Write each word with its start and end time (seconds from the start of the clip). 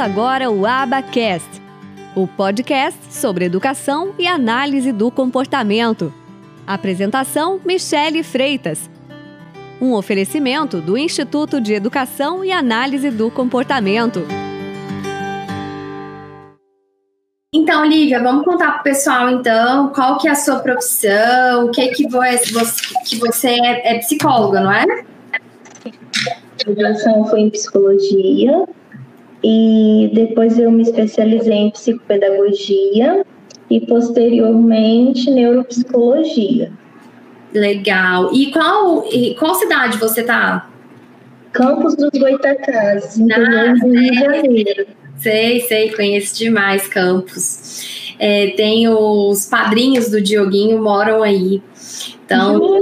Começa 0.00 0.18
agora 0.18 0.50
o 0.50 0.64
Abacast, 0.64 1.60
o 2.16 2.26
podcast 2.26 2.98
sobre 3.12 3.44
educação 3.44 4.14
e 4.18 4.26
análise 4.26 4.92
do 4.92 5.10
comportamento. 5.10 6.10
Apresentação: 6.66 7.60
Michele 7.66 8.22
Freitas. 8.22 8.88
Um 9.78 9.92
oferecimento 9.92 10.80
do 10.80 10.96
Instituto 10.96 11.60
de 11.60 11.74
Educação 11.74 12.42
e 12.42 12.50
Análise 12.50 13.10
do 13.10 13.30
Comportamento. 13.30 14.22
Então, 17.54 17.84
Lívia, 17.84 18.22
vamos 18.22 18.46
contar 18.46 18.70
para 18.70 18.80
o 18.80 18.84
pessoal, 18.84 19.28
então, 19.28 19.88
qual 19.88 20.16
que 20.16 20.28
é 20.28 20.30
a 20.30 20.34
sua 20.34 20.60
profissão, 20.60 21.66
o 21.66 21.70
que 21.70 21.88
que 21.88 22.08
você, 22.08 22.54
que 23.06 23.16
você 23.18 23.48
é, 23.50 23.96
é 23.96 23.98
psicóloga, 23.98 24.60
não 24.62 24.72
é? 24.72 25.04
A 25.84 26.72
graduação 26.72 27.26
foi 27.26 27.40
em 27.40 27.50
psicologia, 27.50 28.66
e 29.42 30.10
depois 30.12 30.58
eu 30.58 30.70
me 30.70 30.82
especializei 30.82 31.54
em 31.54 31.70
psicopedagogia 31.70 33.24
e 33.70 33.80
posteriormente 33.80 35.30
neuropsicologia. 35.30 36.72
Legal. 37.52 38.32
E 38.34 38.50
qual, 38.50 39.06
e 39.10 39.34
qual 39.34 39.54
cidade 39.54 39.98
você 39.98 40.22
tá? 40.22 40.68
Campos 41.52 41.96
dos 41.96 42.10
Goitacazes, 42.10 43.18
interior 43.18 43.74
do 43.78 43.88
Rio 43.88 44.10
de 44.12 44.18
Janeiro. 44.18 44.86
Sei, 45.16 45.60
sei, 45.60 45.90
conheço 45.92 46.36
demais 46.38 46.86
Campos. 46.86 48.14
É, 48.18 48.48
tem 48.48 48.88
os 48.88 49.46
padrinhos 49.46 50.10
do 50.10 50.20
Dioguinho 50.20 50.82
moram 50.82 51.22
aí. 51.22 51.62
Então, 52.24 52.78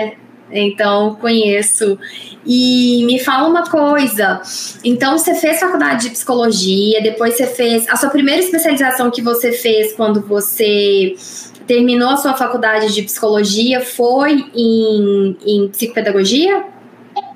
é, 0.00 0.16
então 0.50 1.16
conheço. 1.16 1.98
E 2.44 3.04
me 3.06 3.18
fala 3.18 3.48
uma 3.48 3.68
coisa. 3.68 4.40
Então, 4.84 5.18
você 5.18 5.34
fez 5.34 5.58
faculdade 5.58 6.04
de 6.04 6.10
psicologia, 6.10 7.02
depois 7.02 7.36
você 7.36 7.46
fez. 7.46 7.88
A 7.88 7.96
sua 7.96 8.10
primeira 8.10 8.40
especialização 8.40 9.10
que 9.10 9.22
você 9.22 9.52
fez 9.52 9.92
quando 9.94 10.20
você 10.20 11.14
terminou 11.66 12.10
a 12.10 12.16
sua 12.16 12.34
faculdade 12.34 12.94
de 12.94 13.02
psicologia 13.02 13.80
foi 13.80 14.44
em, 14.54 15.36
em 15.44 15.68
psicopedagogia? 15.68 16.64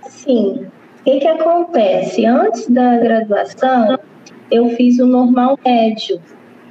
Sim. 0.08 0.66
O 1.00 1.04
que, 1.04 1.18
que 1.18 1.26
acontece? 1.26 2.24
Antes 2.26 2.68
da 2.68 2.98
graduação, 2.98 3.98
eu 4.50 4.68
fiz 4.76 4.98
o 4.98 5.06
normal 5.06 5.58
médio. 5.64 6.20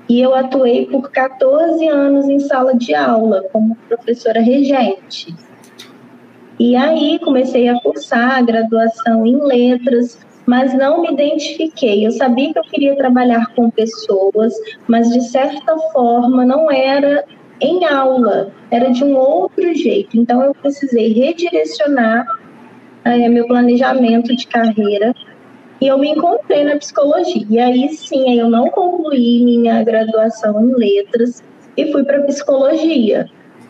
E 0.07 0.21
eu 0.21 0.33
atuei 0.33 0.87
por 0.87 1.11
14 1.11 1.87
anos 1.87 2.27
em 2.27 2.39
sala 2.39 2.75
de 2.75 2.95
aula 2.95 3.43
como 3.51 3.75
professora 3.87 4.39
regente. 4.39 5.35
E 6.59 6.75
aí 6.75 7.17
comecei 7.19 7.69
a 7.69 7.79
cursar 7.79 8.37
a 8.37 8.41
graduação 8.41 9.25
em 9.25 9.41
letras, 9.41 10.19
mas 10.45 10.73
não 10.73 11.01
me 11.01 11.13
identifiquei. 11.13 12.05
Eu 12.05 12.11
sabia 12.11 12.51
que 12.51 12.59
eu 12.59 12.63
queria 12.63 12.95
trabalhar 12.97 13.47
com 13.55 13.69
pessoas, 13.69 14.53
mas 14.87 15.09
de 15.09 15.21
certa 15.21 15.77
forma 15.93 16.45
não 16.45 16.69
era 16.69 17.23
em 17.61 17.85
aula, 17.85 18.51
era 18.71 18.91
de 18.91 19.03
um 19.03 19.15
outro 19.15 19.73
jeito. 19.73 20.17
Então 20.17 20.43
eu 20.43 20.53
precisei 20.53 21.13
redirecionar 21.13 22.25
é, 23.05 23.29
meu 23.29 23.47
planejamento 23.47 24.35
de 24.35 24.47
carreira 24.47 25.13
e 25.79 25.87
eu 25.87 25.97
me 25.97 26.09
encontrei 26.09 26.65
na 26.65 26.75
psicologia. 26.75 27.45
E 27.49 27.59
aí 27.59 27.89
sim, 27.89 28.37
eu 28.37 28.49
não 28.49 28.69
concluí 28.69 29.43
minha 29.43 29.81
graduação 29.83 30.61
em 30.61 30.75
letras 30.75 31.41
e 31.77 31.91
fui 31.91 32.03
para 32.03 32.23
psicologia. 32.23 33.27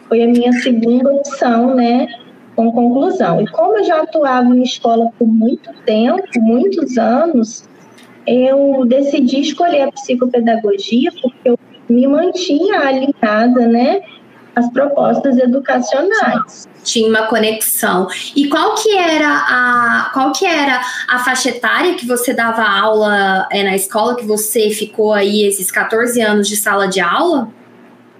Foi 0.07 0.23
a 0.23 0.27
minha 0.27 0.51
segunda 0.53 1.13
opção, 1.13 1.75
né? 1.75 2.07
Com 2.59 2.71
conclusão. 2.73 3.41
E 3.41 3.47
como 3.47 3.77
eu 3.77 3.85
já 3.85 4.01
atuava 4.01 4.53
em 4.53 4.63
escola 4.63 5.09
por 5.17 5.25
muito 5.25 5.71
tempo, 5.85 6.21
muitos 6.41 6.97
anos, 6.97 7.63
eu 8.27 8.83
decidi 8.85 9.39
escolher 9.39 9.83
a 9.83 9.91
psicopedagogia 9.93 11.09
porque 11.21 11.49
eu 11.49 11.57
me 11.89 12.05
mantinha 12.05 12.81
alinhada, 12.81 13.65
né, 13.65 14.01
às 14.53 14.69
propostas 14.73 15.37
educacionais. 15.37 16.67
Tinha 16.83 17.07
uma 17.07 17.27
conexão. 17.27 18.07
E 18.35 18.49
qual 18.49 18.75
que 18.75 18.93
era 18.93 19.29
a 19.29 20.11
qual 20.13 20.33
que 20.33 20.45
era 20.45 20.81
a 21.07 21.19
faixa 21.19 21.49
etária 21.49 21.95
que 21.95 22.05
você 22.05 22.33
dava 22.33 22.63
aula 22.63 23.47
é, 23.51 23.63
na 23.63 23.75
escola 23.75 24.15
que 24.17 24.25
você 24.25 24.69
ficou 24.69 25.13
aí 25.13 25.45
esses 25.45 25.71
14 25.71 26.21
anos 26.21 26.47
de 26.47 26.57
sala 26.57 26.89
de 26.89 26.99
aula? 26.99 27.47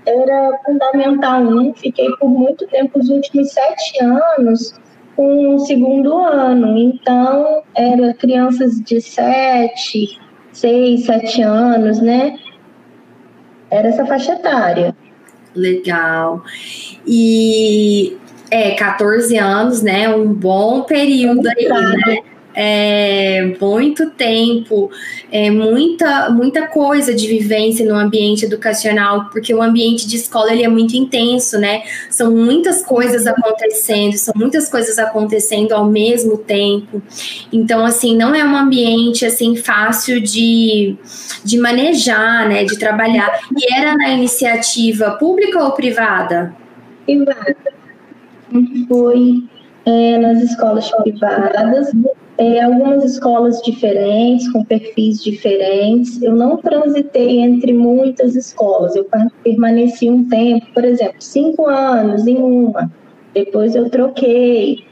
Era 0.05 0.59
Fundamental 0.65 1.41
1, 1.41 1.73
fiquei 1.75 2.09
por 2.19 2.29
muito 2.29 2.67
tempo, 2.67 2.99
os 2.99 3.09
últimos 3.09 3.51
sete 3.51 4.03
anos, 4.03 4.73
com 5.15 5.55
o 5.55 5.59
segundo 5.59 6.17
ano. 6.17 6.77
Então, 6.77 7.63
era 7.75 8.13
crianças 8.13 8.81
de 8.81 9.01
sete, 9.01 10.19
seis, 10.51 11.05
sete 11.05 11.41
anos, 11.41 11.99
né? 12.01 12.37
Era 13.69 13.89
essa 13.89 14.05
faixa 14.05 14.33
etária. 14.33 14.95
Legal. 15.55 16.43
E 17.05 18.17
é, 18.49 18.71
14 18.71 19.37
anos, 19.37 19.81
né? 19.81 20.09
Um 20.09 20.33
bom 20.33 20.83
período 20.83 21.47
aí, 21.47 21.67
né? 21.67 22.19
É, 22.53 23.55
muito 23.59 24.09
tempo, 24.11 24.89
é, 25.31 25.49
muita, 25.51 26.29
muita 26.29 26.67
coisa 26.67 27.13
de 27.13 27.27
vivência 27.27 27.85
no 27.85 27.95
ambiente 27.95 28.45
educacional, 28.45 29.29
porque 29.31 29.53
o 29.53 29.61
ambiente 29.61 30.07
de 30.07 30.15
escola 30.15 30.51
ele 30.51 30.63
é 30.63 30.67
muito 30.67 30.95
intenso, 30.95 31.57
né? 31.59 31.83
São 32.09 32.31
muitas 32.31 32.83
coisas 32.83 33.27
acontecendo, 33.27 34.13
são 34.17 34.33
muitas 34.35 34.69
coisas 34.69 34.97
acontecendo 34.97 35.73
ao 35.73 35.85
mesmo 35.85 36.37
tempo. 36.37 37.01
Então, 37.51 37.85
assim, 37.85 38.17
não 38.17 38.33
é 38.33 38.43
um 38.43 38.55
ambiente 38.55 39.25
assim 39.25 39.55
fácil 39.55 40.21
de, 40.21 40.97
de 41.43 41.59
manejar, 41.59 42.47
né? 42.47 42.63
De 42.63 42.77
trabalhar. 42.77 43.39
E 43.55 43.73
era 43.73 43.95
na 43.95 44.09
iniciativa 44.09 45.11
pública 45.11 45.63
ou 45.63 45.71
privada? 45.71 46.55
Privada. 47.05 47.55
Foi 48.87 49.43
é, 49.85 50.17
nas 50.17 50.41
escolas 50.43 50.89
privadas, 50.91 51.91
é, 52.39 52.61
algumas 52.61 53.03
escolas 53.03 53.61
diferentes, 53.61 54.49
com 54.53 54.63
perfis 54.63 55.21
diferentes. 55.21 56.21
Eu 56.21 56.33
não 56.33 56.55
transitei 56.55 57.41
entre 57.41 57.73
muitas 57.73 58.33
escolas, 58.33 58.95
eu 58.95 59.05
permaneci 59.43 60.09
um 60.09 60.27
tempo, 60.29 60.65
por 60.73 60.85
exemplo, 60.85 61.17
cinco 61.19 61.67
anos 61.67 62.25
em 62.25 62.37
uma, 62.37 62.89
depois 63.33 63.75
eu 63.75 63.89
troquei. 63.89 64.85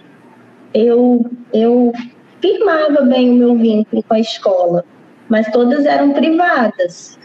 Eu, 0.73 1.25
eu 1.53 1.93
firmava 2.41 3.01
bem 3.03 3.29
o 3.29 3.35
meu 3.35 3.55
vínculo 3.55 4.03
com 4.03 4.13
a 4.13 4.19
escola, 4.19 4.83
mas 5.29 5.49
todas 5.49 5.85
eram 5.85 6.11
privadas. 6.11 7.16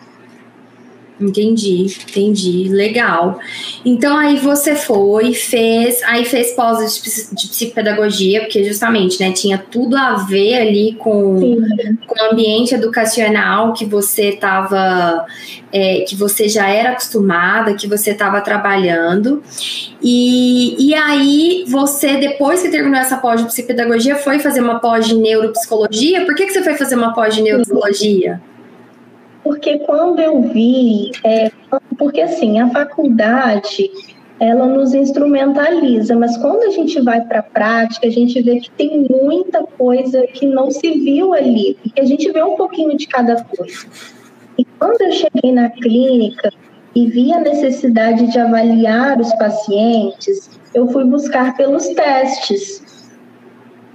Entendi, 1.22 1.86
entendi, 2.08 2.68
legal. 2.68 3.38
Então 3.84 4.16
aí 4.16 4.36
você 4.38 4.74
foi, 4.74 5.32
fez, 5.32 6.02
aí 6.02 6.24
fez 6.24 6.52
pós 6.52 7.00
de 7.32 7.48
psicopedagogia, 7.48 8.40
porque 8.40 8.64
justamente, 8.64 9.20
né, 9.20 9.30
tinha 9.32 9.56
tudo 9.56 9.96
a 9.96 10.14
ver 10.14 10.54
ali 10.54 10.94
com, 10.98 11.58
com 12.06 12.20
o 12.20 12.32
ambiente 12.32 12.74
educacional 12.74 13.72
que 13.72 13.84
você 13.84 14.30
estava, 14.30 15.24
é, 15.72 16.00
que 16.00 16.16
você 16.16 16.48
já 16.48 16.68
era 16.68 16.90
acostumada, 16.90 17.74
que 17.74 17.86
você 17.86 18.10
estava 18.10 18.40
trabalhando. 18.40 19.42
E, 20.02 20.88
e 20.88 20.94
aí 20.94 21.64
você, 21.68 22.16
depois 22.16 22.62
que 22.62 22.68
terminou 22.68 23.00
essa 23.00 23.16
pós 23.16 23.40
de 23.40 23.46
psicopedagogia, 23.46 24.16
foi 24.16 24.40
fazer 24.40 24.60
uma 24.60 24.80
pós 24.80 25.06
de 25.06 25.14
neuropsicologia? 25.14 26.24
Por 26.24 26.34
que, 26.34 26.46
que 26.46 26.52
você 26.52 26.62
foi 26.62 26.74
fazer 26.74 26.96
uma 26.96 27.14
pós 27.14 27.34
de 27.34 27.42
neuropsicologia? 27.42 28.40
Porque 29.42 29.78
quando 29.80 30.20
eu 30.20 30.40
vi, 30.42 31.10
é, 31.24 31.50
porque 31.98 32.20
assim, 32.20 32.60
a 32.60 32.70
faculdade 32.70 33.90
ela 34.42 34.66
nos 34.66 34.92
instrumentaliza, 34.92 36.16
mas 36.16 36.36
quando 36.36 36.64
a 36.64 36.70
gente 36.70 37.00
vai 37.00 37.20
para 37.20 37.38
a 37.38 37.44
prática, 37.44 38.08
a 38.08 38.10
gente 38.10 38.42
vê 38.42 38.58
que 38.58 38.70
tem 38.72 39.06
muita 39.08 39.62
coisa 39.62 40.26
que 40.26 40.46
não 40.46 40.68
se 40.68 40.90
viu 40.98 41.32
ali, 41.32 41.76
porque 41.80 42.00
a 42.00 42.04
gente 42.04 42.28
vê 42.32 42.42
um 42.42 42.56
pouquinho 42.56 42.96
de 42.96 43.06
cada 43.06 43.44
coisa. 43.44 43.86
E 44.58 44.64
quando 44.64 45.00
eu 45.00 45.12
cheguei 45.12 45.52
na 45.52 45.70
clínica 45.70 46.50
e 46.94 47.06
vi 47.06 47.32
a 47.32 47.38
necessidade 47.38 48.32
de 48.32 48.38
avaliar 48.38 49.20
os 49.20 49.32
pacientes, 49.34 50.50
eu 50.74 50.88
fui 50.88 51.04
buscar 51.04 51.56
pelos 51.56 51.86
testes. 51.88 52.82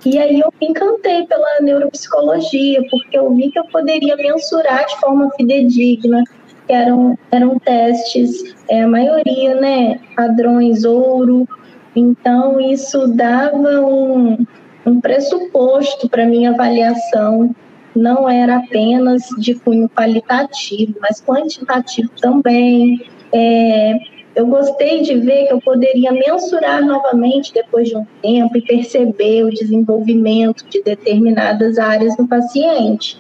E 0.09 0.17
aí 0.17 0.39
eu 0.39 0.53
me 0.61 0.69
encantei 0.69 1.27
pela 1.27 1.59
neuropsicologia, 1.59 2.81
porque 2.89 3.17
eu 3.17 3.29
vi 3.35 3.51
que 3.51 3.59
eu 3.59 3.65
poderia 3.65 4.15
mensurar 4.15 4.85
de 4.85 4.97
forma 5.01 5.29
fidedigna, 5.35 6.23
que 6.65 6.71
eram, 6.71 7.19
eram 7.29 7.59
testes, 7.59 8.55
é, 8.69 8.83
a 8.83 8.87
maioria, 8.87 9.55
né, 9.55 9.99
padrões 10.15 10.85
ouro, 10.85 11.45
então 11.93 12.57
isso 12.57 13.05
dava 13.09 13.81
um, 13.81 14.45
um 14.85 15.01
pressuposto 15.01 16.07
para 16.07 16.25
minha 16.25 16.51
avaliação, 16.51 17.53
não 17.93 18.29
era 18.29 18.59
apenas 18.59 19.23
de 19.37 19.55
cunho 19.55 19.89
qualitativo, 19.89 20.95
mas 21.01 21.21
quantitativo 21.21 22.11
também, 22.21 23.05
é, 23.33 23.93
eu 24.37 24.45
gostei 24.45 25.01
de 25.01 25.15
ver 25.15 25.47
que 25.47 25.53
eu 25.53 25.59
poderia 25.59 26.11
mensurar 26.11 26.85
novamente 26.85 27.51
depois 27.51 27.89
de 27.89 27.97
um 27.97 28.05
tempo 28.21 28.55
e 28.55 28.61
perceber 28.61 29.43
o 29.43 29.49
desenvolvimento 29.49 30.63
de 30.69 30.79
determinadas 30.83 31.79
áreas 31.79 32.15
no 32.19 32.27
paciente. 32.27 33.19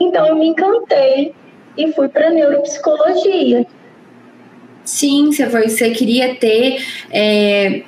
Então 0.00 0.26
eu 0.26 0.34
me 0.34 0.46
encantei 0.46 1.34
e 1.76 1.92
fui 1.92 2.08
para 2.08 2.30
neuropsicologia. 2.30 3.66
Sim, 4.82 5.30
você, 5.30 5.46
foi, 5.50 5.68
você 5.68 5.90
queria 5.90 6.34
ter. 6.36 6.82
É, 7.10 7.82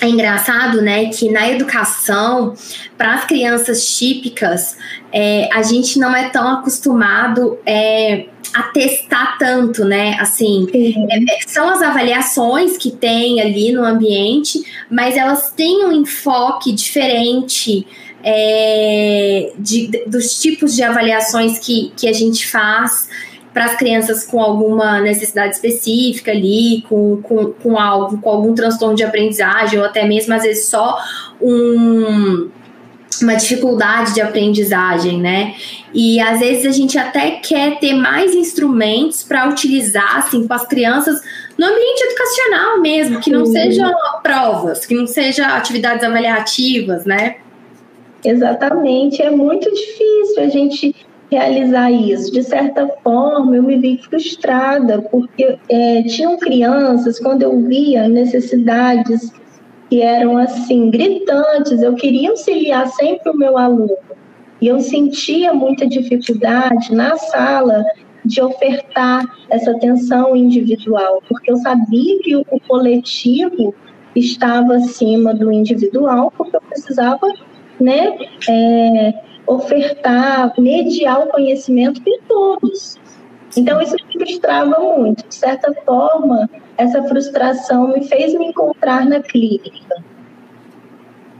é 0.00 0.08
engraçado, 0.08 0.82
né, 0.82 1.06
que 1.06 1.30
na 1.30 1.48
educação, 1.50 2.54
para 2.98 3.14
as 3.14 3.24
crianças 3.24 3.96
típicas, 3.96 4.76
é, 5.12 5.48
a 5.52 5.62
gente 5.62 5.98
não 5.98 6.14
é 6.14 6.28
tão 6.28 6.46
acostumado 6.48 7.58
é, 7.64 8.26
a 8.52 8.64
testar 8.64 9.38
tanto, 9.38 9.84
né? 9.84 10.16
Assim, 10.20 10.66
é, 10.72 11.34
é, 11.34 11.38
são 11.46 11.68
as 11.68 11.80
avaliações 11.82 12.76
que 12.76 12.90
tem 12.90 13.40
ali 13.40 13.72
no 13.72 13.84
ambiente, 13.84 14.62
mas 14.90 15.16
elas 15.16 15.52
têm 15.52 15.84
um 15.86 15.92
enfoque 15.92 16.72
diferente 16.72 17.86
é, 18.22 19.52
de, 19.58 19.88
dos 20.06 20.40
tipos 20.40 20.74
de 20.74 20.82
avaliações 20.82 21.58
que, 21.58 21.92
que 21.96 22.08
a 22.08 22.12
gente 22.12 22.46
faz 22.46 23.08
para 23.56 23.64
as 23.64 23.74
crianças 23.74 24.22
com 24.22 24.38
alguma 24.38 25.00
necessidade 25.00 25.54
específica 25.54 26.30
ali, 26.30 26.84
com, 26.86 27.22
com, 27.22 27.54
com 27.54 27.78
algo, 27.78 28.18
com 28.18 28.28
algum 28.28 28.54
transtorno 28.54 28.94
de 28.94 29.02
aprendizagem, 29.02 29.78
ou 29.78 29.86
até 29.86 30.04
mesmo 30.04 30.34
às 30.34 30.42
vezes 30.42 30.68
só 30.68 30.98
um, 31.40 32.50
uma 33.22 33.34
dificuldade 33.34 34.12
de 34.12 34.20
aprendizagem, 34.20 35.22
né? 35.22 35.54
E 35.94 36.20
às 36.20 36.40
vezes 36.40 36.66
a 36.66 36.70
gente 36.70 36.98
até 36.98 37.30
quer 37.30 37.78
ter 37.78 37.94
mais 37.94 38.34
instrumentos 38.34 39.22
para 39.22 39.48
utilizar 39.48 40.18
assim 40.18 40.46
com 40.46 40.52
as 40.52 40.66
crianças 40.66 41.18
no 41.56 41.64
ambiente 41.64 42.02
educacional 42.02 42.82
mesmo, 42.82 43.20
que 43.20 43.30
não 43.30 43.46
sejam 43.46 43.90
provas, 44.22 44.84
que 44.84 44.94
não 44.94 45.06
sejam 45.06 45.46
atividades 45.46 46.04
avaliativas, 46.04 47.06
né? 47.06 47.36
Exatamente, 48.22 49.22
é 49.22 49.30
muito 49.30 49.72
difícil 49.72 50.42
a 50.42 50.48
gente 50.48 51.05
realizar 51.30 51.90
isso. 51.90 52.32
De 52.32 52.42
certa 52.42 52.86
forma, 53.02 53.56
eu 53.56 53.62
me 53.62 53.78
vi 53.78 53.98
frustrada, 53.98 55.02
porque 55.02 55.58
é, 55.68 56.02
tinham 56.04 56.38
crianças, 56.38 57.18
quando 57.18 57.42
eu 57.42 57.60
via 57.62 58.08
necessidades 58.08 59.32
que 59.88 60.02
eram 60.02 60.36
assim, 60.36 60.90
gritantes, 60.90 61.82
eu 61.82 61.94
queria 61.94 62.30
auxiliar 62.30 62.88
sempre 62.88 63.30
o 63.30 63.36
meu 63.36 63.56
aluno. 63.56 63.96
E 64.60 64.68
eu 64.68 64.80
sentia 64.80 65.52
muita 65.52 65.86
dificuldade 65.86 66.94
na 66.94 67.16
sala 67.16 67.84
de 68.24 68.42
ofertar 68.42 69.24
essa 69.48 69.70
atenção 69.70 70.34
individual, 70.34 71.22
porque 71.28 71.50
eu 71.50 71.56
sabia 71.58 72.18
que 72.20 72.34
o 72.36 72.44
coletivo 72.66 73.74
estava 74.16 74.76
acima 74.76 75.32
do 75.34 75.52
individual, 75.52 76.32
porque 76.36 76.56
eu 76.56 76.60
precisava 76.62 77.26
né, 77.80 78.16
é, 78.48 79.14
ofertar, 79.46 80.52
mediar 80.58 81.20
o 81.20 81.28
conhecimento 81.28 82.00
de 82.00 82.18
todos. 82.28 82.98
Então, 83.56 83.80
isso 83.80 83.94
me 83.94 84.12
frustrava 84.12 84.78
muito. 84.80 85.26
De 85.26 85.34
certa 85.34 85.72
forma, 85.84 86.48
essa 86.76 87.02
frustração 87.04 87.88
me 87.88 88.06
fez 88.06 88.34
me 88.34 88.46
encontrar 88.46 89.06
na 89.06 89.20
clínica. 89.20 90.04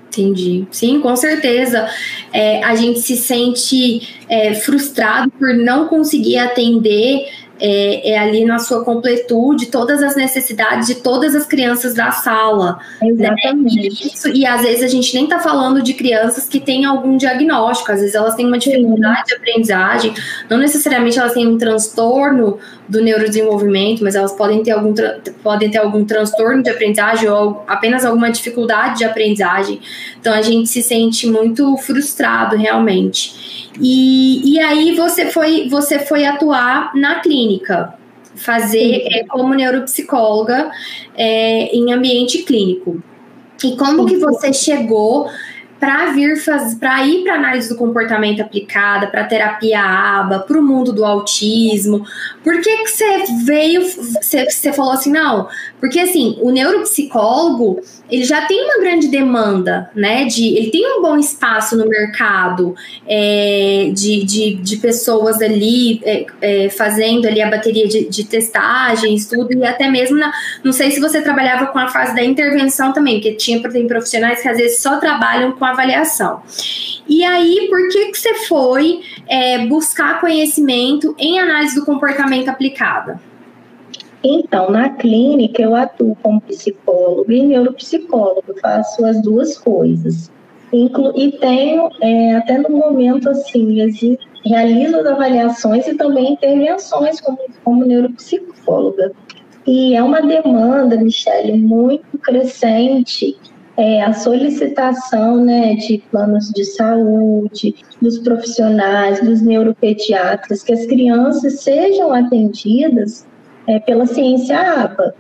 Entendi. 0.08 0.66
Sim, 0.70 1.00
com 1.02 1.14
certeza. 1.14 1.86
É, 2.32 2.64
a 2.64 2.74
gente 2.74 3.00
se 3.00 3.16
sente 3.16 4.16
é, 4.28 4.54
frustrado 4.54 5.30
por 5.30 5.52
não 5.52 5.88
conseguir 5.88 6.38
atender 6.38 7.28
é, 7.58 8.12
é, 8.12 8.18
ali 8.18 8.44
na 8.44 8.58
sua 8.58 8.84
completude 8.84 9.66
todas 9.66 10.02
as 10.02 10.14
necessidades 10.14 10.86
de 10.86 10.96
todas 10.96 11.34
as 11.34 11.46
crianças 11.46 11.94
da 11.94 12.10
sala. 12.10 12.78
Né? 13.00 13.08
Exatamente. 13.08 13.76
Né? 13.76 13.82
E, 13.82 13.88
isso, 13.88 14.28
e 14.28 14.46
às 14.46 14.62
vezes 14.62 14.82
a 14.82 14.88
gente 14.88 15.14
nem 15.14 15.24
está 15.24 15.38
falando 15.38 15.82
de 15.82 15.94
crianças 15.94 16.48
que 16.48 16.60
têm 16.60 16.84
algum 16.84 17.16
diagnóstico, 17.16 17.92
às 17.92 18.00
vezes 18.00 18.14
elas 18.14 18.34
têm 18.34 18.46
uma 18.46 18.58
dificuldade 18.58 19.18
Sim. 19.18 19.24
de 19.26 19.34
aprendizagem, 19.34 20.14
não 20.50 20.58
necessariamente 20.58 21.18
elas 21.18 21.32
têm 21.32 21.46
um 21.46 21.58
transtorno 21.58 22.58
do 22.88 23.02
neurodesenvolvimento, 23.02 24.04
mas 24.04 24.14
elas 24.14 24.32
podem 24.32 24.62
ter 24.62 24.72
algum, 24.72 24.94
podem 25.42 25.70
ter 25.70 25.78
algum 25.78 26.04
transtorno 26.04 26.62
de 26.62 26.70
aprendizagem 26.70 27.28
ou 27.28 27.64
apenas 27.66 28.04
alguma 28.04 28.30
dificuldade 28.30 28.98
de 28.98 29.04
aprendizagem. 29.04 29.80
Então 30.20 30.32
a 30.32 30.42
gente 30.42 30.68
se 30.68 30.82
sente 30.82 31.26
muito 31.26 31.76
frustrado 31.78 32.56
realmente. 32.56 33.65
E, 33.80 34.54
e 34.54 34.60
aí 34.60 34.94
você 34.94 35.26
foi, 35.30 35.68
você 35.68 35.98
foi 35.98 36.24
atuar 36.24 36.94
na 36.94 37.20
clínica, 37.20 37.94
fazer 38.34 39.02
é, 39.10 39.24
como 39.24 39.54
neuropsicóloga 39.54 40.70
é, 41.14 41.74
em 41.74 41.92
ambiente 41.92 42.42
clínico. 42.42 43.02
E 43.64 43.76
como 43.76 44.06
que 44.06 44.16
você 44.18 44.52
chegou 44.52 45.28
para 45.78 46.06
vir 46.12 46.36
fazer, 46.36 46.76
para 46.76 47.04
ir 47.04 47.22
para 47.22 47.34
análise 47.34 47.68
do 47.68 47.76
comportamento 47.76 48.40
aplicada, 48.40 49.06
para 49.08 49.24
terapia 49.24 49.80
ABA, 49.80 50.40
para 50.40 50.58
o 50.58 50.62
mundo 50.62 50.92
do 50.92 51.04
autismo. 51.04 52.04
Por 52.42 52.60
que 52.60 52.76
que 52.78 52.88
você 52.88 53.24
veio, 53.44 53.82
você, 53.84 54.72
falou 54.72 54.92
assim, 54.92 55.10
não? 55.12 55.48
Porque 55.78 56.00
assim, 56.00 56.38
o 56.40 56.50
neuropsicólogo, 56.50 57.82
ele 58.10 58.24
já 58.24 58.46
tem 58.46 58.64
uma 58.64 58.78
grande 58.78 59.08
demanda, 59.08 59.90
né? 59.94 60.24
De, 60.24 60.56
ele 60.56 60.70
tem 60.70 60.98
um 60.98 61.02
bom 61.02 61.18
espaço 61.18 61.76
no 61.76 61.86
mercado 61.86 62.74
é, 63.06 63.90
de, 63.92 64.24
de, 64.24 64.54
de 64.54 64.76
pessoas 64.76 65.42
ali 65.42 66.00
é, 66.04 66.26
é, 66.40 66.70
fazendo 66.70 67.26
ali 67.26 67.42
a 67.42 67.50
bateria 67.50 67.86
de, 67.86 68.08
de 68.08 68.24
testagens, 68.24 69.26
tudo, 69.26 69.52
e 69.52 69.64
até 69.64 69.90
mesmo 69.90 70.16
na, 70.16 70.32
não 70.64 70.72
sei 70.72 70.90
se 70.90 71.00
você 71.00 71.20
trabalhava 71.20 71.66
com 71.66 71.78
a 71.78 71.88
fase 71.88 72.14
da 72.14 72.24
intervenção 72.24 72.92
também, 72.92 73.16
porque 73.16 73.34
tinha 73.34 73.56
tem 73.70 73.86
profissionais 73.86 74.40
que 74.40 74.48
às 74.48 74.56
vezes 74.56 74.78
só 74.80 74.98
trabalham 74.98 75.52
com 75.52 75.65
avaliação. 75.70 76.42
E 77.08 77.24
aí, 77.24 77.68
por 77.68 77.88
que, 77.88 78.06
que 78.06 78.18
você 78.18 78.34
foi 78.46 79.00
é, 79.28 79.66
buscar 79.66 80.20
conhecimento 80.20 81.14
em 81.18 81.38
análise 81.38 81.74
do 81.74 81.84
comportamento 81.84 82.48
aplicada? 82.48 83.20
Então, 84.24 84.70
na 84.70 84.88
clínica, 84.88 85.62
eu 85.62 85.76
atuo 85.76 86.16
como 86.20 86.40
psicólogo 86.40 87.30
e 87.30 87.42
neuropsicólogo, 87.42 88.58
faço 88.60 89.04
as 89.04 89.22
duas 89.22 89.56
coisas. 89.56 90.32
Inclu 90.72 91.12
e 91.16 91.30
tenho, 91.38 91.88
é, 92.00 92.34
até 92.34 92.58
no 92.58 92.70
momento, 92.70 93.30
assim, 93.30 93.86
realizo 94.44 94.96
as 94.96 95.06
avaliações 95.06 95.86
e 95.86 95.94
também 95.94 96.32
intervenções 96.32 97.20
como, 97.20 97.38
como 97.62 97.84
neuropsicóloga. 97.84 99.12
E 99.64 99.94
é 99.94 100.02
uma 100.02 100.20
demanda, 100.20 100.96
Michele, 100.96 101.58
muito 101.58 102.18
crescente 102.18 103.36
é, 103.76 104.02
a 104.02 104.12
solicitação 104.12 105.44
né, 105.44 105.74
de 105.74 106.02
planos 106.10 106.50
de 106.50 106.64
saúde, 106.64 107.74
dos 108.00 108.18
profissionais, 108.18 109.20
dos 109.20 109.42
neuropediatras, 109.42 110.62
que 110.62 110.72
as 110.72 110.86
crianças 110.86 111.60
sejam 111.60 112.12
atendidas 112.12 113.26
é, 113.66 113.78
pela 113.80 114.06
ciência 114.06 114.58
ABA. 114.58 115.14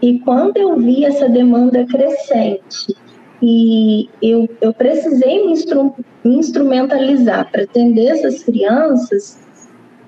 E 0.00 0.18
quando 0.20 0.56
eu 0.56 0.78
vi 0.78 1.04
essa 1.04 1.28
demanda 1.28 1.84
crescente 1.86 2.94
e 3.42 4.08
eu, 4.22 4.48
eu 4.60 4.72
precisei 4.72 5.46
me, 5.46 5.52
instru 5.52 5.94
me 6.24 6.36
instrumentalizar 6.36 7.50
para 7.50 7.64
atender 7.64 8.06
essas 8.06 8.42
crianças, 8.42 9.38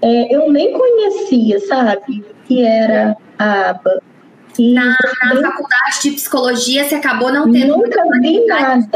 é, 0.00 0.34
eu 0.34 0.50
nem 0.50 0.72
conhecia, 0.72 1.58
sabe, 1.60 2.24
que 2.46 2.62
era 2.62 3.16
a 3.38 3.70
ABA. 3.70 4.02
Na, 4.58 4.96
na, 5.22 5.42
faculdade 5.42 6.02
de 6.02 6.10
psicologia, 6.12 6.84
você 6.84 6.96
acabou 6.96 7.32
não 7.32 7.50
tendo 7.50 7.76
Nunca 7.76 8.02
vi 8.20 8.44
nada. 8.46 8.88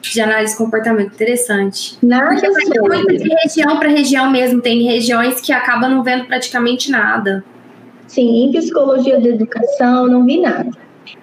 De 0.00 0.20
análise 0.20 0.52
de 0.52 0.58
comportamento, 0.58 1.14
interessante. 1.14 1.98
Nada 2.02 2.40
Porque 2.40 2.80
muito 2.80 3.16
de 3.18 3.28
região 3.28 3.78
para 3.78 3.88
região 3.88 4.30
mesmo. 4.30 4.60
Tem 4.60 4.82
regiões 4.82 5.40
que 5.40 5.52
acabam 5.52 5.90
não 5.90 6.02
vendo 6.02 6.24
praticamente 6.26 6.90
nada. 6.90 7.44
Sim, 8.06 8.44
em 8.44 8.52
psicologia 8.52 9.20
da 9.20 9.28
educação, 9.28 10.06
não 10.06 10.24
vi 10.24 10.40
nada. 10.40 10.70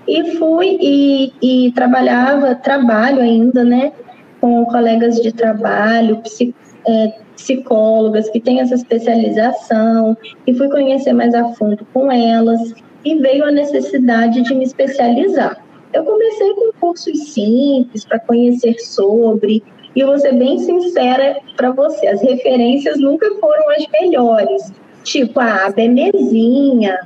E 0.08 0.38
fui 0.38 0.78
e, 0.80 1.34
e 1.42 1.72
trabalhava, 1.74 2.56
trabalho 2.56 3.22
ainda, 3.22 3.64
né, 3.64 3.92
com 4.40 4.66
colegas 4.66 5.20
de 5.22 5.34
trabalho, 5.34 6.18
psic, 6.22 6.56
é, 6.88 7.14
psicólogas 7.36 8.30
que 8.30 8.40
têm 8.40 8.62
essa 8.62 8.76
especialização, 8.76 10.18
e 10.46 10.54
fui 10.54 10.70
conhecer 10.70 11.14
mais 11.14 11.34
a 11.34 11.50
fundo 11.56 11.86
com 11.94 12.12
elas 12.12 12.74
e 13.08 13.16
veio 13.16 13.46
a 13.46 13.52
necessidade 13.52 14.42
de 14.42 14.54
me 14.54 14.66
especializar. 14.66 15.64
Eu 15.94 16.04
comecei 16.04 16.54
com 16.54 16.74
cursos 16.78 17.34
simples 17.34 18.04
para 18.04 18.20
conhecer 18.20 18.78
sobre, 18.80 19.64
e 19.96 20.04
vou 20.04 20.18
ser 20.18 20.34
bem 20.34 20.60
sincera 20.60 21.38
para 21.56 21.72
você, 21.72 22.06
as 22.08 22.22
referências 22.22 23.00
nunca 23.00 23.34
foram 23.36 23.70
as 23.70 23.88
melhores. 24.02 24.74
Tipo, 25.04 25.40
a 25.40 25.68
aba 25.68 25.82
é 25.82 25.88
mesinha. 25.88 27.00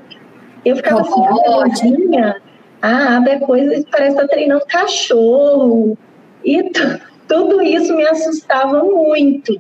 Eu 0.65 0.75
ficava 0.77 1.01
assim, 1.01 1.24
a 1.24 1.65
mesinha, 1.67 2.36
a 2.81 3.17
aba 3.17 3.29
é 3.29 3.39
coisa 3.39 3.75
que 3.75 3.91
parece 3.91 4.15
estar 4.15 4.24
tá 4.24 4.27
treinando 4.27 4.65
cachorro. 4.67 5.96
E 6.43 6.72
tudo 7.27 7.62
isso 7.62 7.96
me 7.96 8.08
assustava 8.08 8.84
muito. 8.84 9.55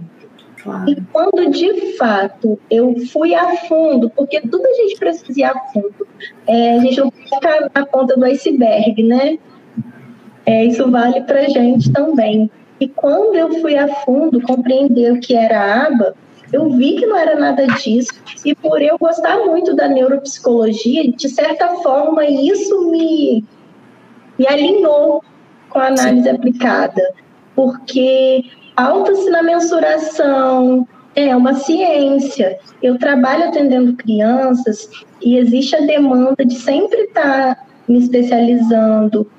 Claro. 0.63 0.89
E 0.89 0.95
quando 1.11 1.49
de 1.49 1.97
fato 1.97 2.59
eu 2.69 2.95
fui 3.07 3.33
a 3.33 3.57
fundo, 3.67 4.09
porque 4.09 4.41
tudo 4.41 4.65
a 4.65 4.73
gente 4.73 4.97
precisa 4.97 5.39
ir 5.39 5.43
a 5.43 5.57
fundo, 5.73 6.07
é, 6.47 6.75
a 6.75 6.79
gente 6.79 6.99
não 6.99 7.11
fica 7.11 7.71
na 7.73 7.85
ponta 7.85 8.15
do 8.15 8.25
iceberg, 8.25 9.03
né? 9.03 9.39
É, 10.45 10.65
isso 10.65 10.89
vale 10.89 11.21
para 11.21 11.49
gente 11.49 11.91
também. 11.91 12.49
E 12.79 12.87
quando 12.87 13.35
eu 13.35 13.59
fui 13.61 13.75
a 13.75 13.87
fundo 13.87 14.41
compreender 14.41 15.13
o 15.13 15.19
que 15.19 15.35
era 15.35 15.59
a 15.59 15.87
aba, 15.87 16.15
Eu 16.51 16.69
vi 16.69 16.95
que 16.95 17.05
não 17.05 17.15
era 17.17 17.39
nada 17.39 17.65
disso, 17.65 18.11
e 18.43 18.53
por 18.53 18.81
eu 18.81 18.97
gostar 18.97 19.37
muito 19.45 19.73
da 19.73 19.87
neuropsicologia, 19.87 21.09
de 21.09 21.29
certa 21.29 21.75
forma, 21.75 22.25
isso 22.25 22.91
me, 22.91 23.45
me 24.37 24.47
alinhou 24.47 25.23
com 25.69 25.79
a 25.79 25.87
análise 25.87 26.23
Sim. 26.23 26.35
aplicada, 26.35 27.13
porque 27.55 28.43
alta-se 28.75 29.29
na 29.29 29.43
mensuração, 29.43 30.87
é 31.15 31.35
uma 31.35 31.53
ciência. 31.53 32.57
Eu 32.81 32.97
trabalho 32.97 33.45
atendendo 33.45 33.95
crianças 33.95 34.89
e 35.21 35.37
existe 35.37 35.75
a 35.75 35.81
demanda 35.81 36.45
de 36.45 36.55
sempre 36.55 37.01
estar 37.01 37.57
me 37.87 37.99
especializando, 37.99 39.29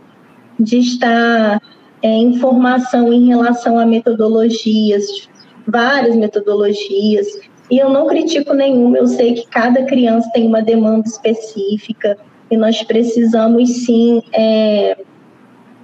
de 0.58 0.78
estar 0.78 1.60
é, 2.02 2.08
em 2.08 2.38
formação 2.38 3.12
em 3.12 3.28
relação 3.28 3.78
a 3.78 3.86
metodologias, 3.86 5.28
várias 5.66 6.14
metodologias. 6.16 7.26
E 7.70 7.78
eu 7.78 7.88
não 7.88 8.06
critico 8.06 8.52
nenhuma, 8.52 8.98
eu 8.98 9.06
sei 9.06 9.34
que 9.34 9.46
cada 9.46 9.84
criança 9.84 10.30
tem 10.34 10.46
uma 10.46 10.60
demanda 10.60 11.08
específica 11.08 12.18
e 12.50 12.56
nós 12.56 12.82
precisamos 12.82 13.84
sim 13.84 14.22
é, 14.32 14.98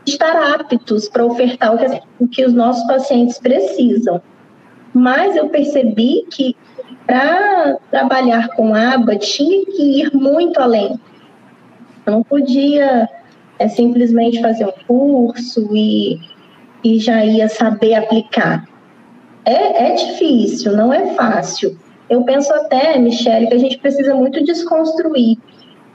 estar 0.08 0.36
aptos 0.54 1.08
para 1.08 1.24
ofertar 1.24 1.74
o 1.74 1.78
que, 1.78 2.00
o 2.20 2.28
que 2.28 2.44
os 2.44 2.52
nossos 2.52 2.86
pacientes 2.86 3.38
precisam. 3.38 4.20
Mas 4.92 5.36
eu 5.36 5.48
percebi 5.48 6.24
que 6.30 6.56
para 7.06 7.76
trabalhar 7.90 8.48
com 8.48 8.74
aba 8.74 9.16
tinha 9.16 9.64
que 9.64 10.00
ir 10.00 10.14
muito 10.14 10.60
além. 10.60 10.98
Eu 12.04 12.12
não 12.12 12.22
podia 12.22 13.08
é, 13.58 13.68
simplesmente 13.68 14.40
fazer 14.40 14.66
um 14.66 14.72
curso 14.86 15.68
e, 15.74 16.18
e 16.84 16.98
já 16.98 17.24
ia 17.24 17.48
saber 17.48 17.94
aplicar. 17.94 18.66
É, 19.44 19.90
é 19.90 19.94
difícil, 19.94 20.76
não 20.76 20.92
é 20.92 21.14
fácil. 21.14 21.78
Eu 22.10 22.22
penso 22.24 22.52
até, 22.52 22.98
Michele, 22.98 23.46
que 23.46 23.54
a 23.54 23.58
gente 23.58 23.78
precisa 23.78 24.14
muito 24.14 24.42
desconstruir 24.44 25.38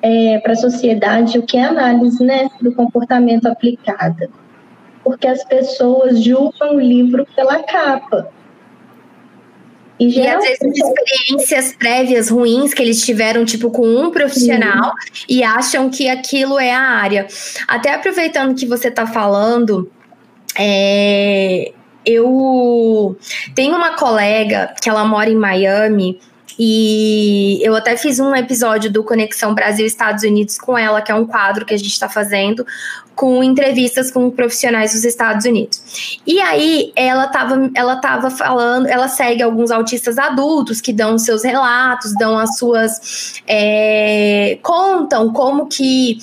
é, 0.03 0.37
para 0.39 0.51
a 0.51 0.57
sociedade 0.57 1.39
o 1.39 1.43
que 1.43 1.57
é 1.57 1.63
análise 1.63 2.21
né, 2.21 2.49
do 2.61 2.73
comportamento 2.73 3.47
aplicada. 3.47 4.29
Porque 5.01 5.25
as 5.25 5.43
pessoas 5.45 6.21
julgam 6.21 6.75
o 6.75 6.79
livro 6.79 7.25
pela 7.33 7.63
capa. 7.63 8.29
E, 9.97 10.19
e 10.19 10.27
às 10.27 10.43
vezes 10.43 10.59
experiências 10.61 11.75
prévias 11.77 12.29
ruins 12.29 12.73
que 12.73 12.81
eles 12.81 13.05
tiveram, 13.05 13.45
tipo, 13.45 13.71
com 13.71 13.85
um 13.85 14.11
profissional 14.11 14.91
Sim. 15.13 15.25
e 15.29 15.43
acham 15.43 15.89
que 15.89 16.09
aquilo 16.09 16.59
é 16.59 16.71
a 16.71 16.81
área. 16.81 17.25
Até 17.65 17.93
aproveitando 17.93 18.55
que 18.55 18.65
você 18.65 18.89
está 18.89 19.07
falando, 19.07 19.89
é, 20.57 21.71
eu 22.05 23.17
tenho 23.55 23.75
uma 23.75 23.95
colega 23.95 24.73
que 24.81 24.89
ela 24.89 25.05
mora 25.05 25.29
em 25.29 25.37
Miami 25.37 26.19
e 26.57 27.59
eu 27.63 27.75
até 27.75 27.97
fiz 27.97 28.19
um 28.19 28.35
episódio 28.35 28.91
do 28.91 29.03
Conexão 29.03 29.53
Brasil-Estados 29.53 30.23
Unidos 30.23 30.57
com 30.57 30.77
ela, 30.77 31.01
que 31.01 31.11
é 31.11 31.15
um 31.15 31.25
quadro 31.25 31.65
que 31.65 31.73
a 31.73 31.77
gente 31.77 31.91
está 31.91 32.07
fazendo 32.07 32.65
com 33.15 33.43
entrevistas 33.43 34.11
com 34.11 34.29
profissionais 34.31 34.93
dos 34.93 35.03
Estados 35.05 35.45
Unidos. 35.45 36.19
E 36.25 36.39
aí 36.39 36.91
ela 36.95 37.25
estava 37.25 37.71
ela 37.75 37.95
tava 37.97 38.29
falando, 38.29 38.87
ela 38.87 39.07
segue 39.07 39.43
alguns 39.43 39.71
autistas 39.71 40.17
adultos 40.17 40.81
que 40.81 40.91
dão 40.91 41.17
seus 41.17 41.43
relatos, 41.43 42.13
dão 42.17 42.37
as 42.37 42.57
suas. 42.57 43.41
É, 43.47 44.57
contam 44.61 45.31
como 45.31 45.67
que. 45.67 46.17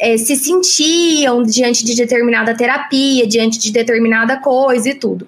É, 0.00 0.16
se 0.16 0.36
sentiam 0.36 1.42
diante 1.42 1.84
de 1.84 1.96
determinada 1.96 2.54
terapia, 2.54 3.26
diante 3.26 3.58
de 3.58 3.72
determinada 3.72 4.36
coisa 4.36 4.90
e 4.90 4.94
tudo. 4.94 5.26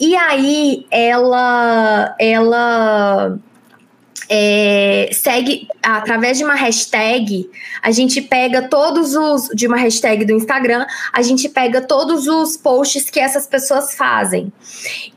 E 0.00 0.16
aí 0.16 0.86
ela 0.90 2.16
ela 2.18 3.38
é, 4.28 5.08
segue 5.12 5.68
através 5.94 6.36
de 6.36 6.44
uma 6.44 6.56
hashtag, 6.56 7.48
a 7.80 7.92
gente 7.92 8.20
pega 8.20 8.62
todos 8.68 9.14
os 9.14 9.48
de 9.54 9.68
uma 9.68 9.76
hashtag 9.76 10.24
do 10.24 10.32
Instagram, 10.32 10.84
a 11.12 11.22
gente 11.22 11.48
pega 11.48 11.80
todos 11.80 12.26
os 12.26 12.56
posts 12.56 13.08
que 13.08 13.20
essas 13.20 13.46
pessoas 13.46 13.94
fazem. 13.94 14.52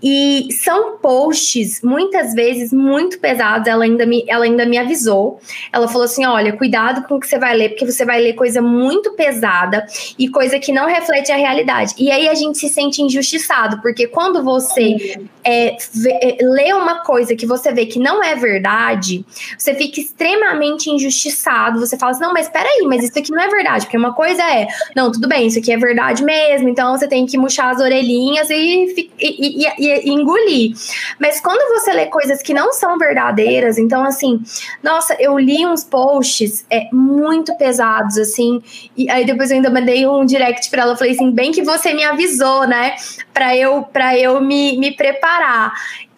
E 0.01 0.47
são 0.63 0.97
posts 0.97 1.81
muitas 1.81 2.35
vezes 2.35 2.71
muito 2.71 3.19
pesados, 3.19 3.67
ela 3.67 3.83
ainda 3.83 4.05
me 4.05 4.23
ela 4.27 4.45
ainda 4.45 4.65
me 4.65 4.77
avisou. 4.77 5.41
Ela 5.73 5.87
falou 5.87 6.03
assim: 6.03 6.25
"Olha, 6.25 6.55
cuidado 6.55 7.07
com 7.07 7.15
o 7.15 7.19
que 7.19 7.27
você 7.27 7.39
vai 7.39 7.55
ler, 7.57 7.69
porque 7.69 7.85
você 7.85 8.05
vai 8.05 8.21
ler 8.21 8.33
coisa 8.33 8.61
muito 8.61 9.13
pesada 9.13 9.85
e 10.19 10.29
coisa 10.29 10.59
que 10.59 10.71
não 10.71 10.85
reflete 10.85 11.31
a 11.31 11.35
realidade". 11.35 11.95
E 11.97 12.11
aí 12.11 12.29
a 12.29 12.35
gente 12.35 12.59
se 12.59 12.69
sente 12.69 13.01
injustiçado, 13.01 13.81
porque 13.81 14.05
quando 14.05 14.43
você 14.43 15.17
é, 15.43 15.75
vê, 15.93 16.11
é, 16.11 16.37
lê 16.41 16.73
uma 16.73 17.03
coisa 17.03 17.35
que 17.35 17.47
você 17.47 17.73
vê 17.73 17.87
que 17.87 17.97
não 17.97 18.23
é 18.23 18.35
verdade, 18.35 19.25
você 19.57 19.73
fica 19.73 19.99
extremamente 19.99 20.58
injustiçado. 20.63 21.79
Você 21.79 21.97
fala 21.97 22.11
assim: 22.11 22.21
não, 22.21 22.33
mas 22.33 22.49
peraí, 22.49 22.85
mas 22.87 23.03
isso 23.03 23.17
aqui 23.17 23.31
não 23.31 23.41
é 23.41 23.47
verdade. 23.47 23.85
Porque 23.85 23.97
uma 23.97 24.13
coisa 24.13 24.41
é, 24.43 24.67
não, 24.95 25.11
tudo 25.11 25.27
bem, 25.27 25.47
isso 25.47 25.59
aqui 25.59 25.71
é 25.71 25.77
verdade 25.77 26.23
mesmo, 26.23 26.69
então 26.69 26.97
você 26.97 27.07
tem 27.07 27.25
que 27.25 27.37
murchar 27.37 27.73
as 27.73 27.81
orelhinhas 27.81 28.49
e, 28.49 29.09
e, 29.19 29.65
e, 29.67 30.09
e 30.09 30.09
engolir. 30.09 30.73
Mas 31.19 31.39
quando 31.39 31.67
você 31.69 31.93
lê 31.93 32.05
coisas 32.07 32.41
que 32.41 32.53
não 32.53 32.71
são 32.73 32.97
verdadeiras, 32.97 33.77
então 33.77 34.03
assim, 34.03 34.41
nossa, 34.83 35.15
eu 35.19 35.37
li 35.37 35.65
uns 35.65 35.83
posts 35.83 36.65
é, 36.69 36.87
muito 36.91 37.55
pesados, 37.57 38.17
assim, 38.17 38.61
e 38.95 39.09
aí 39.09 39.25
depois 39.25 39.51
eu 39.51 39.57
ainda 39.57 39.69
mandei 39.69 40.07
um 40.07 40.25
direct 40.25 40.69
para 40.69 40.83
ela, 40.83 40.97
falei 40.97 41.13
assim, 41.13 41.31
bem 41.31 41.51
que 41.51 41.63
você 41.63 41.93
me 41.93 42.03
avisou, 42.03 42.67
né, 42.67 42.95
para 43.39 43.55
eu, 43.55 43.83
pra 43.83 44.17
eu 44.19 44.41
me, 44.41 44.77
me 44.77 44.91
preparar. 44.91 45.71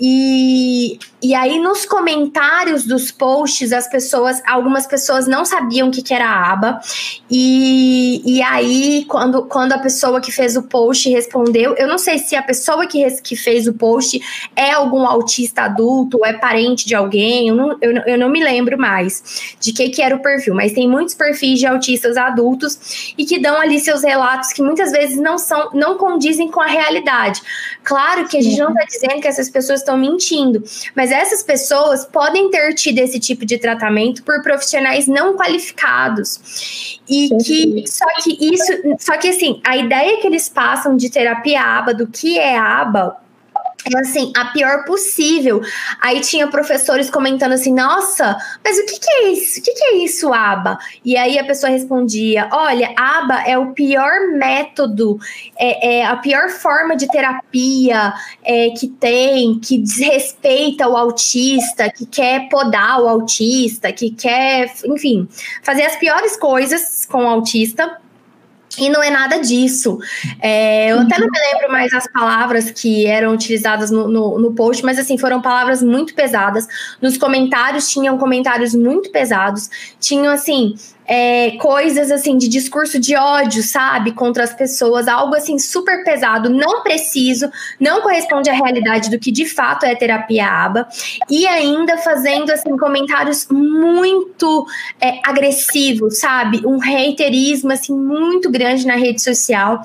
E, 0.04 0.98
e 1.22 1.36
aí, 1.36 1.60
nos 1.60 1.86
comentários 1.86 2.84
dos 2.84 3.12
posts, 3.12 3.72
as 3.72 3.88
pessoas, 3.88 4.42
algumas 4.48 4.88
pessoas 4.88 5.28
não 5.28 5.46
sabiam 5.46 5.90
o 5.90 5.92
que, 5.92 6.02
que 6.02 6.12
era 6.12 6.26
a 6.26 6.52
aba. 6.52 6.82
E, 7.30 8.24
e 8.26 8.42
aí, 8.42 9.06
quando, 9.08 9.44
quando 9.44 9.74
a 9.74 9.78
pessoa 9.78 10.20
que 10.20 10.32
fez 10.32 10.58
o 10.58 10.64
post 10.64 11.08
respondeu, 11.08 11.76
eu 11.78 11.88
não 11.88 12.00
sei 12.00 12.18
se 12.18 12.36
a 12.36 12.42
pessoa 12.42 12.88
que, 12.88 13.06
que 13.22 13.36
fez 13.36 13.68
o 13.68 13.74
post 13.74 14.20
é 14.56 14.72
algum 14.72 15.06
autista 15.06 15.62
adulto, 15.62 16.26
é 16.26 16.34
parente 16.34 16.88
de 16.88 16.96
alguém, 16.96 17.50
eu 17.50 17.56
não, 17.56 17.78
eu, 17.80 17.92
eu 18.08 18.18
não 18.18 18.30
me 18.30 18.44
lembro 18.44 18.80
mais 18.80 19.56
de 19.60 19.72
que, 19.72 19.90
que 19.90 20.02
era 20.02 20.16
o 20.16 20.20
perfil, 20.24 20.56
mas 20.56 20.74
tem 20.74 20.90
muitos 20.90 21.14
perfis 21.14 21.60
de 21.60 21.68
autistas 21.68 22.18
adultos 22.18 23.14
e 23.16 23.24
que 23.24 23.38
dão 23.38 23.62
ali 23.62 23.80
seus 23.80 24.02
relatos 24.04 24.52
que 24.52 24.64
muitas 24.64 24.92
vezes 24.92 25.18
não 25.18 25.38
são, 25.38 25.70
não 25.76 25.96
condizem 25.96 26.50
com 26.50 26.60
a 26.60 26.66
realidade. 26.66 27.11
Claro 27.84 28.28
que 28.28 28.38
a 28.38 28.42
gente 28.42 28.58
não 28.60 28.70
está 28.70 28.86
dizendo 28.86 29.22
que 29.22 29.28
essas 29.28 29.50
pessoas 29.50 29.80
estão 29.80 29.98
mentindo. 29.98 30.64
Mas 30.96 31.12
essas 31.12 31.44
pessoas 31.44 32.06
podem 32.06 32.50
ter 32.50 32.74
tido 32.74 33.00
esse 33.00 33.20
tipo 33.20 33.46
de 33.46 33.58
tratamento 33.58 34.24
por 34.24 34.42
profissionais 34.42 35.08
não 35.08 35.36
qualificados. 35.36 37.00
E 37.10 37.30
que 37.44 37.84
só 37.88 38.06
que 38.24 38.54
isso, 38.54 38.72
só 39.00 39.18
que 39.18 39.30
assim, 39.30 39.62
a 39.66 39.78
ideia 39.78 40.20
que 40.20 40.28
eles 40.28 40.48
passam 40.48 40.96
de 40.96 41.10
terapia 41.10 41.62
aba, 41.62 41.94
do 41.94 42.08
que 42.08 42.38
é 42.38 42.58
aba, 42.58 43.18
assim, 43.98 44.32
a 44.36 44.46
pior 44.46 44.86
possível. 44.86 45.62
Aí 46.00 46.22
tinha 46.22 46.48
professores 46.48 47.10
comentando 47.10 47.54
assim: 47.54 47.74
nossa, 47.74 48.38
mas 48.64 48.78
o 48.78 48.86
que, 48.86 49.00
que 49.00 49.12
é 49.12 49.30
isso? 49.30 49.60
O 49.60 49.64
que, 49.64 49.74
que 49.74 49.84
é 49.84 49.96
isso, 49.98 50.34
aba? 50.34 50.78
E 51.04 51.18
aí 51.18 51.40
a 51.40 51.44
pessoa 51.44 51.72
respondia: 51.72 52.48
olha, 52.52 52.94
aba 52.98 53.42
é 53.44 53.58
o 53.58 53.74
pior 53.74 54.32
método, 54.34 55.20
é, 55.58 56.00
é 56.00 56.06
a 56.06 56.16
pior 56.18 56.50
forma 56.50 56.96
de 56.96 57.08
terapia 57.08 58.14
é, 58.44 58.70
que 58.72 58.88
tem, 58.88 59.60
que 59.60 59.78
desrespeita 59.78 60.88
o 60.88 60.98
autista, 60.98 61.90
que 61.90 62.06
quer 62.06 62.50
podar 62.50 63.02
o 63.02 63.08
autista, 63.08 63.92
que 63.92 64.12
quer, 64.12 64.72
enfim, 64.86 65.28
fazer 65.64 65.84
as 65.84 65.96
piores 65.96 66.38
coisas 66.38 67.06
com 67.06 67.26
o 67.26 67.28
autista 67.28 68.01
e 68.78 68.90
não 68.90 69.04
é 69.04 69.10
nada 69.10 69.40
disso. 69.40 70.00
É, 70.40 70.92
eu 70.92 71.00
até 71.00 71.20
não 71.20 71.28
me 71.28 71.40
lembro 71.40 71.72
mais 71.72 71.94
as 71.94 72.08
palavras 72.12 72.72
que 72.72 73.06
eram 73.06 73.34
utilizadas 73.34 73.92
no, 73.92 74.08
no, 74.08 74.40
no, 74.40 74.54
post, 74.54 74.84
mas 74.84 74.98
assim, 74.98 75.18
foram 75.18 75.42
palavras 75.42 75.84
muito 75.84 76.14
pesadas. 76.14 76.68
Nos 77.02 77.18
comentários 77.18 77.90
tinham 77.90 78.18
comentários 78.18 78.74
muito 78.74 79.12
pesados. 79.12 79.70
Tinham 80.00 80.34
assim, 80.34 80.76
é, 81.14 81.52
coisas 81.58 82.10
assim 82.10 82.38
de 82.38 82.48
discurso 82.48 82.98
de 82.98 83.18
ódio, 83.18 83.62
sabe, 83.62 84.14
contra 84.14 84.46
as 84.46 84.54
pessoas, 84.54 85.10
algo 85.10 85.36
assim 85.36 85.60
super 85.60 86.06
pesado, 86.06 86.50
não 86.50 86.84
preciso, 86.84 87.52
não 87.78 88.02
corresponde 88.02 88.50
à 88.50 88.54
realidade 88.54 89.10
do 89.10 89.20
que 89.20 89.30
de 89.30 89.46
fato 89.46 89.86
é 89.86 89.94
terapia 89.94 90.48
aba, 90.48 90.88
e 91.30 91.46
ainda 91.46 91.98
fazendo 91.98 92.50
assim 92.50 92.78
comentários 92.78 93.46
muito 93.52 94.66
é, 95.02 95.20
agressivos, 95.26 96.20
sabe, 96.20 96.66
um 96.66 96.80
haterismo 96.82 97.74
assim 97.74 97.94
muito 97.94 98.50
grande 98.50 98.88
na 98.88 98.96
rede 98.96 99.22
social. 99.22 99.82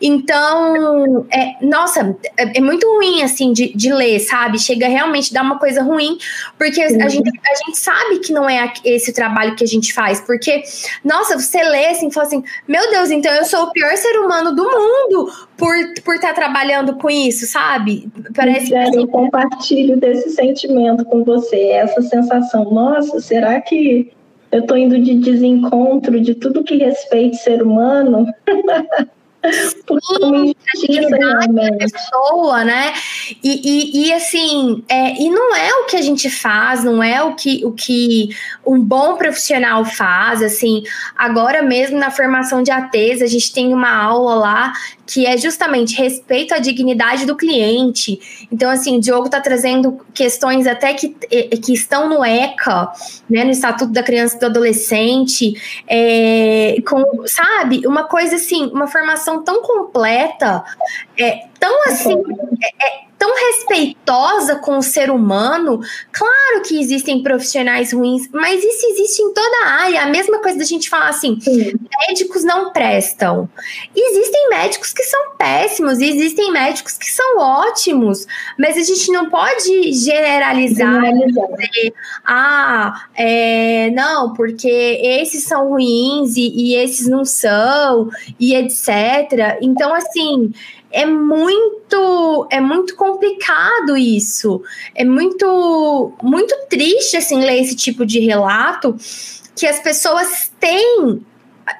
Então, 0.00 1.26
é, 1.32 1.56
nossa, 1.60 2.16
é, 2.36 2.58
é, 2.58 2.60
muito 2.60 2.86
ruim 2.86 3.24
assim 3.24 3.52
de, 3.52 3.72
de 3.74 3.92
ler, 3.92 4.20
sabe? 4.20 4.56
Chega 4.56 4.86
realmente 4.86 5.32
a 5.32 5.34
dar 5.34 5.42
uma 5.42 5.58
coisa 5.58 5.82
ruim, 5.82 6.16
porque 6.56 6.80
a 6.80 7.08
gente, 7.08 7.28
a 7.28 7.54
gente 7.66 7.76
sabe 7.76 8.20
que 8.20 8.32
não 8.32 8.48
é 8.48 8.72
esse 8.84 9.12
trabalho 9.12 9.56
que 9.56 9.64
a 9.64 9.66
gente 9.66 9.92
faz, 9.92 10.20
porque 10.20 10.59
Porque, 10.60 10.88
nossa, 11.04 11.38
você 11.38 11.62
lê 11.62 11.86
assim 11.88 12.08
e 12.08 12.12
fala 12.12 12.26
assim: 12.26 12.42
meu 12.66 12.90
Deus, 12.90 13.10
então 13.10 13.32
eu 13.32 13.44
sou 13.44 13.64
o 13.64 13.72
pior 13.72 13.96
ser 13.96 14.18
humano 14.18 14.54
do 14.54 14.64
mundo 14.64 15.32
por 15.56 15.74
estar 15.76 16.02
por 16.02 16.18
tá 16.20 16.32
trabalhando 16.32 16.96
com 16.96 17.10
isso, 17.10 17.46
sabe? 17.46 18.08
Parece 18.34 18.68
que. 18.68 18.74
Assim... 18.76 18.96
Eu 18.96 19.08
compartilho 19.08 19.96
desse 19.96 20.30
sentimento 20.30 21.04
com 21.04 21.24
você, 21.24 21.70
essa 21.70 22.02
sensação. 22.02 22.70
Nossa, 22.70 23.20
será 23.20 23.60
que 23.60 24.12
eu 24.52 24.60
estou 24.60 24.76
indo 24.76 24.98
de 25.00 25.14
desencontro 25.16 26.20
de 26.20 26.34
tudo 26.34 26.64
que 26.64 26.76
respeite 26.76 27.36
ser 27.36 27.62
humano? 27.62 28.26
Sim, 29.48 30.54
a 31.08 31.76
pessoa, 31.78 32.64
né? 32.64 32.92
E, 33.42 34.02
e, 34.02 34.06
e 34.06 34.12
assim, 34.12 34.84
é, 34.88 35.14
e 35.14 35.30
não 35.30 35.56
é 35.56 35.72
o 35.74 35.86
que 35.86 35.96
a 35.96 36.02
gente 36.02 36.28
faz, 36.28 36.84
não 36.84 37.02
é 37.02 37.22
o 37.22 37.34
que, 37.34 37.64
o 37.64 37.72
que 37.72 38.36
um 38.66 38.78
bom 38.78 39.16
profissional 39.16 39.84
faz, 39.84 40.42
assim. 40.42 40.82
Agora 41.16 41.62
mesmo 41.62 41.98
na 41.98 42.10
formação 42.10 42.62
de 42.62 42.70
ATs, 42.70 43.22
a 43.22 43.26
gente 43.26 43.52
tem 43.52 43.72
uma 43.72 43.90
aula 43.90 44.34
lá 44.34 44.72
que 45.12 45.26
é 45.26 45.36
justamente 45.36 45.96
respeito 45.96 46.54
à 46.54 46.60
dignidade 46.60 47.26
do 47.26 47.36
cliente. 47.36 48.46
Então, 48.50 48.70
assim, 48.70 48.96
o 48.96 49.00
Diogo 49.00 49.24
está 49.26 49.40
trazendo 49.40 50.00
questões 50.14 50.68
até 50.68 50.94
que, 50.94 51.08
que 51.08 51.72
estão 51.72 52.08
no 52.08 52.24
ECA, 52.24 52.92
né, 53.28 53.42
no 53.42 53.50
Estatuto 53.50 53.92
da 53.92 54.04
Criança 54.04 54.36
e 54.36 54.40
do 54.40 54.46
Adolescente, 54.46 55.54
é, 55.88 56.76
com, 56.88 57.26
sabe, 57.26 57.84
uma 57.88 58.04
coisa 58.04 58.36
assim, 58.36 58.66
uma 58.66 58.86
formação 58.86 59.42
tão 59.42 59.62
completa, 59.62 60.62
é, 61.18 61.40
tão 61.58 61.82
assim, 61.88 62.14
é, 62.62 62.86
é 62.86 63.09
tão 63.20 63.34
respeitosa 63.36 64.56
com 64.56 64.78
o 64.78 64.82
ser 64.82 65.10
humano. 65.10 65.78
Claro 66.10 66.62
que 66.66 66.80
existem 66.80 67.22
profissionais 67.22 67.92
ruins, 67.92 68.26
mas 68.32 68.64
isso 68.64 68.86
existe 68.92 69.20
em 69.20 69.34
toda 69.34 69.66
a 69.66 69.70
área. 69.82 70.02
A 70.04 70.06
mesma 70.06 70.38
coisa 70.38 70.56
da 70.56 70.64
gente 70.64 70.88
falar 70.88 71.10
assim: 71.10 71.38
Sim. 71.38 71.70
médicos 72.08 72.42
não 72.42 72.72
prestam. 72.72 73.46
Existem 73.94 74.48
médicos 74.48 74.94
que 74.94 75.02
são 75.02 75.36
péssimos, 75.36 76.00
existem 76.00 76.50
médicos 76.50 76.96
que 76.96 77.10
são 77.10 77.38
ótimos, 77.38 78.26
mas 78.58 78.78
a 78.78 78.82
gente 78.82 79.12
não 79.12 79.28
pode 79.28 79.92
generalizar. 79.92 81.02
Dizer, 81.12 81.92
ah, 82.24 83.04
é, 83.14 83.90
não, 83.90 84.32
porque 84.32 84.98
esses 85.02 85.44
são 85.44 85.68
ruins 85.68 86.36
e, 86.36 86.48
e 86.48 86.74
esses 86.74 87.06
não 87.06 87.26
são, 87.26 88.08
e 88.38 88.54
etc. 88.54 89.58
Então, 89.60 89.92
assim 89.92 90.54
é 90.92 91.06
muito 91.06 92.48
é 92.50 92.60
muito 92.60 92.94
complicado 92.96 93.96
isso. 93.96 94.62
É 94.94 95.04
muito 95.04 96.12
muito 96.22 96.54
triste 96.68 97.16
assim 97.16 97.40
ler 97.40 97.60
esse 97.60 97.76
tipo 97.76 98.04
de 98.04 98.20
relato 98.20 98.96
que 99.54 99.66
as 99.66 99.78
pessoas 99.78 100.50
têm 100.58 101.22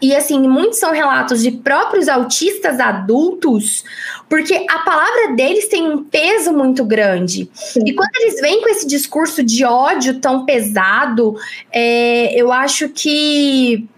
e 0.00 0.14
assim, 0.14 0.46
muitos 0.46 0.78
são 0.78 0.92
relatos 0.92 1.42
de 1.42 1.50
próprios 1.50 2.08
autistas 2.08 2.78
adultos, 2.78 3.84
porque 4.28 4.66
a 4.68 4.78
palavra 4.80 5.34
deles 5.34 5.68
tem 5.68 5.90
um 5.90 6.04
peso 6.04 6.52
muito 6.52 6.84
grande. 6.84 7.50
Sim. 7.54 7.80
E 7.86 7.94
quando 7.94 8.10
eles 8.20 8.40
vêm 8.40 8.62
com 8.62 8.68
esse 8.68 8.86
discurso 8.86 9.42
de 9.42 9.64
ódio 9.64 10.20
tão 10.20 10.44
pesado, 10.44 11.34
é, 11.72 12.34
eu 12.40 12.52
acho 12.52 12.88
que 12.90 13.88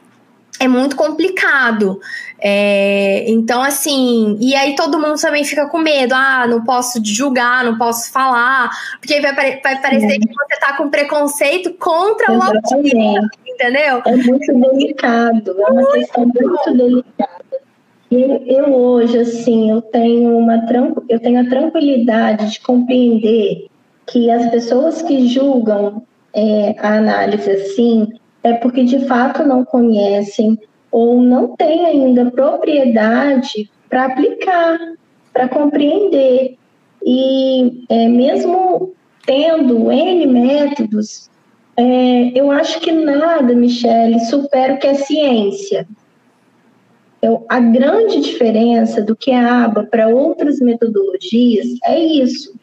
é 0.62 0.68
muito 0.68 0.94
complicado. 0.94 2.00
É, 2.40 3.28
então, 3.28 3.60
assim, 3.62 4.36
e 4.40 4.54
aí 4.54 4.76
todo 4.76 4.98
mundo 4.98 5.20
também 5.20 5.44
fica 5.44 5.68
com 5.68 5.78
medo. 5.78 6.14
Ah, 6.14 6.46
não 6.46 6.64
posso 6.64 7.04
julgar, 7.04 7.64
não 7.64 7.76
posso 7.76 8.12
falar, 8.12 8.70
porque 9.00 9.20
vai, 9.20 9.34
vai 9.34 9.80
parecer 9.80 10.18
que 10.20 10.28
você 10.28 10.60
tá 10.60 10.76
com 10.76 10.88
preconceito 10.88 11.72
contra 11.74 12.32
Exatamente. 12.32 12.72
o 12.72 12.76
autismo, 12.76 13.30
entendeu? 13.46 14.02
É 14.06 14.16
muito 14.16 14.54
delicado, 14.54 15.50
é 15.50 15.70
uma 15.70 15.82
muito 15.82 15.92
questão 15.92 16.24
muito 16.24 16.76
delicada. 16.76 17.42
Eu, 18.10 18.44
eu 18.46 18.74
hoje, 18.74 19.18
assim, 19.18 19.70
eu 19.70 19.82
tenho 19.82 20.36
uma 20.36 20.62
eu 21.08 21.18
tenho 21.18 21.40
a 21.40 21.48
tranquilidade 21.48 22.52
de 22.52 22.60
compreender 22.60 23.66
que 24.06 24.30
as 24.30 24.50
pessoas 24.50 25.02
que 25.02 25.26
julgam 25.26 26.02
é, 26.34 26.74
a 26.78 26.98
análise 26.98 27.50
assim 27.50 28.08
é 28.42 28.54
porque 28.54 28.84
de 28.84 29.06
fato 29.06 29.44
não 29.44 29.64
conhecem 29.64 30.58
ou 30.90 31.20
não 31.20 31.56
tem 31.56 31.86
ainda 31.86 32.30
propriedade 32.30 33.70
para 33.88 34.06
aplicar, 34.06 34.78
para 35.32 35.48
compreender. 35.48 36.56
E 37.04 37.84
é, 37.88 38.08
mesmo 38.08 38.92
tendo 39.24 39.90
N 39.90 40.26
métodos, 40.26 41.30
é, 41.76 42.38
eu 42.38 42.50
acho 42.50 42.80
que 42.80 42.92
nada, 42.92 43.54
Michele, 43.54 44.20
supera 44.26 44.74
o 44.74 44.78
que 44.78 44.86
é 44.86 44.94
ciência. 44.94 45.88
Eu, 47.22 47.46
a 47.48 47.60
grande 47.60 48.20
diferença 48.20 49.00
do 49.00 49.14
que 49.14 49.30
é 49.30 49.38
a 49.38 49.64
aba 49.64 49.84
para 49.84 50.08
outras 50.08 50.58
metodologias 50.58 51.68
é 51.84 51.98
isso. 51.98 52.54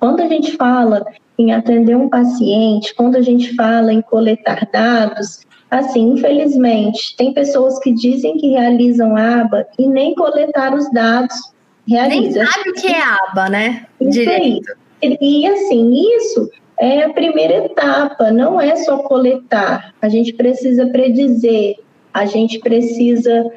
Quando 0.00 0.20
a 0.20 0.26
gente 0.26 0.56
fala 0.56 1.04
em 1.38 1.52
atender 1.52 1.96
um 1.96 2.08
paciente, 2.08 2.94
quando 2.94 3.16
a 3.16 3.22
gente 3.22 3.54
fala 3.54 3.92
em 3.92 4.02
coletar 4.02 4.68
dados, 4.72 5.46
Assim, 5.72 6.10
infelizmente, 6.10 7.16
tem 7.16 7.32
pessoas 7.32 7.78
que 7.78 7.94
dizem 7.94 8.36
que 8.36 8.50
realizam 8.50 9.16
aba 9.16 9.66
e 9.78 9.88
nem 9.88 10.14
coletar 10.14 10.74
os 10.74 10.92
dados 10.92 11.34
realizam. 11.88 12.42
Nem 12.42 12.52
sabe 12.52 12.68
o 12.68 12.74
que 12.74 12.88
é 12.88 13.00
aba, 13.00 13.48
né? 13.48 13.86
Direito. 13.98 14.70
E 15.02 15.46
assim, 15.46 15.94
isso 16.14 16.50
é 16.78 17.04
a 17.04 17.14
primeira 17.14 17.64
etapa, 17.64 18.30
não 18.30 18.60
é 18.60 18.76
só 18.76 18.98
coletar. 18.98 19.94
A 20.02 20.10
gente 20.10 20.34
precisa 20.34 20.84
predizer, 20.88 21.76
a 22.12 22.26
gente 22.26 22.58
precisa 22.58 23.50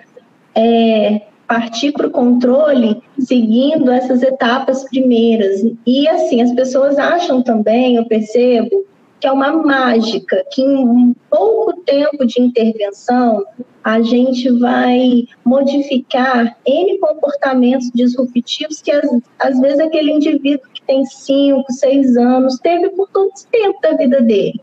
é, 0.56 1.22
partir 1.48 1.92
para 1.92 2.08
o 2.08 2.12
controle 2.12 3.02
seguindo 3.20 3.92
essas 3.92 4.24
etapas 4.24 4.84
primeiras. 4.84 5.62
E 5.86 6.08
assim, 6.08 6.42
as 6.42 6.52
pessoas 6.54 6.98
acham 6.98 7.42
também, 7.42 7.96
eu 7.96 8.06
percebo, 8.06 8.86
que 9.20 9.28
é 9.28 9.32
uma 9.32 9.52
mágica, 9.52 10.44
que 10.52 10.62
em 10.62 11.16
pouco 11.30 11.74
tempo 11.82 12.26
de 12.26 12.42
intervenção 12.42 13.44
a 13.84 14.02
gente 14.02 14.50
vai 14.60 15.28
modificar 15.46 16.58
N 16.66 16.98
comportamentos 16.98 17.92
disruptivos 17.94 18.82
que 18.82 18.92
às, 18.92 19.08
às 19.40 19.60
vezes 19.60 19.80
aquele 19.80 20.12
indivíduo 20.12 20.68
que 20.74 20.82
tem 20.82 21.06
5, 21.06 21.72
6 21.72 22.18
anos 22.18 22.58
teve 22.60 22.90
por 22.90 23.08
todo 23.10 23.32
esse 23.36 23.48
tempo 23.48 23.80
da 23.82 23.94
vida 23.94 24.22
dele. 24.22 24.60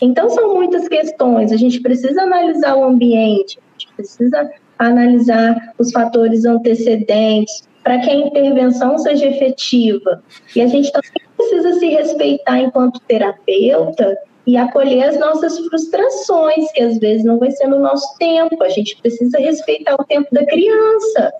Então 0.00 0.30
são 0.30 0.54
muitas 0.54 0.86
questões, 0.86 1.50
a 1.50 1.56
gente 1.56 1.80
precisa 1.80 2.22
analisar 2.22 2.76
o 2.76 2.84
ambiente, 2.84 3.58
a 3.58 3.72
gente 3.72 3.92
precisa 3.96 4.50
analisar 4.78 5.74
os 5.78 5.90
fatores 5.90 6.44
antecedentes 6.44 7.68
para 7.82 7.98
que 8.00 8.10
a 8.10 8.14
intervenção 8.14 8.98
seja 8.98 9.26
efetiva. 9.26 10.22
E 10.54 10.60
a 10.60 10.66
gente 10.66 10.92
também 10.92 11.10
precisa 11.36 11.72
se 11.78 11.86
respeitar 11.88 12.60
enquanto 12.60 13.00
terapeuta 13.00 14.16
e 14.46 14.56
acolher 14.56 15.04
as 15.04 15.18
nossas 15.18 15.58
frustrações, 15.58 16.70
que 16.72 16.82
às 16.82 16.98
vezes 16.98 17.24
não 17.24 17.38
vai 17.38 17.50
ser 17.50 17.66
no 17.66 17.78
nosso 17.78 18.16
tempo. 18.18 18.62
A 18.62 18.68
gente 18.68 18.96
precisa 19.00 19.38
respeitar 19.38 19.94
o 19.94 20.04
tempo 20.04 20.28
da 20.32 20.44
criança. 20.44 21.32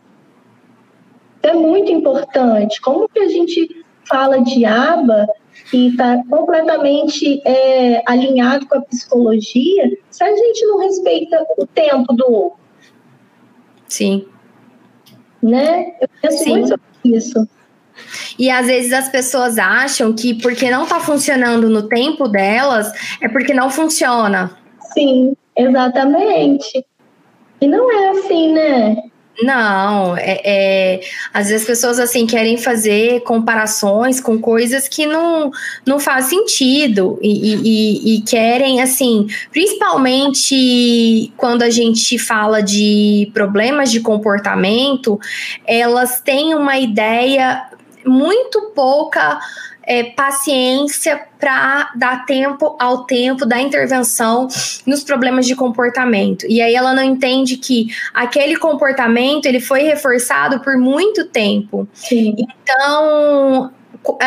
é 1.43 1.53
muito 1.55 1.93
importante. 1.93 2.81
Como 2.81 3.09
que 3.09 3.19
a 3.21 3.29
gente 3.29 3.85
fala 4.09 4.43
de 4.43 4.65
aba 4.65 5.27
e 5.73 5.89
está 5.89 6.23
completamente 6.29 7.41
é, 7.47 8.03
alinhado 8.07 8.67
com 8.67 8.79
a 8.79 8.83
psicologia 8.83 9.99
se 10.11 10.25
a 10.25 10.35
gente 10.35 10.67
não 10.67 10.79
respeita 10.79 11.47
o 11.57 11.67
tempo 11.67 12.13
do 12.15 12.33
outro? 12.33 12.58
Sim. 13.89 14.27
Né? 15.43 15.93
Eu 16.01 16.09
penso 16.21 16.45
Sim. 16.45 16.59
muito 16.59 16.81
isso. 17.05 17.49
E 18.39 18.51
às 18.51 18.67
vezes 18.67 18.93
as 18.93 19.09
pessoas 19.09 19.59
acham 19.59 20.13
que 20.13 20.35
porque 20.35 20.71
não 20.71 20.85
está 20.85 21.01
funcionando 21.01 21.69
no 21.69 21.89
tempo 21.89 22.29
delas, 22.29 22.93
é 23.21 23.29
porque 23.29 23.53
não 23.53 23.71
funciona. 23.71 24.57
Sim, 24.93 25.37
exatamente. 25.57 26.85
E 27.61 27.67
não 27.67 27.91
é 27.91 28.11
assim, 28.11 28.53
né? 28.53 28.97
Não, 29.41 30.17
é, 30.17 30.41
é, 30.45 31.01
às 31.33 31.49
vezes 31.49 31.63
as 31.63 31.67
pessoas 31.67 32.01
assim 32.01 32.27
querem 32.27 32.57
fazer 32.57 33.21
comparações 33.21 34.21
com 34.21 34.37
coisas 34.41 34.89
que 34.89 35.07
não, 35.07 35.53
não 35.87 36.01
faz 36.01 36.25
sentido 36.25 37.19
e, 37.23 37.55
e, 37.55 38.17
e 38.17 38.21
querem 38.23 38.83
assim, 38.83 39.29
principalmente 39.53 41.33
quando 41.37 41.63
a 41.63 41.71
gente 41.71 42.19
fala 42.19 42.61
de 42.61 43.31
problemas 43.33 43.93
de 43.93 44.01
comportamento, 44.01 45.21
elas 45.65 46.21
têm 46.21 46.55
uma 46.55 46.77
ideia 46.77 47.63
muito 48.05 48.73
pouca 48.75 49.39
é, 49.89 50.05
paciência 50.05 51.19
para 51.41 51.91
dar 51.97 52.27
tempo 52.27 52.77
ao 52.79 53.05
tempo 53.05 53.47
da 53.47 53.59
intervenção 53.59 54.47
nos 54.85 55.03
problemas 55.03 55.47
de 55.47 55.57
comportamento. 55.57 56.45
E 56.47 56.61
aí 56.61 56.75
ela 56.75 56.93
não 56.93 57.03
entende 57.03 57.57
que 57.57 57.87
aquele 58.13 58.57
comportamento 58.57 59.47
ele 59.47 59.61
foi 59.61 59.85
reforçado 59.85 60.61
por 60.61 60.77
muito 60.77 61.25
tempo. 61.25 61.89
Sim. 61.95 62.37
Então 62.39 63.73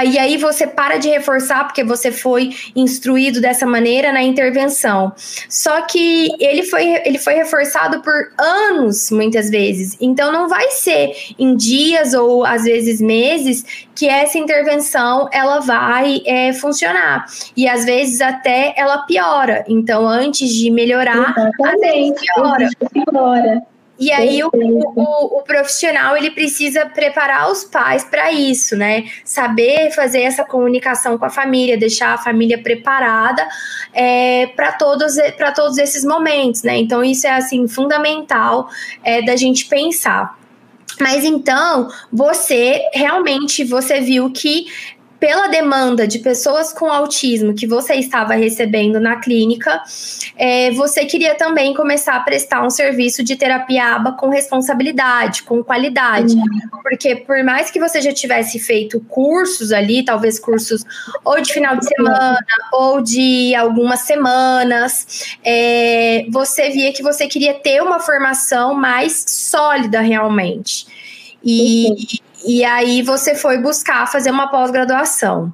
e 0.06 0.18
aí 0.20 0.38
você 0.38 0.68
para 0.68 0.98
de 0.98 1.10
reforçar 1.10 1.66
porque 1.66 1.84
você 1.84 2.12
foi 2.12 2.52
instruído 2.76 3.42
dessa 3.42 3.66
maneira 3.66 4.12
na 4.12 4.22
intervenção. 4.22 5.12
Só 5.50 5.82
que 5.82 6.30
ele 6.40 6.64
foi, 6.64 7.02
ele 7.06 7.18
foi 7.18 7.34
reforçado 7.34 8.02
por 8.02 8.14
anos, 8.38 9.10
muitas 9.12 9.50
vezes. 9.50 9.98
Então 10.00 10.32
não 10.32 10.48
vai 10.48 10.70
ser 10.72 11.14
em 11.38 11.56
dias 11.56 12.14
ou 12.14 12.46
às 12.46 12.64
vezes 12.64 13.02
meses 13.02 13.88
que 13.96 14.08
essa 14.08 14.38
intervenção 14.38 15.30
ela 15.32 15.60
vai 15.60 16.22
é, 16.26 16.54
funcionar. 16.54 17.26
E 17.56 17.68
às 17.68 17.86
vezes 17.86 18.22
até 18.22 18.74
ela 18.78 19.00
piora. 19.06 19.64
Então, 19.68 20.08
antes 20.08 20.50
de 20.50 20.72
melhorar, 20.72 21.36
às 21.64 21.80
vezes 21.80 22.20
piora. 22.36 22.70
piora. 22.92 23.71
E 24.02 24.12
aí 24.12 24.44
o, 24.44 24.50
o, 24.52 25.38
o, 25.38 25.44
profissional 25.44 26.18
ele 26.18 26.32
precisa 26.32 26.88
preparar 26.88 27.52
os 27.52 27.64
pais 27.64 28.04
para 28.04 28.32
isso, 28.32 28.76
né? 28.76 29.06
Saber 29.24 29.92
fazer 29.92 30.22
essa 30.22 30.44
comunicação 30.44 31.20
com 31.20 31.26
a 31.26 31.30
família, 31.30 31.78
deixar 31.78 32.16
a 32.16 32.18
família 32.18 32.58
preparada 32.58 33.48
é, 33.94 34.48
para 34.56 34.72
todos 34.72 35.18
para 35.38 35.52
todos 35.52 35.78
esses 35.78 36.04
momentos, 36.04 36.64
né? 36.64 36.80
Então 36.80 37.04
isso 37.04 37.28
é 37.28 37.32
assim 37.32 37.68
fundamental 37.68 38.68
é, 39.04 39.22
da 39.22 39.36
gente 39.36 39.68
pensar. 39.68 40.36
Mas 41.00 41.24
então, 41.24 41.88
você 42.12 42.82
realmente 42.96 43.64
você 43.64 44.02
viu 44.02 44.32
que 44.32 44.66
pela 45.22 45.48
demanda 45.50 46.08
de 46.08 46.18
pessoas 46.18 46.74
com 46.74 46.92
autismo 46.92 47.54
que 47.54 47.68
você 47.68 47.94
estava 47.94 48.34
recebendo 48.34 49.00
na 49.00 49.18
clínica, 49.18 49.80
é, 50.36 50.72
você 50.72 51.06
queria 51.06 51.36
também 51.36 51.76
começar 51.76 52.16
a 52.16 52.20
prestar 52.22 52.66
um 52.66 52.72
serviço 52.72 53.24
de 53.24 53.36
terapia 53.36 53.98
aba 53.98 54.14
com 54.14 54.30
responsabilidade, 54.30 55.44
com 55.44 55.64
qualidade. 55.64 56.34
Uhum. 56.34 56.82
Porque 56.82 57.16
por 57.18 57.44
mais 57.44 57.70
que 57.70 57.80
você 57.80 58.02
já 58.02 58.12
tivesse 58.12 58.58
feito 58.58 59.00
cursos 59.02 59.72
ali, 59.72 60.04
talvez 60.04 60.40
cursos 60.40 60.84
ou 61.24 61.40
de 61.40 61.54
final 61.54 61.78
de 61.78 61.86
semana 61.86 62.40
ou 62.74 63.00
de 63.00 63.54
algumas 63.54 64.00
semanas, 64.00 65.36
é, 65.46 66.26
você 66.32 66.72
via 66.72 66.92
que 66.92 67.04
você 67.04 67.28
queria 67.28 67.54
ter 67.54 67.80
uma 67.84 68.00
formação 68.00 68.74
mais 68.74 69.24
sólida 69.28 70.02
realmente. 70.02 70.88
E, 71.44 71.90
uhum. 71.90 72.31
E 72.46 72.64
aí 72.64 73.02
você 73.02 73.36
foi 73.36 73.58
buscar 73.58 74.08
fazer 74.12 74.32
uma 74.32 74.50
pós-graduação. 74.50 75.54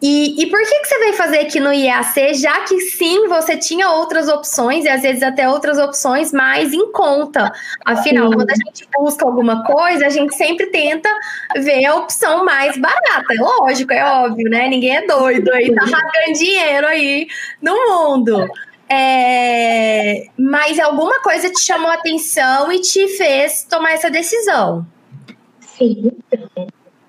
E, 0.00 0.40
e, 0.40 0.46
por 0.46 0.60
que, 0.60 0.78
que 0.80 0.86
você 0.86 0.98
veio 1.00 1.14
fazer 1.14 1.38
aqui 1.40 1.58
no 1.58 1.72
IAC, 1.72 2.34
já 2.34 2.60
que 2.60 2.78
sim, 2.82 3.26
você 3.26 3.56
tinha 3.56 3.90
outras 3.90 4.28
opções, 4.28 4.84
e 4.84 4.88
às 4.88 5.02
vezes 5.02 5.24
até 5.24 5.48
outras 5.48 5.76
opções 5.76 6.32
mais 6.32 6.72
em 6.72 6.92
conta? 6.92 7.50
Afinal, 7.84 8.28
sim. 8.28 8.36
quando 8.36 8.50
a 8.50 8.54
gente 8.54 8.88
busca 8.96 9.26
alguma 9.26 9.64
coisa, 9.64 10.06
a 10.06 10.08
gente 10.08 10.36
sempre 10.36 10.66
tenta 10.66 11.08
ver 11.56 11.84
a 11.84 11.96
opção 11.96 12.44
mais 12.44 12.78
barata. 12.78 13.34
É 13.34 13.40
lógico, 13.40 13.92
é 13.92 14.04
óbvio, 14.04 14.48
né? 14.48 14.68
Ninguém 14.68 14.98
é 14.98 15.06
doido 15.06 15.52
aí, 15.52 15.74
tá 15.74 15.80
rasgando 15.80 16.38
dinheiro 16.38 16.86
aí 16.86 17.26
no 17.60 17.74
mundo. 17.74 18.48
É, 18.88 20.26
mas 20.38 20.78
alguma 20.78 21.20
coisa 21.22 21.50
te 21.50 21.60
chamou 21.60 21.90
a 21.90 21.94
atenção 21.94 22.70
e 22.72 22.80
te 22.80 23.08
fez 23.16 23.64
tomar 23.68 23.94
essa 23.94 24.08
decisão. 24.08 24.86
Sim, 25.78 26.10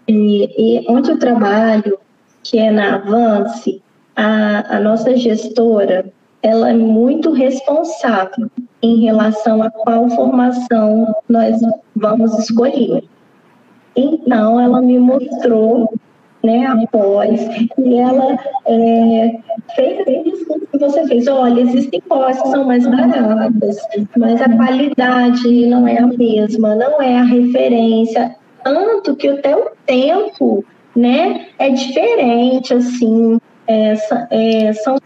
e, 0.08 0.45
e 0.58 0.86
onde 0.88 1.10
eu 1.10 1.17
trabalho, 1.17 1.97
que 2.43 2.60
é 2.60 2.69
na 2.69 2.95
Avance, 2.95 3.82
a, 4.15 4.77
a 4.77 4.79
nossa 4.79 5.15
gestora, 5.15 6.05
ela 6.43 6.69
é 6.69 6.73
muito 6.73 7.32
responsável 7.32 8.47
em 8.82 9.01
relação 9.01 9.63
a 9.63 9.71
qual 9.71 10.08
formação 10.12 11.15
nós 11.27 11.60
vamos 11.95 12.38
escolher. 12.38 13.03
Então, 13.95 14.60
ela 14.60 14.82
me 14.82 14.99
mostrou, 14.99 15.91
né, 16.43 16.65
após, 16.67 17.41
e 17.77 17.95
ela 17.95 18.38
é, 18.67 19.39
fez 19.75 20.27
isso 20.27 20.60
que 20.71 20.77
você 20.77 21.08
fez. 21.08 21.27
Olha, 21.27 21.62
existem 21.62 22.01
pós 22.08 22.39
que 22.41 22.49
são 22.49 22.65
mais 22.65 22.86
baratas, 22.86 23.77
mas 24.15 24.39
a 24.41 24.55
qualidade 24.55 25.65
não 25.65 25.88
é 25.88 25.97
a 25.97 26.08
mesma, 26.08 26.75
não 26.75 27.01
é 27.01 27.17
a 27.17 27.23
referência 27.23 28.38
tanto 28.73 29.15
que 29.15 29.27
até 29.27 29.55
o 29.55 29.71
tempo, 29.86 30.63
né, 30.95 31.47
é 31.58 31.69
diferente, 31.69 32.73
assim, 32.73 33.39
é, 33.67 33.93
é, 34.32 34.73
são, 34.73 34.97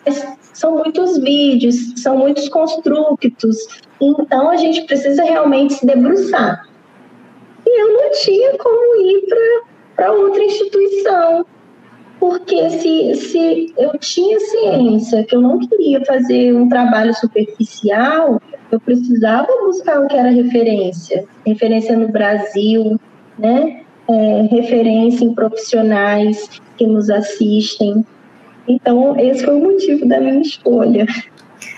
são 0.54 0.78
muitos 0.78 1.17
vídeos, 1.19 1.93
são 1.97 2.17
muitos 2.17 2.49
construtos, 2.49 3.82
então 4.02 4.49
a 4.49 4.58
gente 4.58 4.84
precisa 4.84 5.23
realmente 5.23 5.76
se 5.76 5.86
debruçar. 5.86 6.67
E 7.65 7.82
eu 7.82 7.93
não 7.93 8.12
tinha 8.12 8.58
como 8.58 9.02
ir 9.02 9.23
para 9.95 10.12
outra 10.12 10.43
instituição, 10.43 11.45
porque 12.19 12.69
se, 12.69 13.15
se 13.15 13.73
eu 13.78 13.97
tinha 13.99 14.39
ciência 14.39 15.23
que 15.23 15.36
eu 15.36 15.41
não 15.41 15.60
queria 15.60 16.04
fazer 16.06 16.54
um 16.54 16.69
trabalho 16.69 17.13
superficial, 17.13 18.41
eu 18.71 18.80
precisava 18.80 19.47
buscar 19.65 19.99
o 19.99 20.08
que 20.08 20.15
era 20.15 20.30
referência, 20.30 21.26
referência 21.45 21.97
no 21.97 22.08
Brasil, 22.08 22.99
né? 23.38 23.82
É, 24.10 24.48
referência 24.52 25.24
em 25.24 25.34
profissionais 25.34 26.50
que 26.78 26.86
nos 26.86 27.10
assistem. 27.10 28.06
Então, 28.67 29.17
esse 29.19 29.43
foi 29.43 29.56
o 29.56 29.60
motivo 29.60 30.06
da 30.08 30.19
minha 30.19 30.41
escolha. 30.41 31.06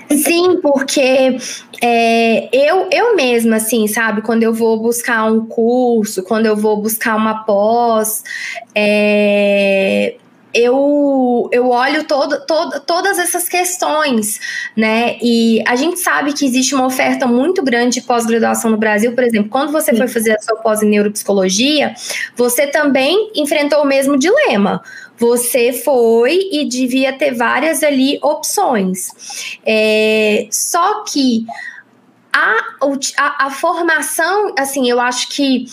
Sim, 0.09 0.59
porque 0.61 1.37
é, 1.81 2.49
eu, 2.51 2.87
eu 2.91 3.15
mesma, 3.15 3.57
assim, 3.57 3.87
sabe, 3.87 4.21
quando 4.21 4.43
eu 4.43 4.53
vou 4.53 4.79
buscar 4.79 5.31
um 5.31 5.45
curso, 5.45 6.23
quando 6.23 6.45
eu 6.45 6.55
vou 6.55 6.77
buscar 6.77 7.15
uma 7.15 7.43
pós, 7.43 8.23
é, 8.73 10.15
eu, 10.55 11.49
eu 11.51 11.69
olho 11.69 12.05
todo, 12.05 12.39
todo, 12.45 12.79
todas 12.79 13.19
essas 13.19 13.49
questões, 13.49 14.39
né? 14.75 15.17
E 15.21 15.61
a 15.67 15.75
gente 15.75 15.99
sabe 15.99 16.31
que 16.31 16.45
existe 16.45 16.73
uma 16.73 16.85
oferta 16.85 17.27
muito 17.27 17.61
grande 17.61 17.99
de 17.99 18.07
pós-graduação 18.07 18.71
no 18.71 18.77
Brasil. 18.77 19.13
Por 19.13 19.23
exemplo, 19.25 19.49
quando 19.49 19.73
você 19.73 19.91
Sim. 19.91 19.97
foi 19.97 20.07
fazer 20.07 20.31
a 20.31 20.41
sua 20.41 20.55
pós 20.55 20.81
em 20.81 20.89
neuropsicologia, 20.89 21.93
você 22.37 22.67
também 22.67 23.31
enfrentou 23.35 23.83
o 23.83 23.85
mesmo 23.85 24.17
dilema. 24.17 24.81
Você 25.17 25.73
foi 25.73 26.39
e 26.51 26.65
devia 26.65 27.11
ter 27.11 27.33
várias 27.33 27.83
ali 27.83 28.17
opções. 28.21 29.57
É, 29.65 30.47
só 30.49 31.03
que 31.03 31.45
a, 32.31 32.55
a, 33.17 33.45
a 33.47 33.51
formação, 33.51 34.53
assim, 34.57 34.89
eu 34.89 35.01
acho 35.01 35.29
que 35.29 35.65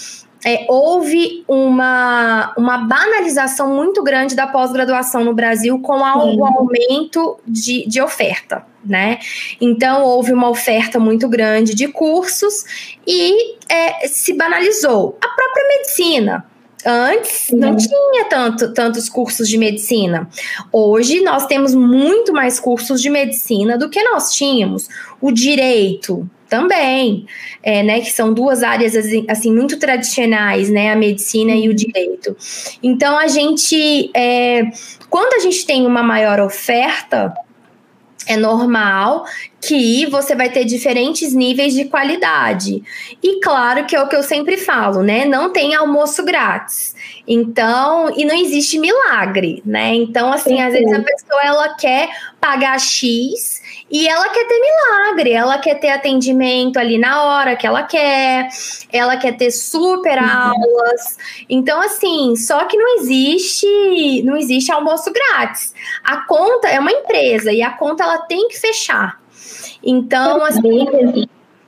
é, 0.44 0.66
houve 0.68 1.44
uma, 1.46 2.52
uma 2.56 2.78
banalização 2.78 3.74
muito 3.74 4.02
grande 4.02 4.34
da 4.34 4.46
pós-graduação 4.46 5.24
no 5.24 5.32
Brasil 5.32 5.78
com 5.80 5.98
o 5.98 6.44
aumento 6.44 7.38
de, 7.46 7.86
de 7.86 8.00
oferta, 8.00 8.64
né? 8.84 9.18
Então, 9.60 10.02
houve 10.02 10.32
uma 10.32 10.48
oferta 10.48 10.98
muito 10.98 11.28
grande 11.28 11.74
de 11.74 11.88
cursos 11.88 12.98
e 13.06 13.56
é, 13.68 14.08
se 14.08 14.32
banalizou. 14.34 15.16
A 15.20 15.28
própria 15.28 15.68
medicina, 15.68 16.44
Antes 16.84 17.50
não 17.52 17.76
tinha 17.76 18.24
tanto, 18.28 18.74
tantos 18.74 19.08
cursos 19.08 19.48
de 19.48 19.56
medicina. 19.56 20.28
Hoje 20.72 21.20
nós 21.20 21.46
temos 21.46 21.74
muito 21.74 22.32
mais 22.32 22.58
cursos 22.58 23.00
de 23.00 23.08
medicina 23.08 23.78
do 23.78 23.88
que 23.88 24.02
nós 24.02 24.32
tínhamos. 24.32 24.88
O 25.20 25.30
direito, 25.30 26.28
também, 26.52 27.24
é, 27.62 27.82
né, 27.82 28.02
que 28.02 28.10
são 28.10 28.34
duas 28.34 28.62
áreas 28.62 28.94
assim, 28.94 29.24
assim, 29.26 29.50
muito 29.50 29.78
tradicionais, 29.78 30.68
né, 30.68 30.92
a 30.92 30.96
medicina 30.96 31.52
e 31.52 31.66
o 31.66 31.72
direito. 31.72 32.36
Então 32.82 33.16
a 33.18 33.26
gente, 33.26 34.10
é, 34.14 34.64
quando 35.08 35.32
a 35.32 35.38
gente 35.38 35.64
tem 35.64 35.86
uma 35.86 36.02
maior 36.02 36.40
oferta, 36.40 37.32
é 38.26 38.36
normal 38.36 39.24
que 39.62 40.06
você 40.06 40.34
vai 40.34 40.50
ter 40.50 40.64
diferentes 40.64 41.32
níveis 41.32 41.72
de 41.72 41.84
qualidade. 41.84 42.82
E 43.22 43.40
claro 43.40 43.86
que 43.86 43.94
é 43.94 44.02
o 44.02 44.08
que 44.08 44.16
eu 44.16 44.22
sempre 44.22 44.56
falo, 44.56 45.04
né? 45.04 45.24
Não 45.24 45.52
tem 45.52 45.72
almoço 45.72 46.24
grátis. 46.24 46.96
Então, 47.28 48.12
e 48.16 48.24
não 48.24 48.34
existe 48.34 48.76
milagre, 48.76 49.62
né? 49.64 49.94
Então, 49.94 50.32
assim, 50.32 50.60
às 50.60 50.72
vezes 50.72 50.92
a 50.92 51.00
pessoa 51.00 51.40
ela 51.44 51.74
quer 51.74 52.08
pagar 52.40 52.76
X 52.80 53.62
e 53.88 54.08
ela 54.08 54.28
quer 54.30 54.48
ter 54.48 54.60
milagre, 54.60 55.30
ela 55.30 55.58
quer 55.58 55.76
ter 55.76 55.90
atendimento 55.90 56.78
ali 56.78 56.98
na 56.98 57.22
hora 57.22 57.54
que 57.54 57.64
ela 57.64 57.84
quer, 57.84 58.48
ela 58.92 59.16
quer 59.16 59.36
ter 59.36 59.52
super 59.52 60.18
uhum. 60.18 60.28
aulas. 60.28 61.18
Então, 61.48 61.80
assim, 61.80 62.34
só 62.34 62.64
que 62.64 62.76
não 62.76 62.96
existe, 62.96 64.22
não 64.24 64.36
existe 64.36 64.72
almoço 64.72 65.12
grátis. 65.12 65.72
A 66.02 66.26
conta 66.26 66.66
é 66.66 66.80
uma 66.80 66.90
empresa 66.90 67.52
e 67.52 67.62
a 67.62 67.70
conta 67.70 68.02
ela 68.02 68.18
tem 68.18 68.48
que 68.48 68.58
fechar. 68.58 69.21
Então, 69.82 70.42
assim. 70.44 70.86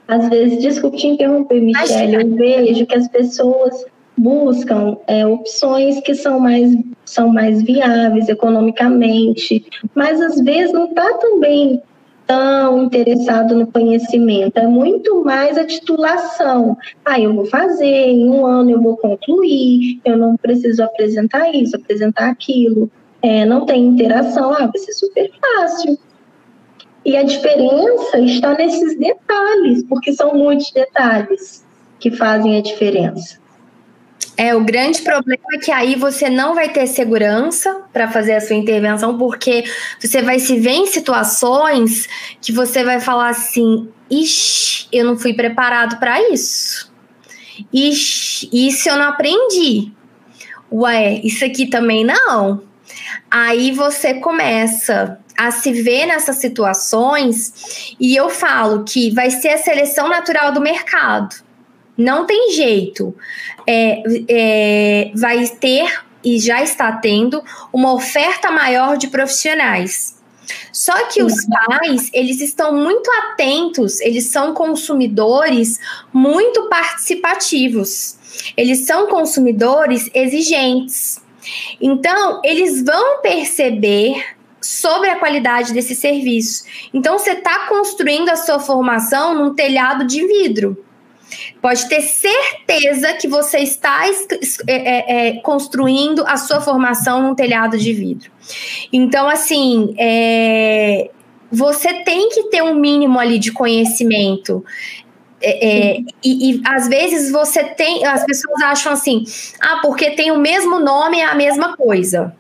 Às 0.07 0.29
vezes, 0.29 0.61
desculpe 0.61 0.99
te 0.99 1.07
interromper, 1.07 1.63
Michelle, 1.63 2.15
eu 2.15 2.37
vejo 2.37 2.85
que 2.85 2.95
as 2.95 3.09
pessoas 3.09 3.87
buscam 4.17 4.97
é, 5.07 5.27
opções 5.27 6.01
que 6.01 6.15
são 6.15 6.39
mais, 6.39 6.77
são 7.05 7.29
mais 7.29 7.63
viáveis 7.63 8.29
economicamente, 8.29 9.65
mas 9.95 10.21
às 10.21 10.41
vezes 10.41 10.73
não 10.73 10.87
está 10.87 11.15
também 11.15 11.83
tão 12.27 12.85
interessado 12.85 13.55
no 13.55 13.67
conhecimento, 13.67 14.57
é 14.57 14.67
muito 14.67 15.23
mais 15.25 15.59
a 15.59 15.65
titulação. 15.65 16.77
Ah, 17.05 17.21
eu 17.21 17.35
vou 17.35 17.47
fazer, 17.47 17.85
em 17.87 18.29
um 18.29 18.47
ano 18.47 18.71
eu 18.71 18.81
vou 18.81 18.97
concluir, 18.97 20.01
eu 20.05 20.17
não 20.17 20.37
preciso 20.37 20.83
apresentar 20.83 21.55
isso, 21.55 21.77
apresentar 21.77 22.31
aquilo. 22.31 22.91
É, 23.21 23.45
não 23.45 23.65
tem 23.65 23.87
interação, 23.87 24.53
ah, 24.53 24.67
vai 24.67 24.79
ser 24.79 24.93
super 24.93 25.31
fácil. 25.41 25.99
E 27.05 27.17
a 27.17 27.23
diferença 27.23 28.19
está 28.19 28.55
nesses 28.55 28.99
detalhes, 28.99 29.85
porque 29.89 30.13
são 30.13 30.35
muitos 30.35 30.71
detalhes 30.71 31.65
que 32.01 32.11
fazem 32.11 32.57
a 32.57 32.63
diferença. 32.63 33.39
É, 34.37 34.55
o 34.55 34.65
grande 34.65 35.01
problema 35.03 35.43
é 35.55 35.59
que 35.59 35.71
aí 35.71 35.95
você 35.95 36.29
não 36.29 36.55
vai 36.55 36.69
ter 36.69 36.87
segurança 36.89 37.83
para 37.93 38.11
fazer 38.11 38.33
a 38.33 38.41
sua 38.41 38.57
intervenção, 38.57 39.17
porque 39.17 39.65
você 40.01 40.23
vai 40.23 40.41
se 40.41 40.59
ver 40.59 40.73
em 40.73 40.87
situações 40.87 42.09
que 42.41 42.51
você 42.51 42.83
vai 42.83 43.01
falar 43.01 43.29
assim: 43.29 43.89
ixi, 44.11 44.89
eu 44.93 45.05
não 45.05 45.17
fui 45.17 45.35
preparado 45.35 46.01
para 46.01 46.21
isso. 46.33 46.93
Ixi, 47.73 48.51
isso 48.53 48.89
eu 48.89 48.97
não 48.97 49.11
aprendi. 49.11 49.93
Ué, 50.73 51.21
isso 51.23 51.45
aqui 51.45 51.67
também 51.67 52.05
não. 52.05 52.63
Aí 53.31 53.73
você 53.73 54.15
começa 54.15 55.19
a 55.37 55.51
se 55.51 55.73
ver 55.73 56.07
nessas 56.07 56.37
situações 56.37 57.95
e 57.99 58.15
eu 58.15 58.31
falo 58.31 58.85
que 58.85 59.11
vai 59.11 59.31
ser 59.31 59.49
a 59.49 59.59
seleção 59.59 60.09
natural 60.09 60.53
do 60.53 60.61
mercado. 60.61 61.35
Não 61.97 62.27
tem 62.27 62.53
jeito. 62.53 63.15
É, 63.67 64.03
é, 64.29 65.11
vai 65.15 65.47
ter 65.49 66.05
e 66.23 66.39
já 66.39 66.63
está 66.63 66.91
tendo 66.93 67.43
uma 67.73 67.93
oferta 67.93 68.51
maior 68.51 68.97
de 68.97 69.09
profissionais. 69.09 70.15
Só 70.73 71.07
que 71.07 71.23
os 71.23 71.35
pais, 71.47 72.11
eles 72.13 72.41
estão 72.41 72.73
muito 72.73 73.11
atentos, 73.11 74.01
eles 74.01 74.27
são 74.27 74.53
consumidores 74.53 75.79
muito 76.13 76.69
participativos. 76.69 78.17
Eles 78.57 78.81
são 78.81 79.07
consumidores 79.07 80.11
exigentes. 80.13 81.24
Então, 81.81 82.41
eles 82.45 82.85
vão 82.85 83.21
perceber 83.21 84.25
sobre 84.61 85.11
a 85.11 85.19
qualidade 85.19 85.73
desse 85.73 85.95
serviço. 85.95 86.65
Então, 86.93 87.19
você 87.19 87.33
está 87.33 87.67
construindo 87.69 88.31
a 88.31 88.37
sua 88.37 88.59
formação 88.59 89.35
num 89.35 89.55
telhado 89.55 90.07
de 90.07 90.27
vidro. 90.27 90.85
Pode 91.61 91.89
ter 91.89 92.01
certeza 92.01 93.13
que 93.15 93.27
você 93.27 93.59
está 93.59 94.07
é, 94.07 94.13
é, 94.67 95.29
é, 95.29 95.33
construindo 95.41 96.25
a 96.27 96.37
sua 96.37 96.61
formação 96.61 97.23
num 97.23 97.35
telhado 97.35 97.77
de 97.77 97.93
vidro. 97.93 98.31
Então, 98.93 99.29
assim, 99.29 99.95
é, 99.99 101.11
você 101.51 102.03
tem 102.05 102.29
que 102.29 102.45
ter 102.45 102.63
um 102.63 102.75
mínimo 102.75 103.19
ali 103.19 103.39
de 103.39 103.53
conhecimento. 103.53 104.65
É, 105.47 105.97
é, 105.97 105.99
e, 106.25 106.53
e, 106.53 106.63
às 106.65 106.89
vezes 106.89 107.31
você 107.31 107.63
tem, 107.63 108.07
as 108.07 108.25
pessoas 108.25 108.63
acham 108.63 108.93
assim, 108.93 109.25
ah, 109.61 109.81
porque 109.83 110.13
tem 110.13 110.33
o 110.33 110.39
mesmo 110.39 110.81
nome 110.81 111.21
é 111.21 111.25
a 111.25 111.35
mesma 111.35 111.77
coisa. 111.77 112.35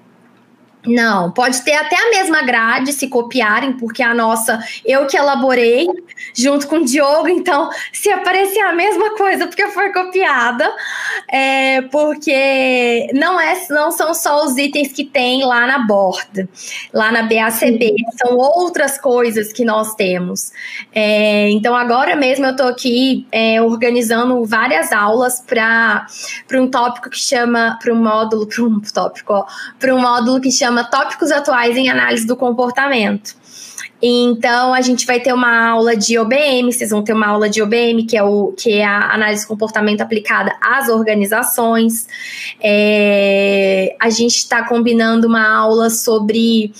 Não, 0.86 1.30
pode 1.30 1.62
ter 1.62 1.74
até 1.74 1.96
a 1.96 2.10
mesma 2.10 2.42
grade 2.42 2.92
se 2.92 3.08
copiarem, 3.08 3.72
porque 3.72 4.02
a 4.02 4.12
nossa 4.12 4.62
eu 4.84 5.06
que 5.06 5.16
elaborei 5.16 5.86
junto 6.34 6.66
com 6.66 6.76
o 6.76 6.84
Diogo, 6.84 7.28
então 7.28 7.70
se 7.92 8.10
aparecer 8.10 8.60
a 8.60 8.72
mesma 8.72 9.16
coisa 9.16 9.46
porque 9.46 9.66
foi 9.68 9.92
copiada, 9.92 10.70
é 11.28 11.82
porque 11.82 13.08
não 13.14 13.40
é, 13.40 13.66
não 13.70 13.90
são 13.90 14.12
só 14.12 14.44
os 14.44 14.58
itens 14.58 14.92
que 14.92 15.04
tem 15.04 15.44
lá 15.44 15.66
na 15.66 15.86
borda, 15.86 16.48
lá 16.92 17.10
na 17.10 17.22
BACB, 17.22 17.94
são 18.16 18.36
outras 18.36 18.98
coisas 18.98 19.52
que 19.52 19.64
nós 19.64 19.94
temos. 19.94 20.52
É, 20.94 21.48
então 21.50 21.74
agora 21.74 22.14
mesmo 22.14 22.44
eu 22.44 22.50
estou 22.50 22.68
aqui 22.68 23.26
é, 23.32 23.60
organizando 23.62 24.44
várias 24.44 24.92
aulas 24.92 25.40
para 25.40 26.06
um 26.54 26.68
tópico 26.68 27.08
que 27.08 27.18
chama, 27.18 27.78
para 27.82 27.92
um 27.92 28.02
módulo, 28.02 28.46
para 28.46 28.62
um 28.62 28.80
tópico, 28.80 29.46
para 29.78 29.94
um 29.94 30.00
módulo 30.00 30.40
que 30.40 30.50
chama 30.50 30.73
chama 30.74 30.84
Tópicos 30.84 31.30
Atuais 31.30 31.76
em 31.76 31.88
Análise 31.88 32.26
do 32.26 32.36
Comportamento. 32.36 33.36
Então, 34.02 34.74
a 34.74 34.80
gente 34.80 35.06
vai 35.06 35.20
ter 35.20 35.32
uma 35.32 35.68
aula 35.68 35.96
de 35.96 36.18
OBM, 36.18 36.70
vocês 36.70 36.90
vão 36.90 37.02
ter 37.02 37.12
uma 37.12 37.28
aula 37.28 37.48
de 37.48 37.62
OBM, 37.62 38.04
que 38.06 38.16
é, 38.16 38.22
o, 38.22 38.52
que 38.52 38.72
é 38.72 38.84
a 38.84 39.14
análise 39.14 39.42
de 39.42 39.48
comportamento 39.48 40.00
aplicada 40.00 40.52
às 40.60 40.88
organizações. 40.88 42.06
É, 42.60 43.96
a 44.00 44.10
gente 44.10 44.36
está 44.36 44.66
combinando 44.68 45.28
uma 45.28 45.48
aula 45.48 45.88
sobre 45.88 46.72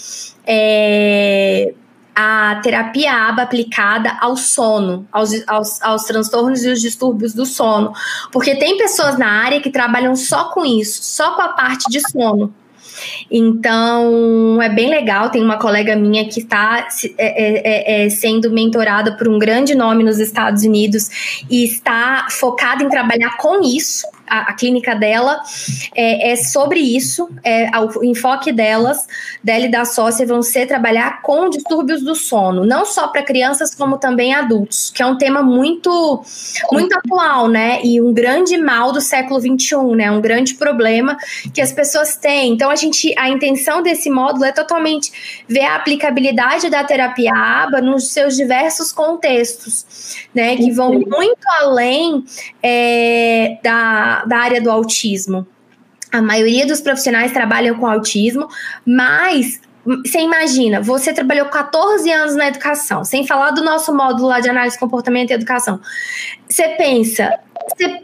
é, 0.44 1.72
a 2.14 2.60
terapia 2.62 3.12
ABA 3.28 3.42
aplicada 3.42 4.18
ao 4.20 4.36
sono, 4.36 5.06
aos, 5.10 5.30
aos, 5.46 5.80
aos 5.80 6.02
transtornos 6.04 6.64
e 6.64 6.68
os 6.68 6.80
distúrbios 6.80 7.32
do 7.32 7.46
sono. 7.46 7.92
Porque 8.32 8.56
tem 8.56 8.76
pessoas 8.76 9.16
na 9.16 9.28
área 9.28 9.60
que 9.60 9.70
trabalham 9.70 10.14
só 10.16 10.50
com 10.50 10.64
isso, 10.66 11.02
só 11.02 11.36
com 11.36 11.42
a 11.42 11.48
parte 11.50 11.88
de 11.88 12.00
sono. 12.10 12.52
Então, 13.30 14.60
é 14.62 14.68
bem 14.68 14.90
legal. 14.90 15.30
Tem 15.30 15.42
uma 15.42 15.58
colega 15.58 15.96
minha 15.96 16.28
que 16.28 16.40
está 16.40 16.86
é, 17.18 18.02
é, 18.02 18.04
é, 18.04 18.10
sendo 18.10 18.50
mentorada 18.50 19.16
por 19.16 19.28
um 19.28 19.38
grande 19.38 19.74
nome 19.74 20.04
nos 20.04 20.18
Estados 20.18 20.62
Unidos 20.62 21.44
e 21.50 21.64
está 21.64 22.26
focada 22.30 22.82
em 22.82 22.88
trabalhar 22.88 23.36
com 23.36 23.62
isso 23.62 24.06
a, 24.26 24.50
a 24.50 24.52
clínica 24.54 24.94
dela 24.94 25.42
é, 25.94 26.32
é, 26.32 26.36
sobre 26.36 26.80
isso, 26.80 27.28
é, 27.42 27.70
o 27.78 28.04
enfoque 28.04 28.52
delas, 28.52 29.06
dela 29.42 29.66
e 29.66 29.70
da 29.70 29.84
sócia, 29.84 30.26
vão 30.26 30.42
ser 30.42 30.66
trabalhar 30.66 31.22
com 31.22 31.48
distúrbios 31.48 32.02
do 32.02 32.14
sono, 32.14 32.64
não 32.64 32.84
só 32.84 33.08
para 33.08 33.22
crianças, 33.22 33.74
como 33.74 33.98
também 33.98 34.34
adultos, 34.34 34.90
que 34.90 35.02
é 35.02 35.06
um 35.06 35.16
tema 35.16 35.42
muito, 35.42 36.24
muito 36.72 36.96
atual, 36.96 37.48
né? 37.48 37.80
E 37.82 38.00
um 38.00 38.12
grande 38.12 38.56
mal 38.56 38.92
do 38.92 39.00
século 39.00 39.40
XXI, 39.40 39.96
né? 39.96 40.10
Um 40.10 40.20
grande 40.20 40.54
problema 40.54 41.16
que 41.52 41.60
as 41.60 41.72
pessoas 41.72 42.16
têm. 42.16 42.52
Então, 42.52 42.70
a 42.70 42.76
gente, 42.76 43.14
a 43.18 43.28
intenção 43.28 43.82
desse 43.82 44.10
módulo 44.10 44.44
é 44.44 44.52
totalmente 44.52 45.44
ver 45.48 45.64
a 45.64 45.76
aplicabilidade 45.76 46.70
da 46.70 46.84
terapia 46.84 47.32
ABA 47.34 47.80
nos 47.80 48.12
seus 48.12 48.36
diversos 48.36 48.92
contextos, 48.92 50.26
né? 50.34 50.56
Que 50.56 50.70
vão 50.70 50.92
muito 50.92 51.44
além 51.60 52.24
é, 52.62 53.58
da 53.62 54.13
da, 54.26 54.38
área 54.38 54.60
do 54.60 54.70
autismo. 54.70 55.46
A 56.12 56.22
maioria 56.22 56.66
dos 56.66 56.80
profissionais 56.80 57.32
trabalham 57.32 57.76
com 57.78 57.86
autismo, 57.86 58.46
mas 58.86 59.60
você 59.84 60.20
imagina, 60.20 60.80
você 60.80 61.12
trabalhou 61.12 61.46
14 61.46 62.10
anos 62.10 62.34
na 62.36 62.48
educação, 62.48 63.04
sem 63.04 63.26
falar 63.26 63.50
do 63.50 63.62
nosso 63.62 63.94
módulo 63.94 64.28
lá 64.28 64.40
de 64.40 64.48
análise 64.48 64.78
comportamento 64.78 65.30
e 65.30 65.34
educação. 65.34 65.78
Você 66.48 66.68
pensa, 66.70 67.38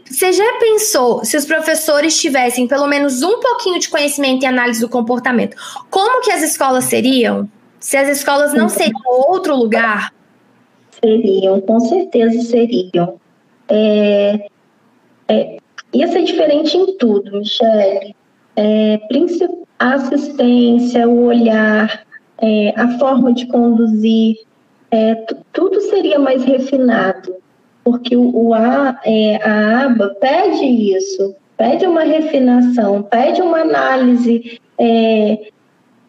você, 0.05 0.31
já 0.31 0.59
pensou 0.59 1.23
se 1.23 1.37
os 1.37 1.45
professores 1.45 2.19
tivessem 2.19 2.67
pelo 2.67 2.87
menos 2.87 3.23
um 3.23 3.39
pouquinho 3.39 3.79
de 3.79 3.89
conhecimento 3.89 4.43
em 4.43 4.47
análise 4.47 4.81
do 4.81 4.89
comportamento? 4.89 5.55
Como 5.89 6.21
que 6.21 6.31
as 6.31 6.41
escolas 6.41 6.85
seriam? 6.85 7.49
Se 7.79 7.97
as 7.97 8.09
escolas 8.09 8.53
não 8.53 8.69
seriam 8.69 9.01
outro 9.07 9.55
lugar? 9.55 10.13
Seriam, 11.03 11.59
com 11.61 11.79
certeza 11.79 12.41
seriam. 12.43 13.19
É, 13.67 14.47
é, 15.27 15.57
Ia 15.93 16.07
ser 16.07 16.23
diferente 16.23 16.77
em 16.77 16.97
tudo, 16.97 17.39
Michele. 17.39 18.15
É, 18.55 18.99
a 19.79 19.95
assistência, 19.95 21.07
o 21.07 21.25
olhar, 21.25 22.05
é, 22.41 22.73
a 22.75 22.99
forma 22.99 23.33
de 23.33 23.47
conduzir, 23.47 24.37
é, 24.91 25.15
tudo 25.53 25.81
seria 25.81 26.19
mais 26.19 26.43
refinado, 26.43 27.35
porque 27.83 28.15
o, 28.15 28.31
o 28.35 28.53
a, 28.53 28.99
é, 29.05 29.37
a 29.43 29.85
aba 29.85 30.09
pede 30.19 30.65
isso, 30.65 31.35
pede 31.57 31.85
uma 31.85 32.03
refinação, 32.03 33.03
pede 33.03 33.41
uma 33.41 33.61
análise 33.61 34.59
é, 34.77 35.51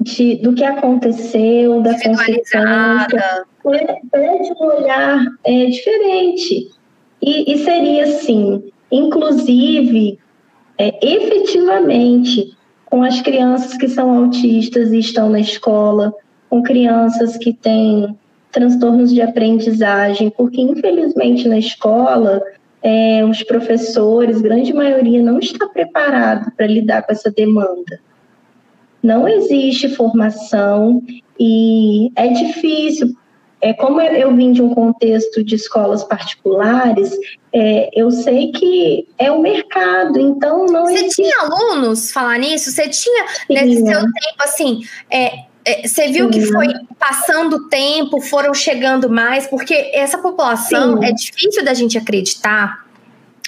de, 0.01 0.37
do 0.37 0.55
que 0.55 0.65
aconteceu, 0.65 1.81
da 1.81 1.93
consequência, 1.95 3.07
pede 4.11 4.53
um 4.53 4.65
olhar 4.65 5.25
é, 5.45 5.67
diferente. 5.67 6.71
E, 7.23 7.53
e 7.53 7.59
seria 7.59 8.03
assim, 8.03 8.72
inclusive, 8.93 10.19
é, 10.79 10.99
efetivamente, 11.05 12.57
com 12.85 13.03
as 13.03 13.23
crianças 13.23 13.77
que 13.79 13.89
são 13.89 14.11
autistas 14.11 14.93
e 14.93 14.99
estão 14.99 15.31
na 15.31 15.41
escola, 15.41 16.13
com 16.51 16.63
crianças 16.63 17.39
que 17.39 17.55
têm 17.55 18.15
transtornos 18.53 19.11
de 19.11 19.23
aprendizagem, 19.23 20.29
porque 20.29 20.61
infelizmente 20.61 21.49
na 21.49 21.59
escola 21.59 22.43
é, 22.83 23.25
os 23.25 23.43
professores, 23.45 24.43
grande 24.43 24.75
maioria, 24.75 25.23
não 25.23 25.39
está 25.39 25.67
preparado 25.67 26.53
para 26.55 26.67
lidar 26.67 27.03
com 27.03 27.13
essa 27.13 27.31
demanda. 27.31 27.99
Não 29.03 29.27
existe 29.27 29.89
formação 29.89 31.03
e 31.41 32.13
é 32.15 32.29
difícil 32.29 33.17
é, 33.63 33.73
como 33.73 34.01
eu 34.01 34.35
vim 34.35 34.53
de 34.53 34.61
um 34.61 34.75
contexto 34.75 35.43
de 35.43 35.55
escolas 35.55 36.03
particulares, 36.03 37.17
é, 37.53 37.89
eu 37.95 38.11
sei 38.11 38.51
que 38.51 39.07
é 39.17 39.31
o 39.31 39.41
mercado, 39.41 40.19
então 40.19 40.67
não 40.67 40.85
Você 40.87 40.95
existe... 40.95 41.23
tinha 41.23 41.37
alunos 41.41 42.11
falar 42.11 42.39
nisso? 42.39 42.73
Você 42.73 42.89
tinha, 42.89 43.25
tinha. 43.47 43.63
nesse 43.63 43.87
seu 43.87 44.01
tempo, 44.01 44.37
assim, 44.41 44.81
é, 45.09 45.45
é, 45.65 45.87
você 45.87 46.09
viu 46.09 46.29
que 46.29 46.41
foi 46.41 46.67
passando 46.99 47.57
o 47.57 47.69
tempo, 47.69 48.21
foram 48.21 48.53
chegando 48.53 49.09
mais, 49.09 49.47
porque 49.47 49.91
essa 49.95 50.19
população 50.19 50.99
Sim. 50.99 51.07
é 51.07 51.13
difícil 51.13 51.65
da 51.65 51.73
gente 51.73 51.97
acreditar. 51.97 52.82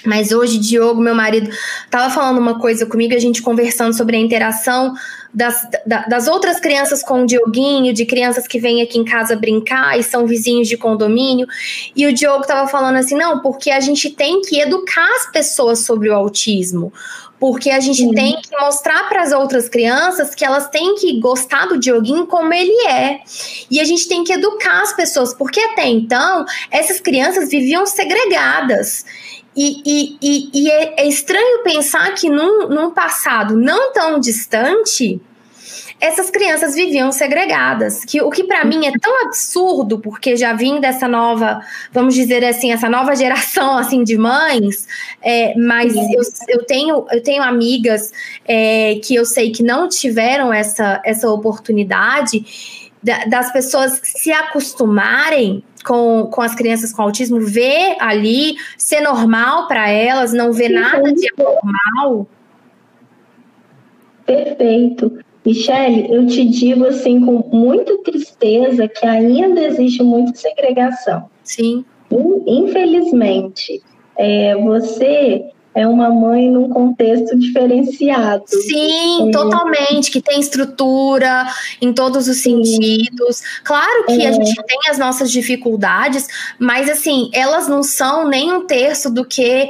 Mas 0.05 0.31
hoje, 0.31 0.57
Diogo, 0.57 1.01
meu 1.01 1.15
marido, 1.15 1.49
estava 1.85 2.13
falando 2.13 2.37
uma 2.37 2.59
coisa 2.59 2.85
comigo, 2.85 3.13
a 3.15 3.19
gente 3.19 3.41
conversando 3.41 3.95
sobre 3.95 4.15
a 4.15 4.19
interação 4.19 4.93
das, 5.33 5.67
das 5.85 6.27
outras 6.27 6.59
crianças 6.59 7.03
com 7.03 7.23
o 7.23 7.25
Dioguinho, 7.25 7.93
de 7.93 8.05
crianças 8.05 8.47
que 8.47 8.59
vêm 8.59 8.81
aqui 8.81 8.97
em 8.97 9.03
casa 9.03 9.35
brincar 9.35 9.99
e 9.99 10.03
são 10.03 10.25
vizinhos 10.25 10.67
de 10.67 10.77
condomínio. 10.77 11.45
E 11.95 12.07
o 12.07 12.13
Diogo 12.13 12.41
estava 12.41 12.67
falando 12.69 12.95
assim: 12.95 13.15
não, 13.15 13.39
porque 13.39 13.69
a 13.69 13.79
gente 13.79 14.09
tem 14.09 14.41
que 14.41 14.59
educar 14.59 15.07
as 15.17 15.31
pessoas 15.31 15.79
sobre 15.79 16.09
o 16.09 16.13
autismo 16.13 16.93
porque 17.39 17.69
a 17.69 17.79
gente 17.79 18.01
Sim. 18.01 18.13
tem 18.13 18.41
que 18.41 18.57
mostrar 18.57 19.09
para 19.09 19.21
as 19.21 19.31
outras 19.31 19.67
crianças 19.67 20.33
que 20.33 20.45
elas 20.45 20.69
têm 20.69 20.95
que 20.95 21.19
gostar 21.19 21.67
do 21.67 21.77
Dioguinho 21.77 22.25
como 22.25 22.53
ele 22.53 22.87
é. 22.87 23.19
E 23.69 23.79
a 23.79 23.83
gente 23.83 24.07
tem 24.07 24.23
que 24.23 24.33
educar 24.33 24.81
as 24.81 24.93
pessoas, 24.93 25.33
porque 25.33 25.59
até 25.59 25.87
então 25.87 26.45
essas 26.71 26.99
crianças 26.99 27.49
viviam 27.49 27.85
segregadas. 27.85 29.05
E, 29.55 29.81
e, 29.85 30.17
e, 30.21 30.49
e 30.53 30.71
é, 30.71 31.01
é, 31.03 31.07
estranho 31.07 31.63
pensar 31.63 32.13
que 32.13 32.29
num, 32.29 32.67
num 32.67 32.91
passado 32.91 33.55
não 33.55 33.93
tão 33.93 34.19
distante, 34.19 35.21
essas 35.99 36.29
crianças 36.29 36.75
viviam 36.75 37.09
segregadas, 37.11 38.03
que 38.03 38.21
o 38.21 38.29
que 38.29 38.43
para 38.43 38.65
mim 38.65 38.85
é 38.85 38.91
tão 38.99 39.23
absurdo, 39.23 39.97
porque 39.99 40.35
já 40.35 40.51
vim 40.51 40.81
dessa 40.81 41.07
nova, 41.07 41.61
vamos 41.91 42.13
dizer 42.13 42.43
assim, 42.43 42.73
essa 42.73 42.89
nova 42.89 43.15
geração 43.15 43.77
assim 43.77 44.03
de 44.03 44.17
mães, 44.17 44.87
é, 45.21 45.55
mas 45.57 45.95
eu, 45.95 46.21
eu, 46.49 46.65
tenho 46.65 47.05
eu 47.09 47.23
tenho 47.23 47.41
amigas 47.41 48.11
é, 48.45 48.99
que 49.03 49.15
eu 49.15 49.25
sei 49.25 49.51
que 49.51 49.63
não 49.63 49.87
tiveram 49.87 50.53
essa 50.53 51.01
essa 51.05 51.29
oportunidade 51.29 52.84
das 53.27 53.51
pessoas 53.51 53.99
se 54.03 54.31
acostumarem 54.31 55.63
com, 55.85 56.27
com 56.31 56.41
as 56.41 56.55
crianças 56.55 56.91
com 56.91 57.03
autismo, 57.03 57.39
ver 57.39 57.95
ali, 57.99 58.55
ser 58.77 59.01
normal 59.01 59.67
para 59.67 59.89
elas, 59.89 60.33
não 60.33 60.51
ver 60.51 60.69
nada 60.69 61.13
de 61.13 61.27
anormal. 61.37 62.27
Perfeito. 64.25 65.19
Michele, 65.45 66.07
eu 66.11 66.25
te 66.25 66.43
digo 66.45 66.85
assim 66.85 67.23
com 67.23 67.47
muita 67.55 67.95
tristeza 67.99 68.87
que 68.87 69.05
ainda 69.05 69.61
existe 69.61 70.01
muita 70.01 70.33
segregação. 70.35 71.29
Sim. 71.43 71.85
Infelizmente, 72.47 73.83
é, 74.17 74.55
você 74.55 75.51
é 75.75 75.85
uma 75.85 76.09
mãe 76.09 76.49
num 76.49 76.69
contexto 76.69 77.37
diferenciado. 77.37 78.43
Sim, 78.47 79.27
é. 79.27 79.31
totalmente, 79.31 80.09
que 80.09 80.21
tem 80.21 80.39
estrutura 80.39 81.45
em 81.81 81.91
todos 81.91 82.29
os 82.29 82.37
sentidos. 82.37 83.43
Claro 83.61 84.05
que 84.05 84.21
é. 84.23 84.29
a 84.29 84.31
gente 84.31 84.55
tem 84.63 84.79
as 84.89 84.97
nossas 84.97 85.29
dificuldades, 85.29 86.27
mas 86.57 86.89
assim, 86.89 87.29
elas 87.33 87.67
não 87.67 87.83
são 87.83 88.25
nem 88.25 88.53
um 88.53 88.65
terço 88.65 89.13
do 89.13 89.25
que, 89.25 89.69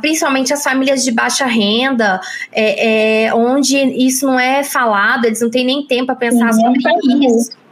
principalmente 0.00 0.54
as 0.54 0.64
famílias 0.64 1.04
de 1.04 1.12
baixa 1.12 1.44
renda, 1.44 2.18
é, 2.50 3.26
é 3.26 3.34
onde 3.34 3.76
isso 3.76 4.26
não 4.26 4.40
é 4.40 4.64
falado, 4.64 5.26
eles 5.26 5.42
não 5.42 5.50
têm 5.50 5.66
nem 5.66 5.86
tempo 5.86 6.06
para 6.06 6.16
pensar 6.16 6.50
Sim, 6.54 6.62
sobre 6.62 7.26
isso. 7.26 7.62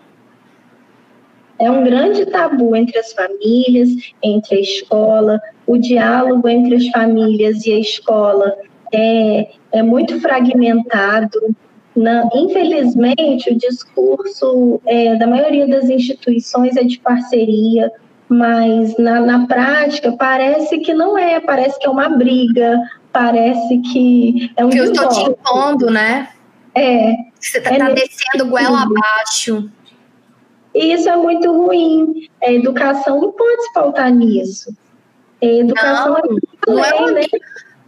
É 1.58 1.70
um 1.70 1.84
grande 1.84 2.24
tabu 2.24 2.74
entre 2.74 2.98
as 2.98 3.12
famílias, 3.12 3.90
entre 4.22 4.56
a 4.56 4.60
escola, 4.60 5.40
o 5.70 5.78
diálogo 5.78 6.48
entre 6.48 6.74
as 6.74 6.88
famílias 6.88 7.64
e 7.64 7.72
a 7.72 7.78
escola 7.78 8.56
é, 8.92 9.50
é 9.70 9.82
muito 9.84 10.20
fragmentado. 10.20 11.38
Na, 11.94 12.28
infelizmente, 12.34 13.50
o 13.50 13.56
discurso 13.56 14.80
é, 14.84 15.14
da 15.14 15.28
maioria 15.28 15.68
das 15.68 15.88
instituições 15.88 16.76
é 16.76 16.82
de 16.82 16.98
parceria, 16.98 17.88
mas 18.28 18.96
na, 18.98 19.20
na 19.20 19.46
prática 19.46 20.10
parece 20.18 20.78
que 20.78 20.92
não 20.92 21.16
é, 21.16 21.38
parece 21.38 21.78
que 21.78 21.86
é 21.86 21.90
uma 21.90 22.08
briga, 22.08 22.76
parece 23.12 23.78
que 23.92 24.50
é 24.56 24.64
um 24.64 24.70
Que 24.70 24.78
eu 24.78 24.92
estou 24.92 25.08
te 25.08 25.20
impondo, 25.20 25.88
né? 25.88 26.30
É. 26.74 27.14
Você 27.38 27.58
está 27.58 27.74
é 27.74 27.78
tá 27.78 27.90
descendo 27.90 28.50
goela 28.50 28.82
abaixo. 28.82 29.70
E 30.74 30.92
isso 30.92 31.08
é 31.08 31.16
muito 31.16 31.52
ruim. 31.52 32.28
A 32.42 32.50
educação 32.50 33.20
não 33.20 33.30
pode 33.30 33.62
se 33.62 33.72
pautar 33.72 34.10
nisso. 34.10 34.74
Educação 35.42 36.18
não, 36.66 36.74
não 36.74 36.84
é 36.84 37.02
um, 37.02 37.12
né? 37.12 37.26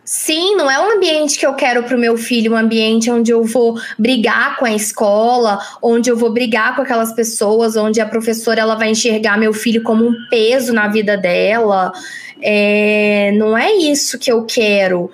Sim, 0.05 0.57
não 0.57 0.71
é 0.71 0.81
um 0.81 0.97
ambiente 0.97 1.39
que 1.39 1.47
eu 1.47 1.55
quero 1.55 1.85
para 1.85 1.97
o 1.97 2.01
meu 2.01 2.17
filho, 2.17 2.53
um 2.53 2.57
ambiente 2.57 3.11
onde 3.11 3.31
eu 3.31 3.45
vou 3.45 3.79
brigar 3.97 4.59
com 4.59 4.65
a 4.65 4.75
escola, 4.75 5.61
onde 5.81 6.11
eu 6.11 6.17
vou 6.17 6.33
brigar 6.33 6.75
com 6.75 6.83
aquelas 6.83 7.13
pessoas, 7.13 7.77
onde 7.77 8.01
a 8.01 8.07
professora 8.07 8.61
ela 8.61 8.75
vai 8.75 8.91
enxergar 8.91 9.39
meu 9.39 9.53
filho 9.53 9.83
como 9.83 10.05
um 10.05 10.15
peso 10.29 10.73
na 10.73 10.89
vida 10.89 11.17
dela. 11.17 11.93
É, 12.41 13.33
não 13.37 13.57
é 13.57 13.73
isso 13.73 14.19
que 14.19 14.33
eu 14.33 14.45
quero. 14.45 15.09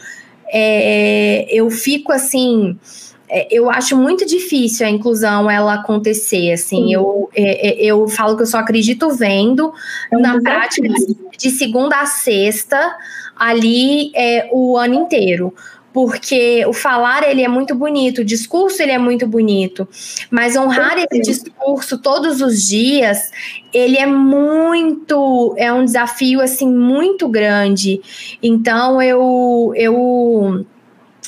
É, 0.50 1.46
eu 1.50 1.70
fico 1.70 2.10
assim 2.10 2.78
é, 2.80 3.07
eu 3.50 3.70
acho 3.70 3.96
muito 3.96 4.24
difícil 4.24 4.86
a 4.86 4.90
inclusão 4.90 5.50
ela 5.50 5.74
acontecer, 5.74 6.52
assim, 6.52 6.92
eu, 6.92 7.28
é, 7.34 7.68
é, 7.68 7.84
eu 7.84 8.08
falo 8.08 8.36
que 8.36 8.42
eu 8.42 8.46
só 8.46 8.58
acredito 8.58 9.10
vendo, 9.10 9.72
é 10.10 10.16
um 10.16 10.20
na 10.20 10.38
desafio. 10.38 10.42
prática, 10.42 10.88
de 11.36 11.50
segunda 11.50 12.00
a 12.00 12.06
sexta, 12.06 12.96
ali 13.36 14.10
é, 14.14 14.48
o 14.50 14.76
ano 14.76 14.94
inteiro, 14.94 15.54
porque 15.92 16.64
o 16.66 16.72
falar 16.72 17.28
ele 17.28 17.42
é 17.42 17.48
muito 17.48 17.74
bonito, 17.74 18.20
o 18.20 18.24
discurso 18.24 18.82
ele 18.82 18.92
é 18.92 18.98
muito 18.98 19.26
bonito, 19.26 19.86
mas 20.30 20.56
honrar 20.56 20.96
esse 20.96 21.20
discurso 21.20 21.98
todos 21.98 22.40
os 22.40 22.66
dias, 22.66 23.30
ele 23.72 23.98
é 23.98 24.06
muito, 24.06 25.54
é 25.58 25.72
um 25.72 25.84
desafio, 25.84 26.40
assim, 26.40 26.68
muito 26.68 27.28
grande, 27.28 28.00
então 28.42 29.02
eu... 29.02 29.72
eu 29.76 30.64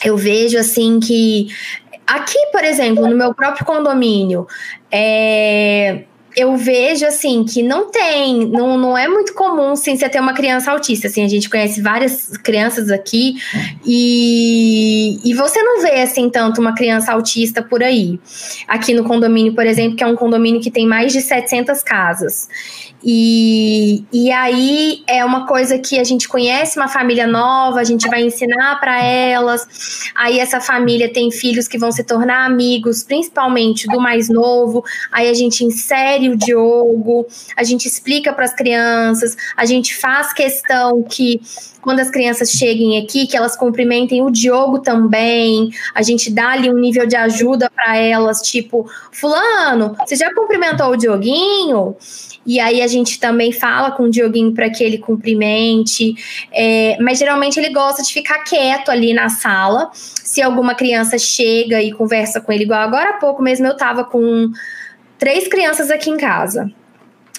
eu 0.03 0.17
vejo 0.17 0.59
assim 0.59 0.99
que 0.99 1.49
Aqui, 2.11 2.38
por 2.51 2.64
exemplo, 2.64 3.07
no 3.07 3.16
meu 3.16 3.33
próprio 3.33 3.64
condomínio, 3.64 4.44
é, 4.90 6.07
eu 6.37 6.57
vejo 6.57 7.07
assim 7.07 7.45
que 7.45 7.62
não 7.62 7.90
tem, 7.90 8.47
não, 8.47 8.79
não 8.79 8.99
é 8.99 9.09
muito 9.09 9.35
comum 9.35 9.75
sim, 9.75 9.97
você 9.97 10.09
ter 10.09 10.21
uma 10.21 10.33
criança 10.33 10.71
autista. 10.71 11.09
Assim, 11.09 11.25
a 11.25 11.29
gente 11.29 11.49
conhece 11.49 11.81
várias 11.81 12.37
crianças 12.38 12.90
aqui 12.90 13.37
e, 13.85 15.21
e 15.25 15.35
você 15.35 15.62
não 15.62 15.83
vê 15.83 16.03
assim 16.03 16.29
tanto 16.31 16.61
uma 16.61 16.75
criança 16.75 17.12
autista 17.12 17.62
por 17.62 17.83
aí. 17.83 18.19
Aqui 18.69 18.95
no 18.95 19.05
condomínio, 19.05 19.55
por 19.55 19.66
exemplo, 19.66 19.97
que 19.97 20.05
é 20.05 20.07
um 20.07 20.16
condomínio 20.16 20.61
que 20.61 20.71
tem 20.71 20.87
mais 20.87 21.12
de 21.12 21.21
700 21.21 21.83
casas. 21.83 22.49
E, 23.03 24.05
e 24.12 24.31
aí 24.31 25.03
é 25.07 25.25
uma 25.25 25.47
coisa 25.47 25.79
que 25.79 25.99
a 25.99 26.05
gente 26.05 26.29
conhece 26.29 26.79
uma 26.79 26.88
família 26.88 27.27
nova, 27.27 27.81
a 27.81 27.85
gente 27.85 28.09
vai 28.09 28.23
ensinar 28.23 28.79
para 28.79 29.03
elas. 29.03 30.11
Aí 30.14 30.38
essa 30.38 30.61
família 30.61 31.11
tem 31.11 31.31
filhos 31.31 31.66
que 31.66 31.79
vão 31.79 31.90
se 31.90 32.05
tornar 32.05 32.45
amigos, 32.45 33.03
principalmente 33.03 33.87
do 33.87 34.01
mais 34.01 34.29
novo. 34.29 34.85
Aí 35.11 35.29
a 35.29 35.35
gente 35.35 35.64
insere 35.64 36.19
o 36.28 36.37
Diogo, 36.37 37.26
a 37.56 37.64
gente 37.64 37.87
explica 37.87 38.33
para 38.33 38.44
as 38.44 38.54
crianças, 38.54 39.37
a 39.56 39.64
gente 39.64 39.94
faz 39.94 40.33
questão 40.33 41.02
que 41.02 41.40
quando 41.80 42.00
as 42.00 42.11
crianças 42.11 42.50
cheguem 42.50 43.02
aqui, 43.02 43.26
que 43.26 43.37
elas 43.37 43.56
cumprimentem 43.56 44.22
o 44.22 44.30
Diogo 44.30 44.80
também. 44.80 45.70
A 45.94 46.02
gente 46.02 46.30
dá 46.30 46.50
ali 46.50 46.70
um 46.70 46.78
nível 46.78 47.06
de 47.06 47.16
ajuda 47.16 47.70
para 47.70 47.96
elas, 47.96 48.42
tipo, 48.42 48.88
fulano, 49.12 49.96
você 50.06 50.16
já 50.16 50.33
cumprimentou 50.35 50.90
o 50.90 50.96
Dioguinho? 50.96 51.96
E 52.44 52.59
aí 52.59 52.83
a 52.83 52.87
gente 52.87 53.20
também 53.20 53.52
fala 53.52 53.90
com 53.90 54.04
o 54.04 54.11
Dioguinho 54.11 54.52
para 54.52 54.70
que 54.70 54.83
ele 54.83 54.98
cumprimente. 54.98 56.14
É, 56.52 56.96
mas 57.00 57.18
geralmente 57.18 57.59
ele 57.59 57.70
gosta 57.70 58.02
de 58.02 58.12
ficar 58.12 58.38
quieto 58.44 58.90
ali 58.90 59.12
na 59.12 59.28
sala. 59.28 59.90
Se 59.92 60.40
alguma 60.40 60.74
criança 60.74 61.18
chega 61.18 61.83
e 61.83 61.92
conversa 61.92 62.40
com 62.40 62.52
ele, 62.52 62.64
igual 62.64 62.80
agora 62.80 63.11
há 63.11 63.14
pouco 63.14 63.42
mesmo 63.42 63.66
eu 63.66 63.76
tava 63.76 64.04
com 64.04 64.50
três 65.20 65.46
crianças 65.46 65.90
aqui 65.90 66.11
em 66.11 66.16
casa. 66.16 66.72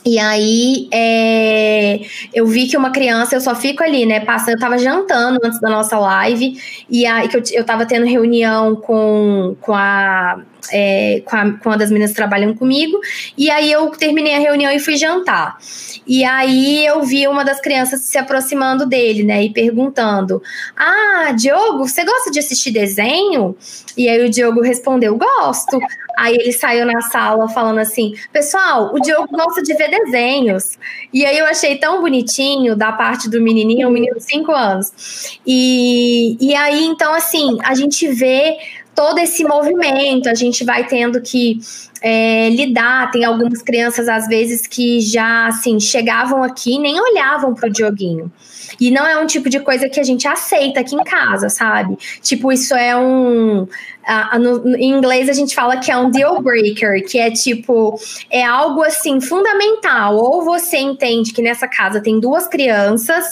E 0.03 0.17
aí 0.17 0.87
é, 0.91 2.01
eu 2.33 2.47
vi 2.47 2.67
que 2.67 2.75
uma 2.75 2.91
criança, 2.91 3.35
eu 3.35 3.41
só 3.41 3.53
fico 3.53 3.83
ali, 3.83 4.05
né? 4.05 4.19
Passando, 4.21 4.55
eu 4.55 4.59
tava 4.59 4.77
jantando 4.77 5.39
antes 5.43 5.59
da 5.59 5.69
nossa 5.69 5.97
live, 5.99 6.57
e 6.89 7.05
aí 7.05 7.27
que 7.27 7.37
eu, 7.37 7.43
eu 7.53 7.63
tava 7.63 7.85
tendo 7.85 8.05
reunião 8.05 8.75
com, 8.75 9.55
com 9.61 9.73
a 9.75 10.41
é, 10.71 11.21
com, 11.25 11.35
a, 11.35 11.51
com 11.53 11.69
uma 11.69 11.77
das 11.77 11.89
meninas 11.89 12.11
que 12.11 12.17
trabalham 12.17 12.53
comigo. 12.53 12.99
E 13.37 13.49
aí 13.49 13.71
eu 13.71 13.89
terminei 13.91 14.35
a 14.35 14.39
reunião 14.39 14.71
e 14.71 14.79
fui 14.79 14.97
jantar. 14.97 15.57
E 16.05 16.23
aí 16.23 16.85
eu 16.85 17.03
vi 17.03 17.27
uma 17.27 17.43
das 17.43 17.61
crianças 17.61 18.01
se 18.01 18.17
aproximando 18.17 18.85
dele, 18.85 19.23
né? 19.23 19.43
E 19.43 19.49
perguntando: 19.49 20.41
Ah, 20.75 21.31
Diogo, 21.31 21.87
você 21.87 22.03
gosta 22.03 22.31
de 22.31 22.39
assistir 22.39 22.71
desenho? 22.71 23.55
E 23.95 24.09
aí 24.09 24.25
o 24.25 24.29
Diogo 24.29 24.61
respondeu: 24.61 25.17
Gosto. 25.17 25.79
Aí 26.17 26.35
ele 26.35 26.51
saiu 26.51 26.85
na 26.85 27.01
sala 27.01 27.47
falando 27.49 27.79
assim: 27.79 28.13
Pessoal, 28.31 28.93
o 28.93 28.99
Diogo 28.99 29.27
gosta 29.31 29.61
de 29.61 29.73
ver 29.73 29.89
desenhos. 29.91 30.79
E 31.13 31.23
aí 31.25 31.37
eu 31.37 31.45
achei 31.45 31.77
tão 31.77 32.01
bonitinho 32.01 32.75
da 32.75 32.91
parte 32.91 33.29
do 33.29 33.39
menininho, 33.39 33.87
um 33.87 33.91
menino 33.91 34.15
de 34.15 34.23
5 34.23 34.51
anos. 34.51 35.39
E, 35.45 36.37
e 36.39 36.55
aí, 36.55 36.85
então, 36.85 37.13
assim, 37.13 37.59
a 37.63 37.75
gente 37.75 38.07
vê 38.07 38.57
todo 38.95 39.19
esse 39.19 39.43
movimento, 39.43 40.27
a 40.27 40.33
gente 40.33 40.63
vai 40.63 40.87
tendo 40.87 41.21
que 41.21 41.59
é, 42.01 42.49
lidar. 42.49 43.11
Tem 43.11 43.23
algumas 43.23 43.61
crianças, 43.61 44.09
às 44.09 44.27
vezes, 44.27 44.65
que 44.65 44.99
já 44.99 45.47
assim 45.47 45.79
chegavam 45.79 46.43
aqui 46.43 46.79
nem 46.79 46.99
olhavam 46.99 47.53
para 47.53 47.69
o 47.69 47.71
Dioguinho. 47.71 48.31
E 48.79 48.89
não 48.89 49.05
é 49.05 49.17
um 49.17 49.25
tipo 49.25 49.49
de 49.49 49.59
coisa 49.59 49.89
que 49.89 49.99
a 49.99 50.03
gente 50.03 50.27
aceita 50.27 50.79
aqui 50.79 50.95
em 50.95 51.03
casa, 51.03 51.49
sabe? 51.49 51.97
Tipo, 52.21 52.51
isso 52.51 52.73
é 52.73 52.95
um. 52.95 53.67
Uh, 54.01 54.39
no, 54.39 54.75
em 54.75 54.89
inglês 54.91 55.29
a 55.29 55.33
gente 55.33 55.53
fala 55.53 55.77
que 55.77 55.91
é 55.91 55.97
um 55.97 56.09
deal 56.09 56.41
breaker, 56.41 57.05
que 57.07 57.19
é 57.19 57.29
tipo, 57.29 57.99
é 58.29 58.43
algo 58.43 58.81
assim 58.81 59.21
fundamental. 59.21 60.15
Ou 60.15 60.43
você 60.43 60.77
entende 60.77 61.33
que 61.33 61.41
nessa 61.41 61.67
casa 61.67 62.01
tem 62.01 62.19
duas 62.19 62.47
crianças 62.47 63.25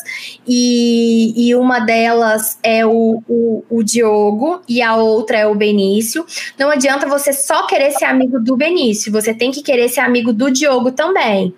e, 0.48 1.34
e 1.36 1.56
uma 1.56 1.80
delas 1.80 2.58
é 2.62 2.86
o, 2.86 3.22
o, 3.28 3.64
o 3.70 3.84
Diogo 3.84 4.62
e 4.68 4.82
a 4.82 4.96
outra 4.96 5.38
é 5.38 5.48
o 5.48 5.56
Benício. 5.56 6.26
Não 6.58 6.70
adianta 6.70 7.08
você 7.08 7.34
só 7.34 7.66
querer 7.66 7.92
ser 7.92 8.06
amigo 8.06 8.40
do 8.40 8.56
Benício, 8.56 9.12
você 9.12 9.34
tem 9.34 9.52
que 9.52 9.64
querer 9.64 9.90
ser 9.90 10.02
amigo 10.02 10.32
do 10.32 10.52
Diogo 10.52 10.92
também. 10.92 11.54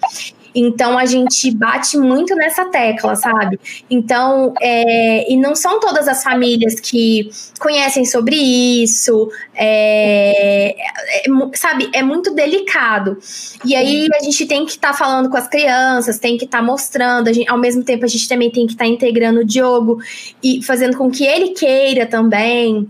Então 0.54 0.98
a 0.98 1.06
gente 1.06 1.50
bate 1.52 1.98
muito 1.98 2.36
nessa 2.36 2.66
tecla, 2.66 3.16
sabe? 3.16 3.60
Então, 3.90 4.54
é, 4.62 5.32
e 5.32 5.38
não 5.38 5.56
são 5.56 5.80
todas 5.80 6.08
as 6.08 6.24
famílias 6.24 6.80
que 6.80 7.30
conhecem 7.60 8.06
sobre 8.06 8.36
isso, 8.36 9.30
é, 9.56 10.76
é, 10.78 11.24
sabe? 11.56 11.90
É 11.94 12.04
muito 12.04 12.34
delicado. 12.34 13.18
E 13.66 13.76
aí 13.76 14.08
a 14.14 14.24
gente 14.24 14.46
tem 14.46 14.66
que 14.66 14.72
estar 14.72 14.92
tá 14.92 14.94
falando 14.94 15.30
com 15.30 15.38
as 15.38 15.48
crianças, 15.48 16.20
tem 16.20 16.38
que 16.38 16.46
estar 16.46 16.60
tá 16.60 16.64
mostrando, 16.64 17.34
gente, 17.34 17.50
ao 17.50 17.58
mesmo 17.58 17.84
tempo 17.84 18.06
a 18.06 18.08
gente 18.08 18.28
também 18.28 18.52
tem 18.52 18.66
que 18.66 18.74
estar 18.74 18.86
tá 18.86 18.90
integrando 18.90 19.42
o 19.42 19.46
Diogo 19.46 20.00
e 20.44 20.62
fazendo 20.64 20.98
com 20.98 21.10
que 21.10 21.26
ele 21.26 21.50
queira 21.50 22.06
também. 22.06 22.90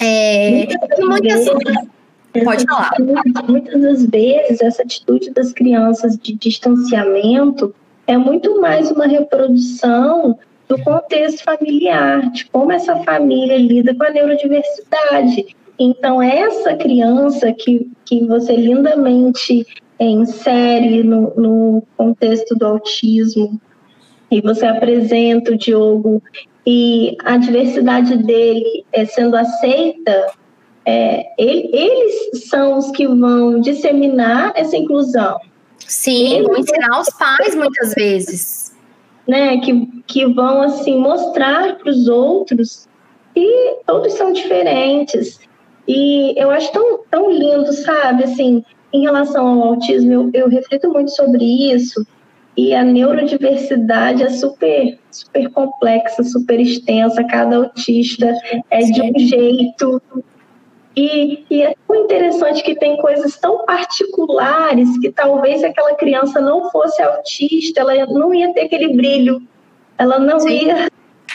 É, 0.00 0.66
muitas, 0.98 1.46
Pode 2.42 2.64
falar. 2.64 2.90
Muitas 3.48 3.80
das 3.80 4.06
vezes, 4.06 4.60
essa 4.60 4.82
atitude 4.82 5.30
das 5.30 5.52
crianças 5.52 6.18
de 6.18 6.34
distanciamento 6.34 7.74
é 8.06 8.18
muito 8.18 8.60
mais 8.60 8.90
uma 8.90 9.06
reprodução 9.06 10.38
do 10.68 10.82
contexto 10.82 11.44
familiar, 11.44 12.30
de 12.32 12.46
como 12.46 12.72
essa 12.72 12.96
família 13.04 13.56
lida 13.58 13.94
com 13.94 14.04
a 14.04 14.10
neurodiversidade. 14.10 15.54
Então, 15.78 16.20
essa 16.22 16.74
criança 16.74 17.52
que, 17.52 17.90
que 18.04 18.24
você 18.26 18.56
lindamente 18.56 19.66
é, 19.98 20.04
insere 20.04 21.02
no, 21.02 21.32
no 21.36 21.82
contexto 21.96 22.54
do 22.54 22.66
autismo, 22.66 23.60
e 24.30 24.40
você 24.40 24.66
apresenta 24.66 25.52
o 25.52 25.56
Diogo 25.56 26.22
e 26.66 27.16
a 27.24 27.36
diversidade 27.36 28.16
dele 28.16 28.84
é 28.92 29.04
sendo 29.04 29.36
aceita 29.36 30.26
é, 30.86 31.26
ele, 31.38 31.70
eles 31.72 32.48
são 32.48 32.78
os 32.78 32.90
que 32.90 33.06
vão 33.06 33.60
disseminar 33.60 34.52
essa 34.54 34.76
inclusão. 34.76 35.38
Sim, 35.78 36.34
eles 36.34 36.46
vão 36.46 36.58
ensinar 36.58 37.00
os 37.00 37.10
pais 37.10 37.54
muitas 37.54 37.94
vezes. 37.94 38.74
Né, 39.26 39.56
que, 39.58 39.86
que 40.06 40.26
vão 40.26 40.60
assim 40.60 40.98
mostrar 40.98 41.78
para 41.78 41.90
os 41.90 42.08
outros 42.08 42.86
que 43.34 43.76
todos 43.86 44.12
são 44.12 44.32
diferentes. 44.32 45.40
E 45.88 46.38
eu 46.38 46.50
acho 46.50 46.70
tão, 46.72 47.00
tão 47.10 47.30
lindo, 47.30 47.72
sabe? 47.72 48.24
Assim, 48.24 48.62
em 48.92 49.02
relação 49.02 49.46
ao 49.46 49.68
autismo, 49.68 50.12
eu, 50.12 50.30
eu 50.34 50.48
reflito 50.48 50.90
muito 50.90 51.10
sobre 51.10 51.42
isso. 51.72 52.06
E 52.56 52.72
a 52.74 52.84
neurodiversidade 52.84 54.22
é 54.22 54.30
super, 54.30 54.98
super 55.10 55.50
complexa, 55.50 56.22
super 56.22 56.60
extensa. 56.60 57.24
Cada 57.24 57.56
autista 57.56 58.32
é 58.70 58.78
de 58.80 59.02
um 59.02 59.18
jeito, 59.18 60.00
e, 60.96 61.44
e, 61.50 61.62
é 61.62 61.74
tão 61.86 61.96
interessante 61.96 62.62
que 62.62 62.74
tem 62.74 62.96
coisas 62.98 63.36
tão 63.36 63.64
particulares 63.64 64.96
que 64.98 65.10
talvez 65.10 65.60
se 65.60 65.66
aquela 65.66 65.94
criança 65.94 66.40
não 66.40 66.70
fosse 66.70 67.02
autista, 67.02 67.80
ela 67.80 68.06
não 68.06 68.32
ia 68.32 68.52
ter 68.52 68.62
aquele 68.62 68.94
brilho, 68.94 69.42
ela 69.98 70.18
não 70.18 70.40
Sim. 70.40 70.66
ia 70.66 70.90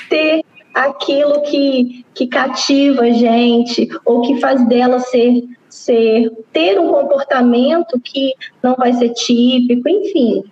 ter 0.10 0.44
aquilo 0.74 1.42
que, 1.42 2.06
que 2.14 2.28
cativa 2.28 3.02
a 3.02 3.12
gente 3.12 3.88
ou 4.06 4.22
que 4.22 4.40
faz 4.40 4.66
dela 4.68 5.00
ser, 5.00 5.44
ser 5.70 6.32
ter 6.54 6.80
um 6.80 6.90
comportamento 6.92 8.00
que 8.00 8.34
não 8.64 8.76
vai 8.76 8.94
ser 8.94 9.10
típico, 9.10 9.90
enfim. 9.90 10.44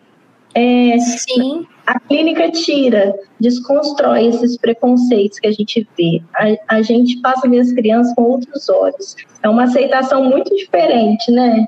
É, 0.53 0.97
Sim 0.99 1.65
a 1.88 1.99
clínica 2.01 2.51
tira, 2.51 3.15
desconstrói 3.39 4.27
esses 4.27 4.57
preconceitos 4.57 5.39
que 5.39 5.47
a 5.47 5.51
gente 5.53 5.88
vê. 5.97 6.21
A, 6.35 6.75
a 6.75 6.81
gente 6.81 7.17
passa 7.21 7.47
a 7.47 7.49
ver 7.49 7.61
as 7.61 7.71
crianças 7.71 8.13
com 8.13 8.23
outros 8.23 8.67
olhos. 8.67 9.15
É 9.41 9.47
uma 9.47 9.63
aceitação 9.63 10.25
muito 10.25 10.53
diferente, 10.53 11.31
né? 11.31 11.65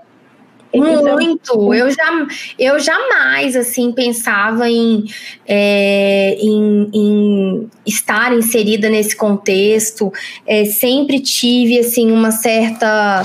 Muito. 0.73 1.73
Eu, 1.73 1.89
já, 1.89 2.27
eu 2.59 2.79
jamais 2.79 3.55
assim 3.55 3.91
pensava 3.91 4.69
em, 4.69 5.05
é, 5.47 6.35
em, 6.39 6.89
em, 6.93 7.69
estar 7.85 8.35
inserida 8.37 8.89
nesse 8.89 9.15
contexto. 9.15 10.11
É, 10.45 10.65
sempre 10.65 11.21
tive 11.21 11.79
assim 11.79 12.11
uma 12.11 12.31
certa. 12.31 13.23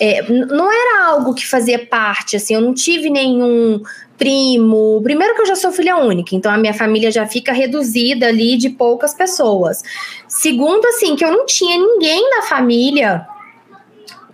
É, 0.00 0.22
não 0.30 0.70
era 0.70 1.08
algo 1.08 1.34
que 1.34 1.46
fazia 1.46 1.78
parte, 1.78 2.36
assim, 2.36 2.54
eu 2.54 2.60
não 2.60 2.72
tive 2.74 3.10
nenhum 3.10 3.82
primo. 4.16 5.00
Primeiro 5.02 5.34
que 5.34 5.42
eu 5.42 5.46
já 5.46 5.56
sou 5.56 5.72
filha 5.72 5.96
única, 5.96 6.34
então 6.34 6.52
a 6.52 6.58
minha 6.58 6.74
família 6.74 7.10
já 7.10 7.26
fica 7.26 7.52
reduzida 7.52 8.26
ali 8.26 8.56
de 8.56 8.70
poucas 8.70 9.14
pessoas. 9.14 9.82
Segundo, 10.28 10.86
assim, 10.86 11.16
que 11.16 11.24
eu 11.24 11.30
não 11.30 11.46
tinha 11.46 11.78
ninguém 11.78 12.30
da 12.30 12.42
família 12.42 13.26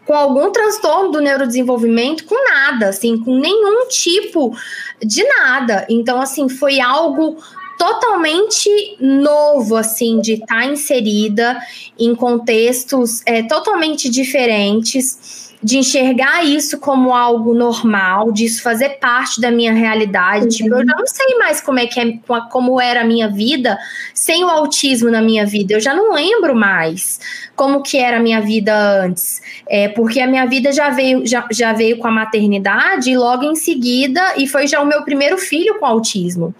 com 0.04 0.14
algum 0.14 0.50
transtorno 0.50 1.12
do 1.12 1.20
neurodesenvolvimento, 1.20 2.24
com 2.24 2.34
nada, 2.48 2.88
assim, 2.88 3.18
com 3.18 3.38
nenhum 3.38 3.86
tipo 3.88 4.56
de 5.00 5.22
nada. 5.24 5.86
Então, 5.88 6.20
assim, 6.20 6.48
foi 6.48 6.80
algo 6.80 7.36
totalmente 7.78 8.96
novo, 9.00 9.76
assim, 9.76 10.20
de 10.20 10.34
estar 10.34 10.46
tá 10.46 10.66
inserida 10.66 11.60
em 11.98 12.14
contextos 12.14 13.22
é, 13.26 13.42
totalmente 13.42 14.08
diferentes 14.08 15.51
de 15.62 15.78
enxergar 15.78 16.44
isso 16.44 16.78
como 16.78 17.14
algo 17.14 17.54
normal, 17.54 18.32
disso 18.32 18.62
fazer 18.62 18.98
parte 18.98 19.40
da 19.40 19.50
minha 19.50 19.72
realidade. 19.72 20.44
Uhum. 20.44 20.48
Tipo, 20.48 20.74
eu 20.74 20.86
já 20.86 20.96
não 20.96 21.06
sei 21.06 21.38
mais 21.38 21.60
como 21.60 21.78
é 21.78 21.86
que 21.86 22.00
é, 22.00 22.18
como 22.50 22.80
era 22.80 23.02
a 23.02 23.04
minha 23.04 23.28
vida 23.28 23.78
sem 24.14 24.44
o 24.44 24.48
autismo 24.48 25.10
na 25.10 25.22
minha 25.22 25.46
vida. 25.46 25.74
Eu 25.74 25.80
já 25.80 25.94
não 25.94 26.12
lembro 26.12 26.54
mais 26.54 27.20
como 27.54 27.82
que 27.82 27.98
era 27.98 28.16
a 28.16 28.20
minha 28.20 28.40
vida 28.40 28.74
antes. 29.04 29.40
É, 29.68 29.88
porque 29.88 30.20
a 30.20 30.26
minha 30.26 30.46
vida 30.46 30.72
já 30.72 30.90
veio, 30.90 31.26
já, 31.26 31.46
já 31.50 31.72
veio 31.72 31.98
com 31.98 32.08
a 32.08 32.10
maternidade 32.10 33.10
e 33.10 33.16
logo 33.16 33.44
em 33.44 33.54
seguida, 33.54 34.34
e 34.36 34.46
foi 34.46 34.66
já 34.66 34.80
o 34.80 34.86
meu 34.86 35.02
primeiro 35.04 35.38
filho 35.38 35.78
com 35.78 35.86
autismo. 35.86 36.54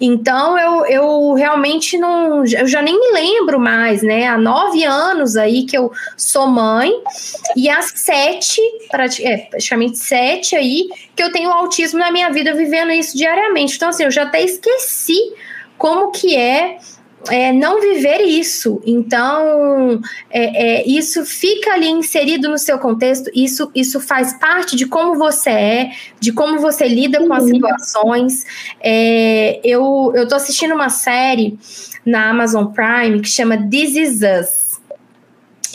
Então 0.00 0.58
eu, 0.58 0.86
eu 0.86 1.34
realmente 1.34 1.96
não. 1.96 2.44
Eu 2.44 2.66
já 2.66 2.82
nem 2.82 2.98
me 2.98 3.12
lembro 3.12 3.60
mais, 3.60 4.02
né? 4.02 4.26
Há 4.26 4.36
nove 4.36 4.84
anos 4.84 5.36
aí 5.36 5.64
que 5.64 5.76
eu 5.76 5.92
sou 6.16 6.46
mãe, 6.46 6.90
e 7.56 7.68
há 7.68 7.82
sete, 7.82 8.39
é, 9.20 9.36
praticamente 9.38 9.98
sete 9.98 10.56
aí, 10.56 10.88
que 11.14 11.22
eu 11.22 11.32
tenho 11.32 11.50
autismo 11.50 11.98
na 11.98 12.10
minha 12.10 12.30
vida, 12.30 12.54
vivendo 12.54 12.90
isso 12.90 13.16
diariamente. 13.16 13.76
Então, 13.76 13.88
assim, 13.88 14.04
eu 14.04 14.10
já 14.10 14.24
até 14.24 14.42
esqueci 14.42 15.32
como 15.76 16.10
que 16.10 16.36
é 16.36 16.78
é, 17.28 17.52
não 17.52 17.80
viver 17.80 18.22
isso. 18.22 18.80
Então, 18.86 20.00
é, 20.30 20.80
é, 20.80 20.88
isso 20.88 21.24
fica 21.24 21.72
ali 21.74 21.88
inserido 21.88 22.48
no 22.48 22.56
seu 22.56 22.78
contexto, 22.78 23.30
isso, 23.34 23.70
isso 23.74 24.00
faz 24.00 24.32
parte 24.34 24.76
de 24.76 24.86
como 24.86 25.16
você 25.16 25.50
é, 25.50 25.90
de 26.18 26.32
como 26.32 26.58
você 26.58 26.88
lida 26.88 27.26
com 27.26 27.32
as 27.32 27.44
situações. 27.44 28.46
É, 28.80 29.60
eu, 29.64 30.12
eu 30.14 30.26
tô 30.28 30.34
assistindo 30.34 30.74
uma 30.74 30.88
série 30.88 31.58
na 32.06 32.30
Amazon 32.30 32.66
Prime 32.66 33.20
que 33.20 33.28
chama 33.28 33.68
This 33.68 33.96
Is 33.96 34.20
Us. 34.22 34.69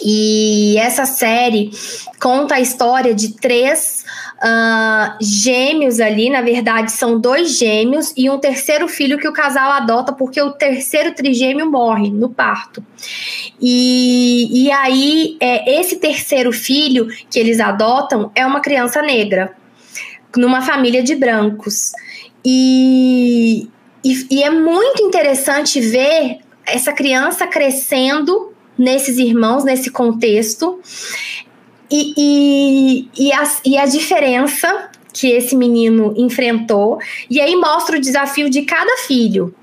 E 0.03 0.77
essa 0.77 1.05
série 1.05 1.71
conta 2.19 2.55
a 2.55 2.59
história 2.59 3.13
de 3.13 3.33
três 3.33 4.03
uh, 4.37 5.17
gêmeos 5.21 5.99
ali, 5.99 6.29
na 6.29 6.41
verdade 6.41 6.91
são 6.91 7.19
dois 7.19 7.57
gêmeos 7.57 8.13
e 8.15 8.29
um 8.29 8.37
terceiro 8.37 8.87
filho 8.87 9.17
que 9.17 9.27
o 9.27 9.33
casal 9.33 9.71
adota 9.71 10.13
porque 10.13 10.41
o 10.41 10.51
terceiro 10.51 11.13
trigêmeo 11.13 11.69
morre 11.69 12.09
no 12.09 12.29
parto. 12.29 12.83
E, 13.61 14.65
e 14.65 14.71
aí, 14.71 15.37
é, 15.39 15.79
esse 15.79 15.97
terceiro 15.97 16.51
filho 16.51 17.07
que 17.29 17.39
eles 17.39 17.59
adotam 17.59 18.31
é 18.35 18.45
uma 18.45 18.59
criança 18.59 19.01
negra, 19.01 19.55
numa 20.35 20.61
família 20.61 21.01
de 21.01 21.15
brancos. 21.15 21.91
E, 22.43 23.69
e, 24.03 24.27
e 24.29 24.43
é 24.43 24.49
muito 24.49 25.01
interessante 25.01 25.79
ver 25.79 26.39
essa 26.65 26.91
criança 26.91 27.47
crescendo 27.47 28.55
nesses 28.78 29.17
irmãos, 29.17 29.63
nesse 29.63 29.89
contexto. 29.89 30.80
E, 31.89 32.13
e, 32.17 33.09
e, 33.28 33.32
a, 33.32 33.43
e 33.63 33.78
a 33.78 33.86
diferença 33.86 34.89
que 35.13 35.28
esse 35.32 35.55
menino 35.55 36.13
enfrentou. 36.17 36.99
E 37.30 37.39
aí 37.39 37.55
mostra 37.55 37.97
o 37.97 38.01
desafio 38.01 38.49
de 38.49 38.63
cada 38.63 38.97
filho. 39.07 39.53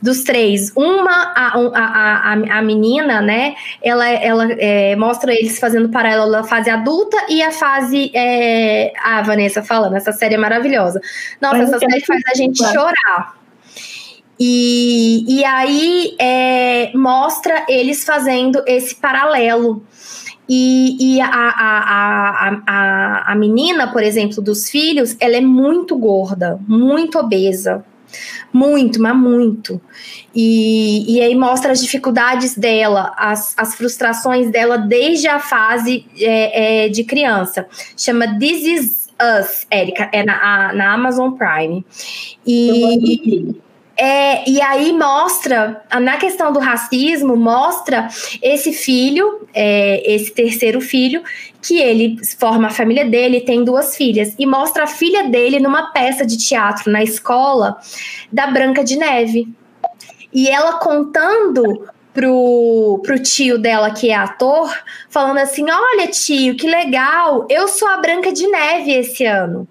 dos 0.00 0.22
três. 0.22 0.72
Uma, 0.76 1.32
a, 1.34 1.58
a, 1.58 2.32
a, 2.32 2.58
a 2.58 2.62
menina, 2.62 3.20
né? 3.20 3.54
Ela, 3.82 4.08
ela 4.08 4.52
é, 4.52 4.94
mostra 4.96 5.32
eles 5.34 5.58
fazendo 5.58 5.88
paralelo 5.88 6.30
da 6.30 6.44
fase 6.44 6.70
adulta 6.70 7.16
e 7.28 7.42
a 7.42 7.50
fase. 7.50 8.10
É, 8.14 8.92
a 9.02 9.22
Vanessa 9.22 9.62
falando, 9.62 9.96
essa 9.96 10.12
série 10.12 10.34
é 10.34 10.38
maravilhosa. 10.38 11.00
Nossa, 11.40 11.58
Mas 11.58 11.68
essa 11.68 11.78
série 11.78 12.04
faz 12.04 12.22
a 12.32 12.34
gente 12.34 12.58
chorar. 12.58 13.41
E, 14.38 15.24
e 15.28 15.44
aí 15.44 16.16
é, 16.18 16.90
mostra 16.96 17.64
eles 17.68 18.04
fazendo 18.04 18.62
esse 18.66 18.94
paralelo. 18.94 19.82
E, 20.48 21.16
e 21.16 21.20
a, 21.20 21.28
a, 21.28 22.62
a, 22.66 23.32
a, 23.32 23.34
menina, 23.36 23.90
por 23.92 24.02
exemplo, 24.02 24.42
dos 24.42 24.68
filhos, 24.68 25.16
ela 25.20 25.36
é 25.36 25.40
muito 25.40 25.96
gorda, 25.96 26.58
muito 26.66 27.18
obesa. 27.18 27.84
Muito, 28.52 29.00
mas 29.00 29.16
muito. 29.16 29.80
E, 30.34 31.16
e 31.16 31.22
aí 31.22 31.34
mostra 31.34 31.72
as 31.72 31.80
dificuldades 31.80 32.54
dela, 32.54 33.14
as, 33.16 33.54
as 33.56 33.74
frustrações 33.74 34.50
dela 34.50 34.76
desde 34.76 35.28
a 35.28 35.38
fase 35.38 36.04
é, 36.18 36.84
é, 36.84 36.88
de 36.90 37.04
criança. 37.04 37.66
Chama 37.96 38.38
This 38.38 38.66
Is 38.66 39.08
Us, 39.40 39.66
Érica, 39.70 40.10
é 40.12 40.22
na, 40.22 40.34
a, 40.34 40.72
na 40.74 40.92
Amazon 40.92 41.32
Prime. 41.32 41.86
E. 42.46 43.54
É, 43.96 44.48
e 44.48 44.60
aí 44.60 44.92
mostra, 44.92 45.82
na 46.00 46.16
questão 46.16 46.52
do 46.52 46.58
racismo, 46.58 47.36
mostra 47.36 48.08
esse 48.40 48.72
filho, 48.72 49.46
é, 49.54 50.02
esse 50.14 50.32
terceiro 50.32 50.80
filho, 50.80 51.22
que 51.60 51.78
ele 51.78 52.16
forma 52.38 52.68
a 52.68 52.70
família 52.70 53.04
dele, 53.04 53.40
tem 53.40 53.64
duas 53.64 53.96
filhas, 53.96 54.34
e 54.38 54.46
mostra 54.46 54.84
a 54.84 54.88
filha 54.88 55.28
dele 55.28 55.60
numa 55.60 55.92
peça 55.92 56.26
de 56.26 56.36
teatro 56.36 56.90
na 56.90 57.02
escola 57.02 57.76
da 58.32 58.46
Branca 58.46 58.82
de 58.82 58.96
Neve. 58.96 59.48
E 60.32 60.48
ela 60.48 60.78
contando 60.78 61.86
pro, 62.14 63.00
pro 63.04 63.22
tio 63.22 63.58
dela, 63.58 63.90
que 63.90 64.10
é 64.10 64.14
ator, 64.14 64.74
falando 65.10 65.38
assim: 65.38 65.66
Olha, 65.70 66.08
tio, 66.08 66.56
que 66.56 66.66
legal, 66.66 67.46
eu 67.50 67.68
sou 67.68 67.88
a 67.88 67.98
Branca 67.98 68.32
de 68.32 68.46
Neve 68.46 68.92
esse 68.92 69.24
ano. 69.24 69.68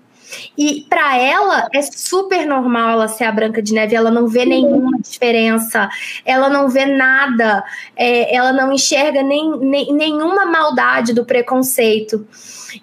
E 0.58 0.86
para 0.90 1.18
ela 1.18 1.68
é 1.74 1.82
super 1.82 2.46
normal 2.46 2.92
ela 2.92 3.08
ser 3.08 3.26
a 3.26 3.32
Branca 3.32 3.62
de 3.62 3.74
Neve, 3.74 3.96
ela 3.96 4.12
não 4.12 4.28
vê 4.28 4.46
nenhuma 4.46 4.98
diferença, 5.00 5.90
ela 6.26 6.50
não 6.50 6.70
vê 6.70 6.86
nada, 6.86 7.64
é, 7.96 8.36
ela 8.36 8.52
não 8.52 8.72
enxerga 8.72 9.24
nem, 9.24 9.58
nem, 9.60 9.94
nenhuma 9.94 10.46
maldade 10.46 11.14
do 11.14 11.26
preconceito. 11.26 12.26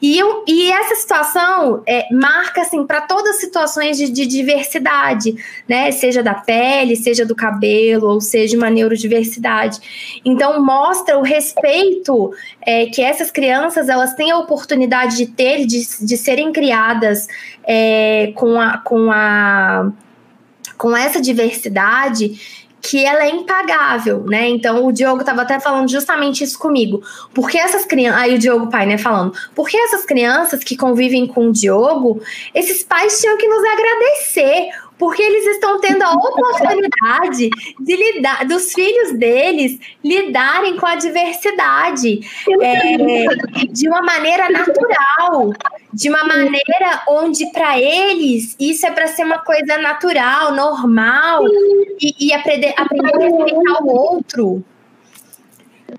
E, 0.03 0.19
eu, 0.19 0.45
e 0.47 0.71
essa 0.71 0.95
situação 0.97 1.83
é, 1.87 2.07
marca 2.13 2.61
assim 2.61 2.87
para 2.87 3.01
todas 3.03 3.37
as 3.37 3.41
situações 3.41 3.97
de, 3.97 4.11
de, 4.11 4.27
diversidade, 4.27 5.35
né? 5.67 5.91
Seja 5.91 6.23
da 6.23 6.35
pele, 6.35 6.97
seja 6.97 7.25
do 7.25 7.35
cabelo, 7.35 8.09
ou 8.09 8.21
seja 8.21 8.57
uma 8.57 8.69
neurodiversidade. 8.69 10.21
Então 10.25 10.63
mostra 10.63 11.19
o 11.19 11.23
respeito 11.23 12.33
é, 12.61 12.87
que 12.87 13.01
essas 13.01 13.31
crianças 13.31 13.89
elas 13.89 14.15
têm 14.15 14.31
a 14.31 14.39
oportunidade 14.39 15.17
de 15.17 15.27
ter, 15.27 15.65
de, 15.65 15.81
de 16.05 16.17
serem 16.17 16.53
criadas 16.53 17.27
é, 17.65 18.33
com, 18.35 18.61
a, 18.61 18.79
com, 18.79 19.11
a, 19.11 19.91
com 20.77 20.97
essa 20.97 21.21
diversidade 21.21 22.67
que 22.81 23.05
ela 23.05 23.25
é 23.25 23.31
impagável, 23.31 24.25
né? 24.25 24.49
Então 24.49 24.87
o 24.87 24.93
Diogo 24.93 25.21
estava 25.21 25.43
até 25.43 25.59
falando 25.59 25.91
justamente 25.91 26.45
isso 26.45 26.59
comigo. 26.59 27.03
Porque 27.35 27.59
essas 27.59 27.85
crianças, 27.85 28.23
aí 28.23 28.35
o 28.35 28.39
Diogo 28.39 28.71
pai, 28.71 28.87
né, 28.87 28.97
falando, 28.97 29.33
porque 29.55 29.77
essas 29.77 30.05
crianças 30.05 30.63
que 30.63 30.77
convivem 30.77 31.27
com 31.27 31.49
o 31.49 31.53
Diogo, 31.53 32.23
esses 32.55 32.83
pais 32.83 33.21
tinham 33.21 33.37
que 33.37 33.49
nos 33.49 33.63
agradecer 33.65 34.71
porque 34.99 35.23
eles 35.23 35.47
estão 35.47 35.81
tendo 35.81 36.03
a 36.03 36.13
oportunidade 36.13 37.51
de 37.79 37.97
lidar, 37.97 38.45
dos 38.47 38.73
filhos 38.73 39.17
deles 39.17 39.79
lidarem 40.03 40.77
com 40.77 40.87
a 40.87 40.97
diversidade 40.97 42.21
é, 42.61 43.67
de 43.67 43.89
uma 43.89 44.03
maneira 44.03 44.51
natural, 44.51 45.53
de 45.93 46.09
uma 46.09 46.25
maneira 46.25 47.03
onde 47.09 47.51
para 47.53 47.79
eles 47.81 48.57
isso 48.59 48.87
é 48.87 48.91
para 48.91 49.07
ser 49.09 49.25
uma 49.25 49.39
coisa 49.39 49.79
natural, 49.79 50.55
normal 50.55 51.43
e, 52.01 52.27
e 52.27 52.33
aprender, 52.33 52.75
aprender 52.77 53.15
a 53.15 53.19
respeitar 53.19 53.83
o 53.83 53.89
outro. 53.89 54.65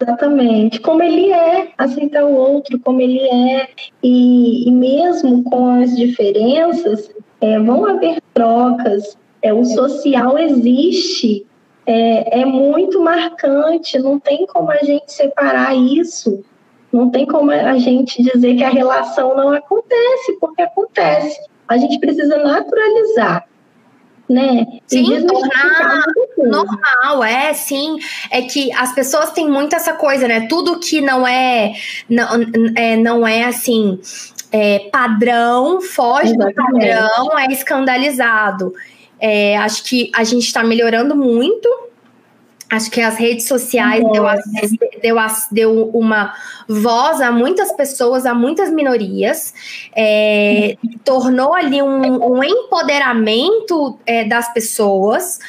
Exatamente, 0.02 0.80
como 0.80 1.02
ele 1.02 1.32
é, 1.32 1.70
aceitar 1.78 2.24
o 2.24 2.34
outro 2.34 2.80
como 2.80 3.02
ele 3.02 3.20
é, 3.20 3.70
e, 4.04 4.70
e 4.70 4.72
mesmo 4.72 5.44
com 5.44 5.82
as 5.82 5.96
diferenças, 5.96 7.10
é, 7.42 7.60
vão 7.60 7.86
haver 7.86 8.22
trocas, 8.34 9.18
é, 9.42 9.52
o 9.52 9.66
social 9.66 10.38
existe, 10.38 11.46
é, 11.86 12.42
é 12.42 12.46
muito 12.46 13.02
marcante, 13.02 13.98
não 13.98 14.20
tem 14.20 14.46
como 14.46 14.70
a 14.70 14.78
gente 14.78 15.12
separar 15.12 15.76
isso, 15.76 16.44
não 16.92 17.10
tem 17.10 17.26
como 17.26 17.52
a 17.52 17.78
gente 17.78 18.22
dizer 18.24 18.56
que 18.56 18.64
a 18.64 18.70
relação 18.70 19.36
não 19.36 19.52
acontece, 19.54 20.38
porque 20.40 20.62
acontece. 20.62 21.40
A 21.68 21.78
gente 21.78 22.00
precisa 22.00 22.38
naturalizar 22.38 23.46
né? 24.30 24.66
Sim, 24.86 25.26
tornar 25.26 26.06
normal, 26.38 27.24
é, 27.24 27.52
sim. 27.54 27.98
É 28.30 28.44
que 28.44 28.72
as 28.74 28.94
pessoas 28.94 29.32
têm 29.32 29.50
muito 29.50 29.76
essa 29.76 29.94
coisa, 29.94 30.28
né? 30.28 30.46
Tudo 30.48 30.80
que 30.80 31.02
não 31.02 31.28
é, 31.28 31.74
não 32.08 32.28
é, 32.76 32.96
não 32.96 33.28
é 33.28 33.46
assim, 33.46 34.00
é, 34.52 34.88
padrão, 34.92 35.82
foge 35.82 36.34
Exatamente. 36.34 36.56
do 36.56 36.64
padrão, 36.64 37.40
é 37.40 37.52
escandalizado. 37.52 38.74
É, 39.20 39.58
acho 39.58 39.84
que 39.84 40.12
a 40.16 40.24
gente 40.24 40.46
está 40.46 40.64
melhorando 40.64 41.16
muito. 41.16 41.68
Acho 42.72 42.92
que 42.92 43.02
as 43.02 43.18
redes 43.18 43.48
sociais 43.48 44.04
deu, 44.12 44.24
deu, 45.02 45.18
deu, 45.52 45.90
uma 45.92 46.34
voz 46.68 47.20
a 47.20 47.32
muitas 47.32 47.72
pessoas, 47.72 48.28
a 48.28 48.34
muitas 48.36 48.72
minorias, 48.72 49.54
é, 49.96 50.78
tornou 51.04 51.56
ali 51.56 51.82
um, 51.82 52.36
um 52.38 52.44
empoderamento 52.44 53.98
é, 54.06 54.24
das 54.24 54.54
pessoas. 54.54 55.40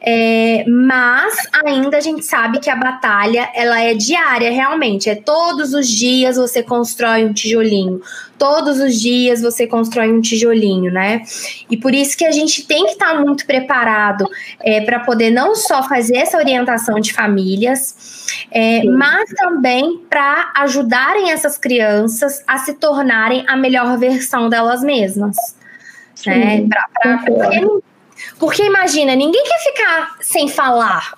É, 0.00 0.64
mas 0.68 1.34
ainda 1.64 1.96
a 1.96 2.00
gente 2.00 2.24
sabe 2.24 2.60
que 2.60 2.68
a 2.68 2.76
batalha 2.76 3.48
ela 3.54 3.80
é 3.80 3.94
diária, 3.94 4.50
realmente. 4.50 5.08
É 5.08 5.14
todos 5.14 5.72
os 5.72 5.88
dias 5.88 6.36
você 6.36 6.62
constrói 6.62 7.24
um 7.24 7.32
tijolinho. 7.32 8.00
Todos 8.38 8.78
os 8.78 9.00
dias 9.00 9.40
você 9.40 9.66
constrói 9.66 10.12
um 10.12 10.20
tijolinho, 10.20 10.92
né? 10.92 11.22
E 11.70 11.76
por 11.76 11.94
isso 11.94 12.16
que 12.16 12.24
a 12.24 12.30
gente 12.30 12.66
tem 12.66 12.84
que 12.84 12.92
estar 12.92 13.18
muito 13.18 13.46
preparado 13.46 14.28
é, 14.60 14.82
para 14.82 15.00
poder 15.00 15.30
não 15.30 15.54
só 15.54 15.82
fazer 15.82 16.18
essa 16.18 16.36
orientação 16.36 17.00
de 17.00 17.14
famílias, 17.14 18.26
é, 18.50 18.84
mas 18.84 19.30
também 19.30 20.02
para 20.10 20.52
ajudarem 20.56 21.30
essas 21.30 21.56
crianças 21.56 22.44
a 22.46 22.58
se 22.58 22.74
tornarem 22.74 23.44
a 23.48 23.56
melhor 23.56 23.96
versão 23.98 24.50
delas 24.50 24.82
mesmas. 24.82 25.36
Né? 26.26 26.66
Pra, 26.68 26.88
pra, 27.00 27.18
porque 27.18 27.82
porque 28.38 28.62
imagina, 28.62 29.14
ninguém 29.14 29.42
quer 29.44 29.58
ficar 29.58 30.16
sem 30.20 30.48
falar. 30.48 31.12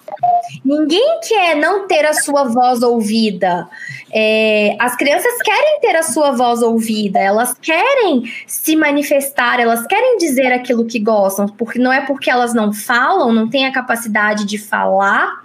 Ninguém 0.64 1.20
quer 1.26 1.56
não 1.56 1.86
ter 1.86 2.04
a 2.04 2.12
sua 2.12 2.44
voz 2.44 2.82
ouvida. 2.82 3.68
É, 4.12 4.76
as 4.78 4.96
crianças 4.96 5.36
querem 5.42 5.80
ter 5.80 5.96
a 5.96 6.02
sua 6.02 6.32
voz 6.32 6.62
ouvida, 6.62 7.18
elas 7.18 7.54
querem 7.60 8.24
se 8.46 8.74
manifestar, 8.74 9.60
elas 9.60 9.86
querem 9.86 10.16
dizer 10.16 10.52
aquilo 10.52 10.86
que 10.86 10.98
gostam, 10.98 11.46
porque 11.46 11.78
não 11.78 11.92
é 11.92 12.00
porque 12.06 12.30
elas 12.30 12.54
não 12.54 12.72
falam, 12.72 13.32
não 13.32 13.48
têm 13.48 13.66
a 13.66 13.72
capacidade 13.72 14.46
de 14.46 14.58
falar, 14.58 15.44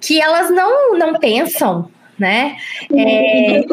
que 0.00 0.20
elas 0.20 0.50
não, 0.50 0.98
não 0.98 1.14
pensam, 1.18 1.88
né? 2.18 2.56
É, 2.92 3.64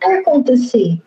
vai 0.00 0.18
acontecer. 0.18 0.98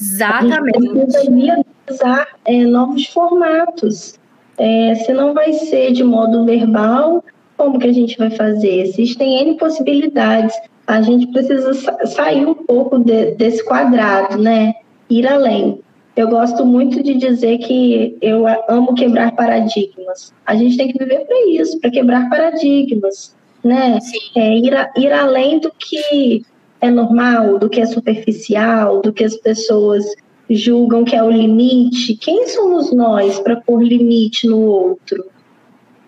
Exatamente. 0.00 1.16
A 1.16 1.20
gente 1.22 1.66
usar 1.88 2.28
é, 2.44 2.64
novos 2.64 3.06
formatos. 3.06 4.18
É, 4.58 4.94
se 4.94 5.12
não 5.12 5.34
vai 5.34 5.52
ser 5.52 5.92
de 5.92 6.04
modo 6.04 6.44
verbal, 6.44 7.24
como 7.56 7.78
que 7.78 7.88
a 7.88 7.92
gente 7.92 8.16
vai 8.18 8.30
fazer? 8.30 8.80
Existem 8.80 9.40
N 9.40 9.56
possibilidades. 9.56 10.54
A 10.86 11.00
gente 11.00 11.26
precisa 11.28 11.72
sair 12.06 12.46
um 12.46 12.54
pouco 12.54 12.98
de, 12.98 13.32
desse 13.32 13.64
quadrado, 13.64 14.36
né? 14.38 14.74
Ir 15.08 15.26
além. 15.26 15.80
Eu 16.16 16.28
gosto 16.28 16.64
muito 16.64 17.02
de 17.02 17.14
dizer 17.14 17.58
que 17.58 18.16
eu 18.20 18.44
amo 18.68 18.94
quebrar 18.94 19.32
paradigmas. 19.32 20.32
A 20.46 20.54
gente 20.54 20.76
tem 20.76 20.92
que 20.92 20.98
viver 20.98 21.26
para 21.26 21.48
isso, 21.48 21.80
para 21.80 21.90
quebrar 21.90 22.28
paradigmas, 22.28 23.34
né? 23.64 23.98
É, 24.36 24.56
ir, 24.56 24.74
a, 24.74 24.90
ir 24.96 25.12
além 25.12 25.58
do 25.58 25.72
que 25.72 26.44
é 26.80 26.90
normal, 26.90 27.58
do 27.58 27.68
que 27.68 27.80
é 27.80 27.86
superficial, 27.86 29.00
do 29.00 29.12
que 29.12 29.24
as 29.24 29.36
pessoas 29.36 30.04
julgam 30.50 31.04
que 31.04 31.16
é 31.16 31.22
o 31.22 31.30
limite, 31.30 32.14
quem 32.16 32.46
somos 32.48 32.92
nós 32.92 33.38
para 33.40 33.56
pôr 33.56 33.82
limite 33.82 34.46
no 34.46 34.60
outro? 34.60 35.24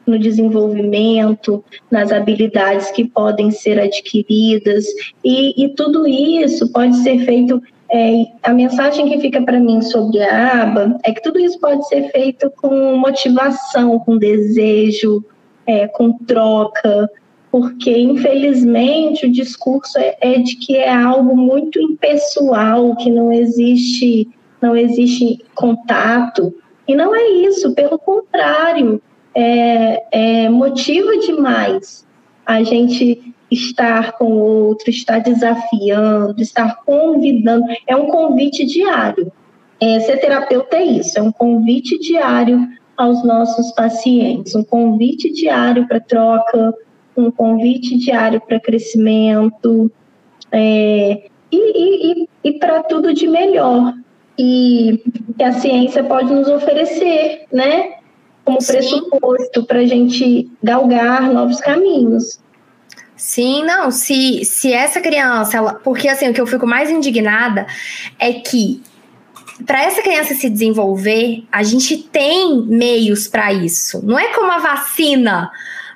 No 0.06 0.18
desenvolvimento, 0.18 1.64
nas 1.90 2.12
habilidades 2.12 2.90
que 2.92 3.04
podem 3.04 3.50
ser 3.50 3.80
adquiridas, 3.80 4.84
e, 5.24 5.64
e 5.64 5.68
tudo 5.70 6.06
isso 6.06 6.70
pode 6.72 6.96
ser 6.98 7.24
feito. 7.24 7.60
É, 7.92 8.24
a 8.42 8.52
mensagem 8.52 9.08
que 9.08 9.20
fica 9.20 9.42
para 9.42 9.60
mim 9.60 9.80
sobre 9.80 10.20
a 10.20 10.62
aba 10.62 10.98
é 11.04 11.12
que 11.12 11.22
tudo 11.22 11.38
isso 11.38 11.58
pode 11.60 11.86
ser 11.88 12.10
feito 12.10 12.50
com 12.56 12.96
motivação, 12.96 13.98
com 14.00 14.16
desejo, 14.16 15.24
é, 15.66 15.88
com 15.88 16.12
troca, 16.12 17.10
porque 17.50 17.96
infelizmente 17.96 19.26
o 19.26 19.32
discurso 19.32 19.98
é, 19.98 20.16
é, 20.20 20.38
de 20.38 20.56
que 20.56 20.76
é 20.76 20.92
algo 20.92 21.36
muito 21.36 21.80
impessoal, 21.80 22.94
que 22.96 23.10
não 23.10 23.32
existe, 23.32 24.28
não 24.60 24.76
existe 24.76 25.44
contato. 25.54 26.54
E 26.86 26.94
não 26.94 27.14
é 27.14 27.28
isso, 27.28 27.74
pelo 27.74 27.98
contrário, 27.98 29.00
é, 29.34 30.44
é 30.44 30.48
motiva 30.48 31.16
demais 31.18 32.06
a 32.44 32.62
gente 32.62 33.34
estar 33.50 34.12
com 34.12 34.32
o 34.32 34.38
outro, 34.38 34.90
estar 34.90 35.18
desafiando, 35.18 36.40
estar 36.40 36.82
convidando. 36.84 37.64
É 37.86 37.96
um 37.96 38.06
convite 38.06 38.64
diário. 38.64 39.32
É, 39.80 40.00
ser 40.00 40.18
terapeuta 40.18 40.76
é 40.76 40.84
isso, 40.84 41.18
é 41.18 41.22
um 41.22 41.32
convite 41.32 41.98
diário 41.98 42.66
aos 42.96 43.22
nossos 43.24 43.72
pacientes, 43.72 44.54
um 44.54 44.64
convite 44.64 45.30
diário 45.30 45.86
para 45.86 46.00
troca, 46.00 46.74
um 47.20 47.30
convite 47.30 47.96
diário 47.96 48.40
para 48.40 48.60
crescimento 48.60 49.90
é, 50.52 51.28
e, 51.50 52.22
e, 52.22 52.28
e 52.44 52.52
para 52.58 52.82
tudo 52.82 53.12
de 53.12 53.26
melhor 53.26 53.94
e 54.38 55.02
que 55.36 55.42
a 55.42 55.52
ciência 55.52 56.04
pode 56.04 56.32
nos 56.32 56.48
oferecer, 56.48 57.46
né? 57.52 57.94
Como 58.44 58.60
Sim. 58.60 58.74
pressuposto 58.74 59.64
para 59.64 59.80
a 59.80 59.86
gente 59.86 60.50
galgar 60.62 61.32
novos 61.32 61.60
caminhos. 61.60 62.38
Sim, 63.16 63.64
não, 63.64 63.90
se, 63.90 64.44
se 64.44 64.72
essa 64.72 65.00
criança, 65.00 65.56
ela, 65.56 65.74
porque 65.74 66.06
assim, 66.06 66.28
o 66.28 66.34
que 66.34 66.40
eu 66.40 66.46
fico 66.46 66.66
mais 66.66 66.90
indignada 66.90 67.66
é 68.18 68.34
que 68.34 68.82
para 69.64 69.82
essa 69.82 70.02
criança 70.02 70.34
se 70.34 70.50
desenvolver, 70.50 71.44
a 71.50 71.62
gente 71.62 71.96
tem 71.96 72.60
meios 72.66 73.26
para 73.26 73.52
isso. 73.54 74.04
Não 74.04 74.18
é 74.18 74.34
como 74.34 74.52
a 74.52 74.58
vacina 74.58 75.50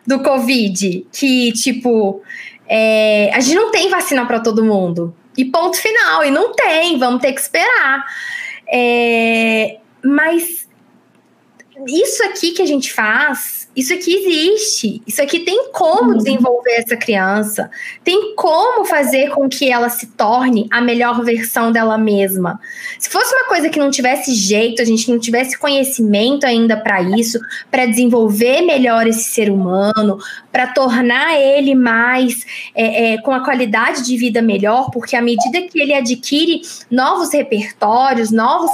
do 0.07 0.23
Covid, 0.23 1.07
que, 1.13 1.53
tipo, 1.53 2.23
é, 2.69 3.31
a 3.35 3.41
gente 3.41 3.57
não 3.57 3.71
tem 3.71 3.89
vacina 3.89 4.25
para 4.27 4.41
todo 4.41 4.65
mundo. 4.65 5.15
E 5.37 5.45
ponto 5.45 5.77
final. 5.77 6.25
E 6.25 6.31
não 6.31 6.53
tem, 6.53 6.99
vamos 6.99 7.21
ter 7.21 7.33
que 7.33 7.41
esperar. 7.41 8.05
É, 8.73 9.79
mas 10.05 10.69
isso 11.89 12.23
aqui 12.25 12.53
que 12.53 12.63
a 12.63 12.67
gente 12.67 12.93
faz 12.93 13.61
isso 13.75 13.95
aqui 13.95 14.13
existe, 14.15 15.01
isso 15.07 15.23
aqui 15.23 15.41
tem 15.41 15.71
como 15.73 16.11
uhum. 16.11 16.17
desenvolver 16.17 16.73
essa 16.73 16.97
criança, 16.97 17.71
tem 18.03 18.35
como 18.35 18.85
fazer 18.85 19.31
com 19.31 19.49
que 19.49 19.71
ela 19.71 19.89
se 19.89 20.09
torne 20.09 20.67
a 20.73 20.81
melhor 20.81 21.23
versão 21.23 21.71
dela 21.71 21.97
mesma. 21.97 22.61
Se 22.99 23.09
fosse 23.09 23.33
uma 23.33 23.45
coisa 23.47 23.69
que 23.69 23.79
não 23.79 23.89
tivesse 23.89 24.35
jeito, 24.35 24.83
a 24.83 24.85
gente 24.85 25.09
não 25.09 25.21
tivesse 25.21 25.57
conhecimento 25.57 26.45
ainda 26.45 26.77
para 26.77 27.01
isso, 27.01 27.39
para 27.71 27.87
desenvolver 27.87 28.63
melhor 28.63 29.07
esse 29.07 29.25
ser 29.25 29.49
humano, 29.51 30.19
para 30.53 30.67
tornar 30.69 31.39
ele 31.39 31.75
mais 31.75 32.45
é, 32.75 33.15
é, 33.15 33.19
com 33.23 33.33
a 33.33 33.45
qualidade 33.45 34.05
de 34.05 34.17
vida 34.17 34.43
melhor, 34.43 34.91
porque 34.91 35.17
à 35.17 35.23
medida 35.23 35.63
que 35.63 35.81
ele 35.81 35.95
adquire 35.95 36.63
novos 36.91 37.33
repertórios, 37.33 38.31
novos 38.31 38.73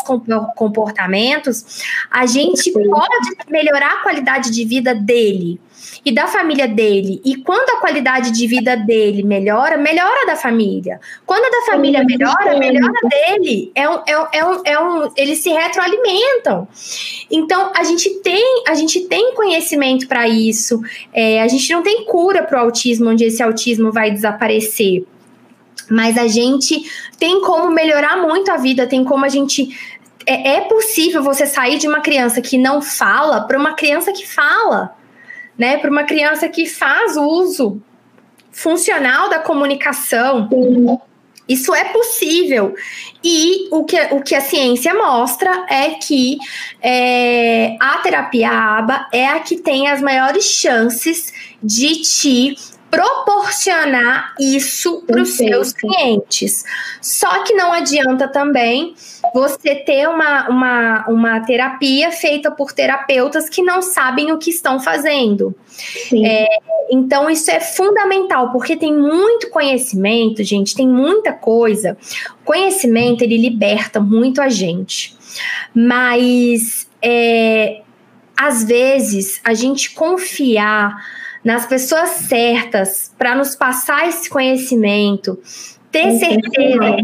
comportamentos, 0.57 1.83
a 2.11 2.27
gente 2.27 2.73
pode 2.73 3.37
melhorar 3.49 4.01
a 4.01 4.03
qualidade 4.03 4.51
de 4.51 4.65
vida 4.65 4.95
dele 4.95 5.61
e 6.05 6.13
da 6.13 6.27
família 6.27 6.69
dele. 6.69 7.21
E 7.25 7.37
quando 7.37 7.71
a 7.71 7.81
qualidade 7.81 8.31
de 8.31 8.47
vida 8.47 8.77
dele 8.77 9.23
melhora, 9.23 9.77
melhora 9.77 10.27
da 10.27 10.37
família. 10.37 11.01
Quando 11.25 11.45
a 11.45 11.51
da 11.51 11.67
família 11.67 12.05
melhora, 12.05 12.59
melhora 12.59 13.01
dele. 13.09 13.71
É 13.75 13.89
um, 13.89 14.01
é, 14.07 14.19
um, 14.19 14.27
é, 14.33 14.45
um, 14.45 14.63
é 14.65 14.81
um, 14.81 15.13
eles 15.17 15.39
se 15.39 15.51
retroalimentam. 15.51 16.69
Então 17.31 17.73
a 17.75 17.85
gente 17.85 18.11
tem, 18.21 18.65
a 18.69 18.75
gente 18.75 19.01
tem 19.01 19.35
conhecimento 19.35 20.07
para 20.07 20.29
isso. 20.29 20.81
É, 21.13 21.43
a 21.43 21.49
gente 21.49 21.73
não 21.73 21.83
tem 21.83 22.05
cura 22.05 22.43
para 22.43 22.59
o 22.59 22.63
autismo, 22.63 23.11
onde 23.11 23.25
esse 23.25 23.43
autismo 23.43 23.93
vai 23.93 24.11
desaparecer. 24.11 25.05
Mas 25.89 26.19
a 26.19 26.27
gente 26.27 26.83
tem 27.19 27.41
como 27.43 27.71
melhorar 27.71 28.17
muito 28.17 28.51
a 28.51 28.57
vida, 28.57 28.87
tem 28.87 29.05
como 29.05 29.25
a 29.25 29.29
gente 29.29 29.69
é, 30.27 30.57
é 30.57 30.61
possível 30.63 31.23
você 31.23 31.47
sair 31.47 31.79
de 31.79 31.87
uma 31.87 32.01
criança 32.01 32.41
que 32.43 32.59
não 32.59 32.83
fala 32.83 33.43
para 33.43 33.57
uma 33.57 33.75
criança 33.75 34.13
que 34.13 34.27
fala, 34.27 34.97
né? 35.59 35.79
Para 35.79 35.91
uma 35.91 36.05
criança 36.05 36.49
que 36.49 36.67
faz 36.67 37.17
uso 37.17 37.81
funcional 38.51 39.29
da 39.29 39.39
comunicação. 39.39 40.49
Isso 41.49 41.75
é 41.75 41.85
possível. 41.85 42.75
E 43.23 43.69
o 43.71 43.85
que, 43.85 44.01
o 44.13 44.21
que 44.21 44.35
a 44.35 44.41
ciência 44.41 44.93
mostra 44.95 45.67
é 45.69 45.91
que 45.91 46.39
é, 46.83 47.77
a 47.81 47.99
terapia 47.99 48.51
ABA 48.51 49.09
é 49.13 49.27
a 49.27 49.41
que 49.41 49.57
tem 49.57 49.89
as 49.89 50.03
maiores 50.03 50.45
chances 50.45 51.33
de 51.63 52.03
te 52.03 52.57
proporcionar 52.97 54.35
isso 54.41 55.03
para 55.07 55.21
os 55.21 55.37
seus 55.37 55.73
clientes. 55.73 56.65
Só 57.01 57.45
que 57.45 57.53
não 57.53 57.73
adianta 57.73 58.27
também 58.27 58.95
você 59.35 59.75
ter 59.75 60.09
uma, 60.09 60.49
uma, 60.49 61.07
uma 61.09 61.41
terapia 61.41 62.11
feita 62.11 62.51
por 62.51 62.73
terapeutas 62.73 63.51
que 63.51 63.63
não 63.63 63.83
sabem 63.83 64.33
o 64.33 64.39
que 64.39 64.49
estão 64.49 64.81
fazendo. 64.81 65.55
É, 66.25 66.47
então, 66.91 67.29
isso 67.29 67.51
é 67.51 67.61
fundamental, 67.61 68.51
porque 68.51 68.77
tem 68.77 68.97
muito 68.97 69.51
conhecimento, 69.51 70.43
gente, 70.43 70.75
tem 70.75 70.89
muita 70.89 71.33
coisa. 71.33 71.99
O 72.41 72.45
conhecimento, 72.45 73.23
ele 73.23 73.37
liberta 73.37 74.01
muito 74.01 74.41
a 74.41 74.49
gente. 74.49 75.15
Mas, 75.75 76.89
é, 77.03 77.83
às 78.35 78.65
vezes, 78.65 79.41
a 79.45 79.53
gente 79.53 79.91
confiar 79.91 80.97
nas 81.47 81.65
pessoas 81.65 82.11
certas 82.11 83.13
para 83.17 83.33
nos 83.37 83.55
passar 83.55 84.09
esse 84.09 84.29
conhecimento, 84.29 85.39
ter 85.93 86.19
certeza 86.19 86.97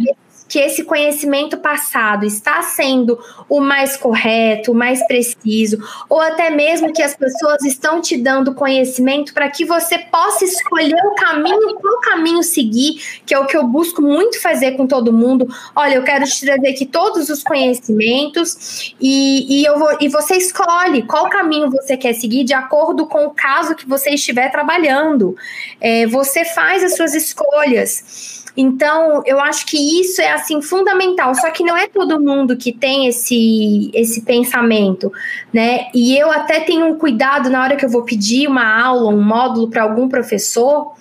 que 0.52 0.58
esse 0.58 0.84
conhecimento 0.84 1.56
passado 1.56 2.26
está 2.26 2.60
sendo 2.60 3.18
o 3.48 3.58
mais 3.58 3.96
correto, 3.96 4.72
o 4.72 4.74
mais 4.74 5.02
preciso, 5.06 5.78
ou 6.10 6.20
até 6.20 6.50
mesmo 6.50 6.92
que 6.92 7.02
as 7.02 7.16
pessoas 7.16 7.64
estão 7.64 8.02
te 8.02 8.18
dando 8.18 8.54
conhecimento 8.54 9.32
para 9.32 9.48
que 9.48 9.64
você 9.64 9.96
possa 9.96 10.44
escolher 10.44 11.00
o 11.06 11.14
caminho, 11.14 11.74
qual 11.76 12.00
caminho 12.00 12.42
seguir, 12.42 13.22
que 13.24 13.32
é 13.32 13.38
o 13.38 13.46
que 13.46 13.56
eu 13.56 13.66
busco 13.66 14.02
muito 14.02 14.42
fazer 14.42 14.72
com 14.72 14.86
todo 14.86 15.10
mundo. 15.10 15.48
Olha, 15.74 15.94
eu 15.94 16.02
quero 16.02 16.26
te 16.26 16.44
trazer 16.44 16.68
aqui 16.68 16.84
todos 16.84 17.30
os 17.30 17.42
conhecimentos 17.42 18.94
e, 19.00 19.62
e 19.62 19.64
eu 19.64 19.78
vou, 19.78 19.96
e 20.02 20.08
você 20.10 20.36
escolhe 20.36 21.00
qual 21.04 21.30
caminho 21.30 21.70
você 21.70 21.96
quer 21.96 22.12
seguir 22.12 22.44
de 22.44 22.52
acordo 22.52 23.06
com 23.06 23.24
o 23.24 23.30
caso 23.30 23.74
que 23.74 23.88
você 23.88 24.10
estiver 24.10 24.50
trabalhando. 24.50 25.34
É, 25.80 26.06
você 26.08 26.44
faz 26.44 26.84
as 26.84 26.94
suas 26.94 27.14
escolhas. 27.14 28.41
Então, 28.56 29.22
eu 29.24 29.40
acho 29.40 29.64
que 29.66 30.00
isso 30.00 30.20
é 30.20 30.30
assim 30.32 30.60
fundamental, 30.60 31.34
só 31.34 31.50
que 31.50 31.64
não 31.64 31.76
é 31.76 31.86
todo 31.86 32.20
mundo 32.20 32.56
que 32.56 32.72
tem 32.72 33.06
esse 33.06 33.90
esse 33.94 34.22
pensamento, 34.22 35.10
né? 35.52 35.86
E 35.94 36.16
eu 36.16 36.30
até 36.30 36.60
tenho 36.60 36.86
um 36.86 36.98
cuidado 36.98 37.48
na 37.48 37.62
hora 37.62 37.76
que 37.76 37.84
eu 37.84 37.90
vou 37.90 38.02
pedir 38.02 38.46
uma 38.46 38.82
aula, 38.82 39.10
um 39.10 39.22
módulo 39.22 39.70
para 39.70 39.82
algum 39.82 40.08
professor, 40.08 40.92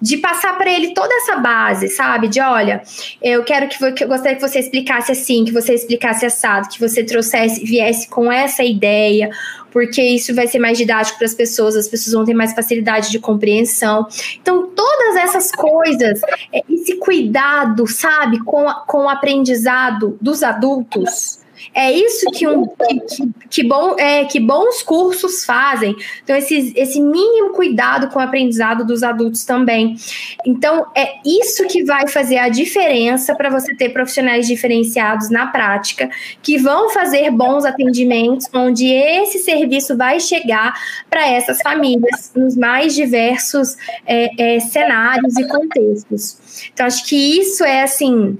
de 0.00 0.18
passar 0.18 0.56
para 0.56 0.70
ele 0.70 0.94
toda 0.94 1.14
essa 1.14 1.36
base, 1.36 1.88
sabe? 1.88 2.28
De 2.28 2.40
olha, 2.40 2.82
eu 3.22 3.44
quero 3.44 3.68
que, 3.68 3.92
que 3.92 4.04
eu 4.04 4.08
gostaria 4.08 4.36
que 4.36 4.46
você 4.46 4.58
explicasse 4.58 5.12
assim, 5.12 5.44
que 5.44 5.52
você 5.52 5.74
explicasse 5.74 6.24
assado, 6.24 6.68
que 6.68 6.80
você 6.80 7.04
trouxesse, 7.04 7.64
viesse 7.64 8.08
com 8.08 8.30
essa 8.30 8.62
ideia, 8.62 9.30
porque 9.76 10.00
isso 10.00 10.34
vai 10.34 10.46
ser 10.46 10.58
mais 10.58 10.78
didático 10.78 11.18
para 11.18 11.26
as 11.26 11.34
pessoas, 11.34 11.76
as 11.76 11.86
pessoas 11.86 12.14
vão 12.14 12.24
ter 12.24 12.32
mais 12.32 12.54
facilidade 12.54 13.10
de 13.10 13.18
compreensão. 13.18 14.06
Então, 14.40 14.70
todas 14.74 15.16
essas 15.16 15.52
coisas, 15.52 16.18
é, 16.50 16.62
esse 16.66 16.96
cuidado, 16.96 17.86
sabe, 17.86 18.42
com, 18.42 18.64
com 18.86 19.04
o 19.04 19.08
aprendizado 19.10 20.16
dos 20.18 20.42
adultos 20.42 21.44
é 21.74 21.92
isso 21.92 22.30
que, 22.30 22.46
um, 22.46 22.66
que, 22.66 23.32
que, 23.50 23.64
bom, 23.64 23.96
é, 23.98 24.24
que 24.24 24.40
bons 24.40 24.82
cursos 24.82 25.44
fazem. 25.44 25.94
Então, 26.22 26.36
esse, 26.36 26.72
esse 26.76 27.00
mínimo 27.00 27.50
cuidado 27.50 28.08
com 28.08 28.18
o 28.18 28.22
aprendizado 28.22 28.84
dos 28.84 29.02
adultos 29.02 29.44
também. 29.44 29.96
Então, 30.44 30.86
é 30.94 31.14
isso 31.24 31.66
que 31.66 31.84
vai 31.84 32.08
fazer 32.08 32.38
a 32.38 32.48
diferença 32.48 33.34
para 33.34 33.50
você 33.50 33.74
ter 33.74 33.90
profissionais 33.90 34.46
diferenciados 34.46 35.30
na 35.30 35.46
prática, 35.46 36.10
que 36.42 36.58
vão 36.58 36.90
fazer 36.90 37.30
bons 37.30 37.64
atendimentos, 37.64 38.46
onde 38.52 38.86
esse 38.86 39.38
serviço 39.38 39.96
vai 39.96 40.20
chegar 40.20 40.74
para 41.08 41.26
essas 41.26 41.60
famílias 41.60 42.32
nos 42.34 42.56
mais 42.56 42.94
diversos 42.94 43.76
é, 44.06 44.56
é, 44.56 44.60
cenários 44.60 45.36
e 45.36 45.46
contextos. 45.48 46.70
Então, 46.72 46.86
acho 46.86 47.04
que 47.06 47.40
isso 47.40 47.64
é 47.64 47.82
assim 47.82 48.38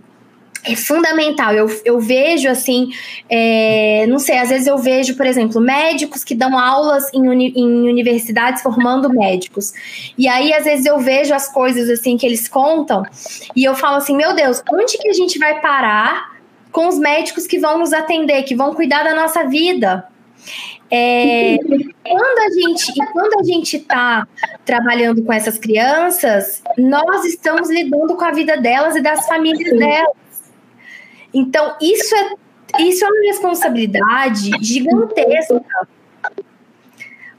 é 0.66 0.76
fundamental. 0.76 1.52
Eu, 1.52 1.66
eu 1.84 2.00
vejo 2.00 2.48
assim, 2.48 2.90
é, 3.28 4.04
não 4.08 4.18
sei, 4.18 4.38
às 4.38 4.48
vezes 4.48 4.66
eu 4.66 4.76
vejo, 4.78 5.16
por 5.16 5.26
exemplo, 5.26 5.60
médicos 5.60 6.24
que 6.24 6.34
dão 6.34 6.58
aulas 6.58 7.12
em, 7.12 7.28
uni, 7.28 7.52
em 7.56 7.88
universidades 7.88 8.62
formando 8.62 9.08
médicos. 9.08 9.72
E 10.18 10.28
aí, 10.28 10.52
às 10.52 10.64
vezes, 10.64 10.86
eu 10.86 10.98
vejo 10.98 11.32
as 11.34 11.52
coisas 11.52 11.88
assim 11.88 12.16
que 12.16 12.26
eles 12.26 12.48
contam 12.48 13.02
e 13.54 13.64
eu 13.64 13.74
falo 13.74 13.96
assim, 13.96 14.16
meu 14.16 14.34
Deus, 14.34 14.62
onde 14.72 14.98
que 14.98 15.08
a 15.08 15.12
gente 15.12 15.38
vai 15.38 15.60
parar 15.60 16.36
com 16.72 16.88
os 16.88 16.98
médicos 16.98 17.46
que 17.46 17.58
vão 17.58 17.78
nos 17.78 17.92
atender, 17.92 18.42
que 18.42 18.54
vão 18.54 18.74
cuidar 18.74 19.02
da 19.02 19.14
nossa 19.14 19.44
vida? 19.44 20.06
É, 20.90 21.56
quando 22.04 22.38
a 22.38 22.50
gente 22.50 22.92
e 22.92 23.06
quando 23.12 23.40
a 23.40 23.42
gente 23.42 23.76
está 23.76 24.26
trabalhando 24.64 25.22
com 25.24 25.32
essas 25.32 25.58
crianças, 25.58 26.62
nós 26.78 27.24
estamos 27.24 27.68
lidando 27.68 28.16
com 28.16 28.24
a 28.24 28.30
vida 28.30 28.56
delas 28.56 28.94
e 28.94 29.00
das 29.00 29.26
famílias 29.26 29.76
delas. 29.76 30.25
Então 31.36 31.76
isso 31.80 32.14
é 32.14 32.30
isso 32.80 33.04
é 33.04 33.08
uma 33.08 33.26
responsabilidade 33.26 34.50
gigantesca. 34.60 35.62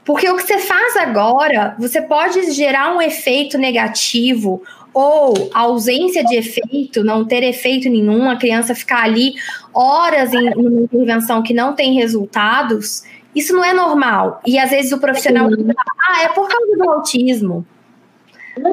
Porque 0.04 0.28
o 0.28 0.36
que 0.36 0.42
você 0.42 0.58
faz 0.58 0.96
agora, 0.96 1.76
você 1.78 2.00
pode 2.00 2.50
gerar 2.52 2.96
um 2.96 3.02
efeito 3.02 3.58
negativo 3.58 4.62
ou 4.94 5.50
ausência 5.52 6.24
de 6.24 6.36
efeito, 6.36 7.04
não 7.04 7.26
ter 7.26 7.42
efeito 7.42 7.90
nenhum, 7.90 8.30
a 8.30 8.36
criança 8.36 8.74
ficar 8.74 9.02
ali 9.02 9.34
horas 9.74 10.32
em 10.32 10.48
uma 10.54 10.80
intervenção 10.80 11.42
que 11.42 11.52
não 11.52 11.74
tem 11.74 11.92
resultados, 11.92 13.04
isso 13.34 13.52
não 13.52 13.62
é 13.62 13.74
normal. 13.74 14.40
E 14.46 14.58
às 14.58 14.70
vezes 14.70 14.92
o 14.92 14.98
profissional 14.98 15.50
fala, 15.50 15.74
ah, 16.08 16.22
é 16.22 16.28
por 16.28 16.48
causa 16.48 16.76
do 16.76 16.90
autismo. 16.90 17.66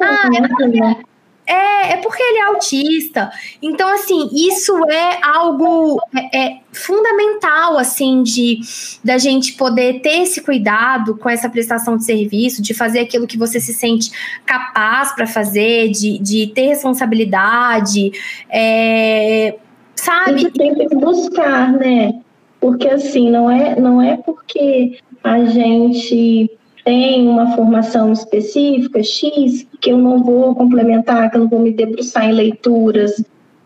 Ah, 0.02 0.28
é 0.34 0.48
porque, 0.48 1.06
é, 1.46 1.92
é 1.92 1.96
porque 1.98 2.22
ele 2.22 2.38
é 2.38 2.42
autista. 2.44 3.30
Então, 3.62 3.88
assim, 3.88 4.28
isso 4.34 4.72
é 4.90 5.18
algo 5.22 6.00
é, 6.14 6.38
é 6.38 6.60
fundamental, 6.72 7.78
assim, 7.78 8.22
de 8.22 8.60
da 9.04 9.16
gente 9.16 9.52
poder 9.52 10.00
ter 10.00 10.22
esse 10.22 10.42
cuidado 10.42 11.16
com 11.16 11.30
essa 11.30 11.48
prestação 11.48 11.96
de 11.96 12.04
serviço, 12.04 12.60
de 12.60 12.74
fazer 12.74 13.00
aquilo 13.00 13.26
que 13.26 13.38
você 13.38 13.60
se 13.60 13.72
sente 13.72 14.10
capaz 14.44 15.14
para 15.14 15.26
fazer, 15.26 15.90
de, 15.90 16.18
de 16.18 16.48
ter 16.48 16.68
responsabilidade, 16.68 18.10
é, 18.50 19.56
sabe? 19.94 20.50
tem 20.50 20.74
que 20.74 20.94
buscar, 20.96 21.72
né? 21.72 22.20
Porque 22.60 22.88
assim, 22.88 23.30
não 23.30 23.50
é, 23.50 23.78
não 23.78 24.02
é 24.02 24.16
porque 24.16 24.98
a 25.22 25.44
gente 25.44 26.50
tem 26.86 27.26
uma 27.26 27.50
formação 27.56 28.12
específica, 28.12 29.02
X, 29.02 29.66
que 29.80 29.90
eu 29.90 29.98
não 29.98 30.22
vou 30.22 30.54
complementar, 30.54 31.28
que 31.28 31.36
eu 31.36 31.40
não 31.40 31.48
vou 31.48 31.58
me 31.58 31.72
debruçar 31.72 32.26
em 32.26 32.32
leituras, 32.32 33.16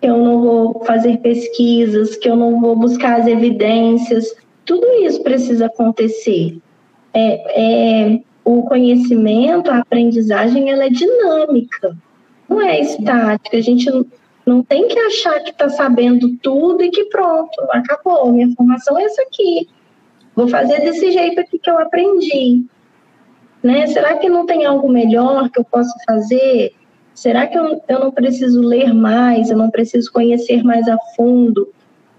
que 0.00 0.08
eu 0.08 0.16
não 0.16 0.40
vou 0.40 0.84
fazer 0.86 1.18
pesquisas, 1.18 2.16
que 2.16 2.30
eu 2.30 2.34
não 2.34 2.58
vou 2.58 2.74
buscar 2.74 3.20
as 3.20 3.26
evidências. 3.26 4.34
Tudo 4.64 4.86
isso 5.02 5.22
precisa 5.22 5.66
acontecer. 5.66 6.56
É, 7.12 8.12
é, 8.14 8.20
o 8.42 8.62
conhecimento, 8.62 9.70
a 9.70 9.80
aprendizagem, 9.80 10.70
ela 10.70 10.86
é 10.86 10.88
dinâmica, 10.88 11.94
não 12.48 12.58
é 12.58 12.80
estática. 12.80 13.58
A 13.58 13.60
gente 13.60 13.84
não 14.46 14.62
tem 14.62 14.88
que 14.88 14.98
achar 14.98 15.40
que 15.40 15.50
está 15.50 15.68
sabendo 15.68 16.38
tudo 16.38 16.82
e 16.82 16.88
que 16.88 17.04
pronto, 17.10 17.52
acabou. 17.70 18.32
Minha 18.32 18.50
formação 18.56 18.98
é 18.98 19.02
essa 19.04 19.20
aqui. 19.20 19.68
Vou 20.34 20.48
fazer 20.48 20.80
desse 20.80 21.10
jeito 21.10 21.38
aqui 21.38 21.58
que 21.58 21.68
eu 21.68 21.78
aprendi. 21.78 22.64
Né? 23.62 23.86
Será 23.88 24.16
que 24.16 24.28
não 24.28 24.46
tem 24.46 24.64
algo 24.64 24.90
melhor 24.90 25.50
que 25.50 25.60
eu 25.60 25.64
possa 25.64 25.94
fazer? 26.06 26.72
Será 27.14 27.46
que 27.46 27.58
eu, 27.58 27.82
eu 27.88 28.00
não 28.00 28.10
preciso 28.10 28.60
ler 28.60 28.94
mais? 28.94 29.50
Eu 29.50 29.56
não 29.56 29.70
preciso 29.70 30.10
conhecer 30.12 30.62
mais 30.62 30.88
a 30.88 30.96
fundo? 31.16 31.68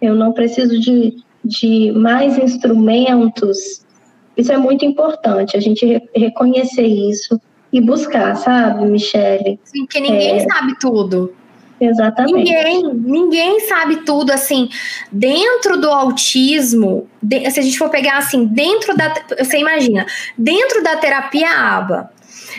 Eu 0.01 0.15
não 0.15 0.31
preciso 0.31 0.79
de, 0.79 1.15
de 1.43 1.91
mais 1.91 2.37
instrumentos? 2.37 3.85
Isso 4.37 4.51
é 4.51 4.57
muito 4.57 4.85
importante, 4.85 5.57
a 5.57 5.59
gente 5.59 5.85
re 5.85 6.01
reconhecer 6.15 6.85
isso 6.85 7.39
e 7.71 7.81
buscar, 7.81 8.35
sabe, 8.35 8.85
Michele? 8.85 9.59
Sim, 9.63 9.85
porque 9.85 9.99
ninguém 9.99 10.37
é... 10.37 10.39
sabe 10.47 10.77
tudo. 10.79 11.33
Exatamente. 11.81 12.35
Ninguém, 12.35 12.93
ninguém 12.93 13.59
sabe 13.61 13.97
tudo 14.05 14.31
assim. 14.31 14.69
Dentro 15.11 15.81
do 15.81 15.89
autismo, 15.89 17.07
de, 17.21 17.49
se 17.49 17.59
a 17.59 17.63
gente 17.63 17.77
for 17.77 17.89
pegar 17.89 18.19
assim, 18.19 18.45
dentro 18.45 18.95
da. 18.95 19.11
Você 19.39 19.57
imagina, 19.57 20.05
dentro 20.37 20.83
da 20.83 20.95
terapia 20.97 21.49
ABA, 21.49 22.11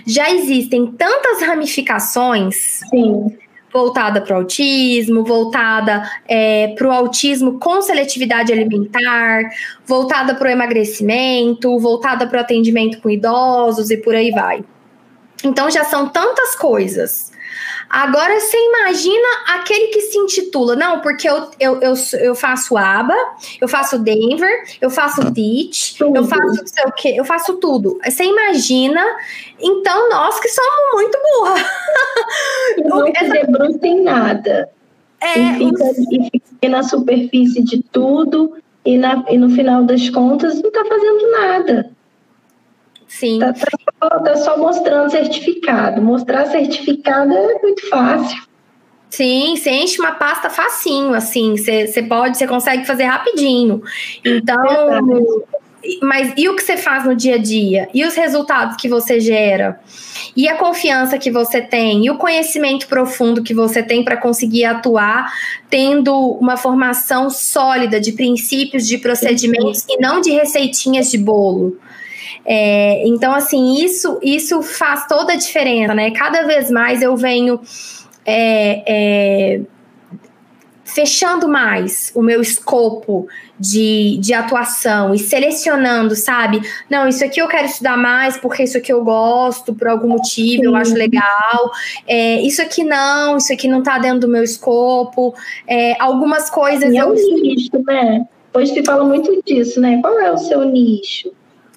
já 0.05 0.29
existem 0.29 0.87
tantas 0.87 1.41
ramificações. 1.43 2.81
Sim. 2.91 3.39
Voltada 3.73 4.21
para 4.21 4.35
o 4.35 4.41
autismo, 4.41 5.25
voltada 5.25 6.03
é, 6.29 6.75
para 6.77 6.87
o 6.87 6.91
autismo 6.91 7.59
com 7.59 7.81
seletividade 7.81 8.53
alimentar, 8.53 9.45
voltada 9.87 10.35
para 10.35 10.49
o 10.49 10.51
emagrecimento, 10.51 11.79
voltada 11.79 12.27
para 12.27 12.37
o 12.37 12.41
atendimento 12.43 13.01
com 13.01 13.09
idosos 13.09 13.91
e 13.91 13.97
por 13.97 14.15
aí 14.15 14.31
vai. 14.31 14.63
Então 15.43 15.71
já 15.71 15.85
são 15.85 16.07
tantas 16.07 16.55
coisas 16.55 17.33
Agora 17.89 18.41
você 18.41 18.57
imagina 18.57 19.29
aquele 19.49 19.89
que 19.89 20.01
se 20.01 20.19
intitula, 20.19 20.75
não, 20.75 21.01
porque 21.01 21.29
eu, 21.29 21.51
eu, 21.61 21.81
eu, 21.81 21.95
eu 22.21 22.35
faço 22.35 22.77
aba, 22.77 23.15
eu 23.61 23.69
faço 23.69 23.99
Denver, 23.99 24.65
eu 24.81 24.89
faço 24.89 25.31
Ditch, 25.31 26.01
eu 26.01 26.25
faço 26.25 26.47
não 26.47 26.67
sei 26.67 26.85
o 26.87 26.93
quê, 26.93 27.15
eu 27.17 27.25
faço 27.25 27.57
tudo. 27.57 27.99
Você 28.05 28.25
imagina, 28.25 29.05
então 29.61 30.09
nós 30.09 30.41
que 30.41 30.49
somos 30.49 30.95
muito 30.95 31.19
burras. 31.23 31.67
Não 32.85 33.07
Essa... 33.09 33.29
debruça 33.29 33.87
em 33.87 34.03
nada. 34.03 34.71
É, 35.21 35.39
e, 35.39 35.59
fica, 35.59 35.85
e 36.11 36.31
fica 36.31 36.69
na 36.69 36.83
superfície 36.83 37.63
de 37.63 37.81
tudo 37.83 38.57
e, 38.85 38.99
na, 38.99 39.25
e 39.29 39.39
no 39.39 39.51
final 39.51 39.85
das 39.85 40.09
contas 40.11 40.61
não 40.61 40.69
está 40.69 40.85
fazendo 40.85 41.31
nada. 41.31 41.91
Sim. 43.07 43.39
Tá, 43.39 43.53
tá, 43.53 43.67
tá, 44.09 44.37
só 44.37 44.57
mostrando 44.57 45.11
certificado. 45.11 46.01
Mostrar 46.03 46.47
certificado 46.47 47.33
é 47.33 47.59
muito 47.61 47.89
fácil. 47.89 48.43
Sim, 49.11 49.57
você 49.57 49.71
enche 49.71 50.01
uma 50.01 50.13
pasta 50.13 50.49
facinho, 50.49 51.13
assim, 51.13 51.55
você, 51.57 51.87
você 51.87 52.03
pode, 52.03 52.39
você 52.39 52.47
consegue 52.47 52.87
fazer 52.87 53.05
rapidinho. 53.05 53.83
Então, 54.25 55.37
mas 56.01 56.33
e 56.37 56.49
o 56.49 56.55
que 56.57 56.63
você 56.63 56.77
faz 56.77 57.05
no 57.05 57.15
dia 57.15 57.35
a 57.35 57.39
dia? 57.39 57.89
E 57.93 58.05
os 58.05 58.15
resultados 58.15 58.77
que 58.77 58.89
você 58.89 59.21
gera? 59.21 59.81
E 60.37 60.49
a 60.49 60.57
confiança 60.57 61.19
que 61.19 61.31
você 61.31 61.61
tem? 61.61 62.07
E 62.07 62.11
o 62.11 62.17
conhecimento 62.17 62.87
profundo 62.87 63.43
que 63.43 63.53
você 63.53 63.83
tem 63.83 64.05
para 64.05 64.17
conseguir 64.17 64.65
atuar, 64.65 65.31
tendo 65.69 66.15
uma 66.15 66.57
formação 66.57 67.29
sólida 67.29 68.01
de 68.01 68.13
princípios, 68.13 68.87
de 68.87 68.99
procedimentos 68.99 69.85
e 69.89 69.99
não 69.99 70.21
de 70.21 70.31
receitinhas 70.31 71.11
de 71.11 71.19
bolo? 71.19 71.77
É, 72.45 73.07
então, 73.07 73.35
assim, 73.35 73.83
isso, 73.83 74.19
isso 74.23 74.63
faz 74.63 75.07
toda 75.07 75.33
a 75.33 75.37
diferença, 75.37 75.95
né? 75.95 76.11
Cada 76.11 76.43
vez 76.43 76.71
mais 76.71 77.03
eu 77.03 77.17
venho 77.17 77.61
é, 78.27 78.83
é, 78.87 79.61
fechando 80.85 81.49
mais 81.49 82.13
o 82.15 82.23
meu 82.23 82.41
escopo 82.41 83.27
de, 83.59 84.19
de 84.19 84.35
atuação 84.35 85.15
e 85.15 85.19
selecionando, 85.19 86.15
sabe? 86.15 86.61
Não, 86.91 87.09
isso 87.09 87.25
aqui 87.25 87.41
eu 87.41 87.49
quero 87.49 87.67
estudar 87.67 87.97
mais 87.97 88.37
porque 88.37 88.65
isso 88.65 88.77
aqui 88.77 88.93
eu 88.93 89.03
gosto, 89.05 89.75
por 89.75 89.89
algum 89.89 90.09
motivo, 90.09 90.63
Sim. 90.63 90.69
eu 90.69 90.77
acho 90.77 90.95
legal. 90.95 91.71
É, 92.07 92.41
isso 92.43 92.61
aqui 92.61 92.85
não, 92.85 93.37
isso 93.37 93.53
aqui 93.53 93.69
não 93.69 93.83
tá 93.83 93.99
dentro 93.99 94.21
do 94.21 94.29
meu 94.29 94.43
escopo. 94.43 95.35
É, 95.67 96.01
algumas 96.01 96.51
coisas. 96.51 96.93
E 96.93 96.99
é 96.99 97.03
eu... 97.03 97.11
um 97.11 97.15
nicho, 97.15 97.71
né? 97.87 98.27
Hoje 98.55 98.75
se 98.75 98.85
fala 98.85 99.05
muito 99.05 99.43
disso, 99.47 99.81
né? 99.81 99.99
Qual 100.03 100.19
é 100.19 100.31
o 100.31 100.37
seu 100.37 100.63
nicho? 100.65 101.33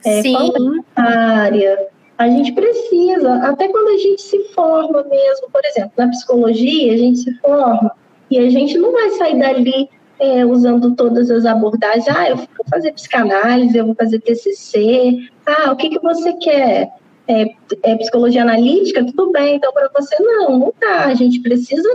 É, 0.05 0.21
Sim. 0.21 0.33
qual 0.33 0.73
é 0.73 0.79
a 0.95 1.39
área. 1.41 1.87
A 2.17 2.29
gente 2.29 2.53
precisa, 2.53 3.35
até 3.43 3.67
quando 3.67 3.89
a 3.89 3.97
gente 3.97 4.21
se 4.21 4.39
forma 4.53 5.03
mesmo, 5.03 5.49
por 5.51 5.61
exemplo, 5.65 5.91
na 5.97 6.07
psicologia, 6.07 6.93
a 6.93 6.97
gente 6.97 7.19
se 7.19 7.33
forma 7.39 7.91
e 8.31 8.37
a 8.37 8.49
gente 8.49 8.77
não 8.77 8.91
vai 8.93 9.09
sair 9.11 9.37
dali 9.37 9.89
é, 10.19 10.45
usando 10.45 10.95
todas 10.95 11.29
as 11.29 11.45
abordagens. 11.45 12.07
Ah, 12.07 12.29
eu 12.29 12.37
vou 12.37 12.47
fazer 12.69 12.93
psicanálise, 12.93 13.77
eu 13.77 13.85
vou 13.85 13.95
fazer 13.95 14.19
TCC. 14.19 15.27
Ah, 15.45 15.71
o 15.71 15.75
que, 15.75 15.89
que 15.89 15.99
você 15.99 16.33
quer? 16.33 16.89
É, 17.27 17.45
é 17.83 17.95
psicologia 17.97 18.43
analítica? 18.43 19.03
Tudo 19.03 19.31
bem, 19.31 19.55
então 19.55 19.73
para 19.73 19.89
você 19.93 20.15
não, 20.21 20.57
não 20.57 20.71
tá. 20.79 21.05
A 21.05 21.13
gente 21.13 21.41
precisa 21.41 21.89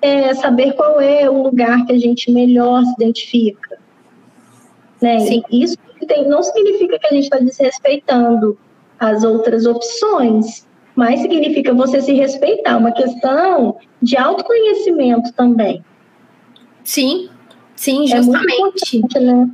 é, 0.00 0.32
saber 0.34 0.72
qual 0.72 1.00
é 1.00 1.28
o 1.28 1.42
lugar 1.42 1.84
que 1.84 1.92
a 1.92 1.98
gente 1.98 2.30
melhor 2.30 2.82
se 2.84 2.92
identifica. 2.94 3.78
Né? 5.02 5.20
Sim. 5.20 5.42
Isso 5.50 5.76
tem, 6.08 6.26
não 6.26 6.42
significa 6.42 6.98
que 6.98 7.06
a 7.06 7.10
gente 7.10 7.24
está 7.24 7.38
desrespeitando 7.38 8.58
as 8.98 9.22
outras 9.22 9.66
opções, 9.66 10.66
mas 10.96 11.20
significa 11.20 11.72
você 11.72 12.02
se 12.02 12.12
respeitar. 12.14 12.76
Uma 12.76 12.90
questão 12.90 13.76
de 14.02 14.16
autoconhecimento 14.16 15.32
também. 15.34 15.84
Sim, 16.82 17.28
sim, 17.76 18.06
justamente. 18.08 19.02
É 19.14 19.20
né? 19.20 19.50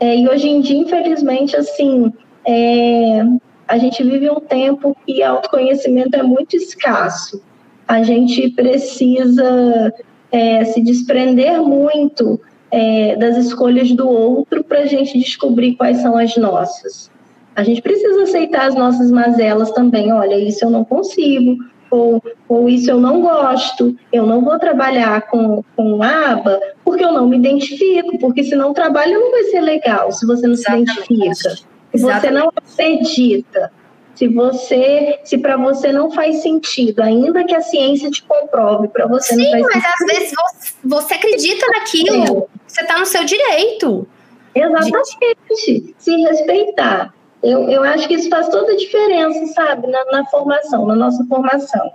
É, 0.00 0.16
e 0.16 0.28
hoje 0.28 0.48
em 0.48 0.62
dia, 0.62 0.78
infelizmente, 0.78 1.54
assim, 1.54 2.10
é, 2.46 3.22
a 3.68 3.76
gente 3.76 4.02
vive 4.02 4.30
um 4.30 4.40
tempo 4.40 4.96
que 5.06 5.22
autoconhecimento 5.22 6.16
é 6.16 6.22
muito 6.22 6.56
escasso. 6.56 7.42
A 7.86 8.02
gente 8.02 8.48
precisa 8.50 9.92
é, 10.32 10.64
se 10.64 10.80
desprender 10.80 11.60
muito 11.60 12.40
é, 12.70 13.16
das 13.16 13.36
escolhas 13.36 13.90
do 13.92 14.08
outro 14.08 14.62
para 14.64 14.80
a 14.80 14.86
gente 14.86 15.18
descobrir 15.18 15.74
quais 15.74 15.98
são 15.98 16.16
as 16.16 16.36
nossas. 16.36 17.10
A 17.54 17.62
gente 17.62 17.82
precisa 17.82 18.22
aceitar 18.22 18.66
as 18.66 18.74
nossas 18.74 19.10
mazelas 19.10 19.70
também. 19.72 20.12
Olha, 20.12 20.38
isso 20.38 20.64
eu 20.64 20.70
não 20.70 20.84
consigo, 20.84 21.56
ou, 21.90 22.22
ou 22.48 22.68
isso 22.68 22.90
eu 22.90 23.00
não 23.00 23.20
gosto, 23.20 23.96
eu 24.12 24.24
não 24.24 24.42
vou 24.42 24.58
trabalhar 24.58 25.22
com, 25.22 25.62
com 25.76 26.02
aba 26.02 26.60
porque 26.84 27.04
eu 27.04 27.12
não 27.12 27.28
me 27.28 27.36
identifico, 27.36 28.18
porque 28.18 28.44
senão 28.44 28.70
o 28.70 28.74
trabalho 28.74 29.18
não 29.18 29.30
vai 29.30 29.44
ser 29.44 29.60
legal 29.60 30.12
se 30.12 30.26
você 30.26 30.46
não 30.46 30.54
Exatamente. 30.54 30.92
se 30.92 31.12
identifica. 31.12 31.70
Se 31.92 32.02
você 32.02 32.30
não 32.30 32.52
acredita, 32.54 33.72
se 34.20 34.28
você, 34.28 35.18
se 35.24 35.38
para 35.38 35.56
você 35.56 35.90
não 35.90 36.10
faz 36.10 36.42
sentido, 36.42 37.00
ainda 37.00 37.42
que 37.42 37.54
a 37.54 37.62
ciência 37.62 38.10
te 38.10 38.22
comprove, 38.22 38.88
para 38.88 39.06
você 39.06 39.34
Sim, 39.34 39.44
não 39.44 39.50
faz 39.50 39.62
mas 39.62 39.72
sentido. 39.72 39.94
às 39.94 40.18
vezes 40.18 40.34
você, 40.36 40.74
você 40.84 41.14
acredita 41.14 41.66
naquilo, 41.68 42.38
é. 42.38 42.46
você 42.66 42.82
está 42.82 42.98
no 42.98 43.06
seu 43.06 43.24
direito. 43.24 44.06
Exatamente. 44.54 45.94
Se 45.96 46.16
respeitar. 46.16 47.14
Eu, 47.42 47.70
eu 47.70 47.82
acho 47.82 48.06
que 48.08 48.12
isso 48.12 48.28
faz 48.28 48.50
toda 48.50 48.72
a 48.72 48.76
diferença, 48.76 49.54
sabe, 49.54 49.86
na, 49.86 50.04
na 50.12 50.26
formação, 50.26 50.84
na 50.86 50.96
nossa 50.96 51.24
formação. 51.24 51.90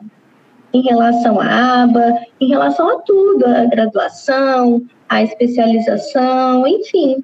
Em 0.74 0.82
relação 0.82 1.40
à 1.40 1.84
aba, 1.84 2.12
em 2.42 2.48
relação 2.48 2.90
a 2.90 3.02
tudo, 3.02 3.46
a 3.46 3.66
graduação, 3.66 4.82
a 5.08 5.22
especialização, 5.22 6.66
enfim. 6.66 7.24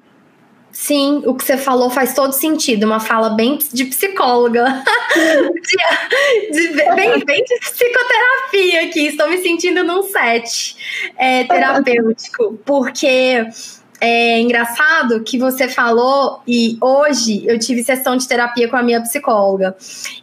Sim, 0.72 1.22
o 1.26 1.34
que 1.34 1.44
você 1.44 1.58
falou 1.58 1.90
faz 1.90 2.14
todo 2.14 2.32
sentido, 2.32 2.84
uma 2.84 2.98
fala 2.98 3.30
bem 3.30 3.58
de 3.72 3.84
psicóloga, 3.84 4.64
de, 5.14 6.50
de, 6.50 6.68
bem, 6.94 7.22
bem, 7.24 7.44
de 7.44 7.58
psicoterapia 7.60 8.84
aqui. 8.84 9.08
Estou 9.08 9.28
me 9.28 9.36
sentindo 9.38 9.84
num 9.84 10.02
set 10.02 11.12
é, 11.18 11.44
terapêutico, 11.44 12.58
porque 12.64 13.46
é 14.00 14.40
engraçado 14.40 15.22
que 15.22 15.38
você 15.38 15.68
falou, 15.68 16.42
e 16.48 16.76
hoje 16.80 17.44
eu 17.46 17.56
tive 17.58 17.84
sessão 17.84 18.16
de 18.16 18.26
terapia 18.26 18.66
com 18.66 18.76
a 18.76 18.82
minha 18.82 19.00
psicóloga. 19.00 19.76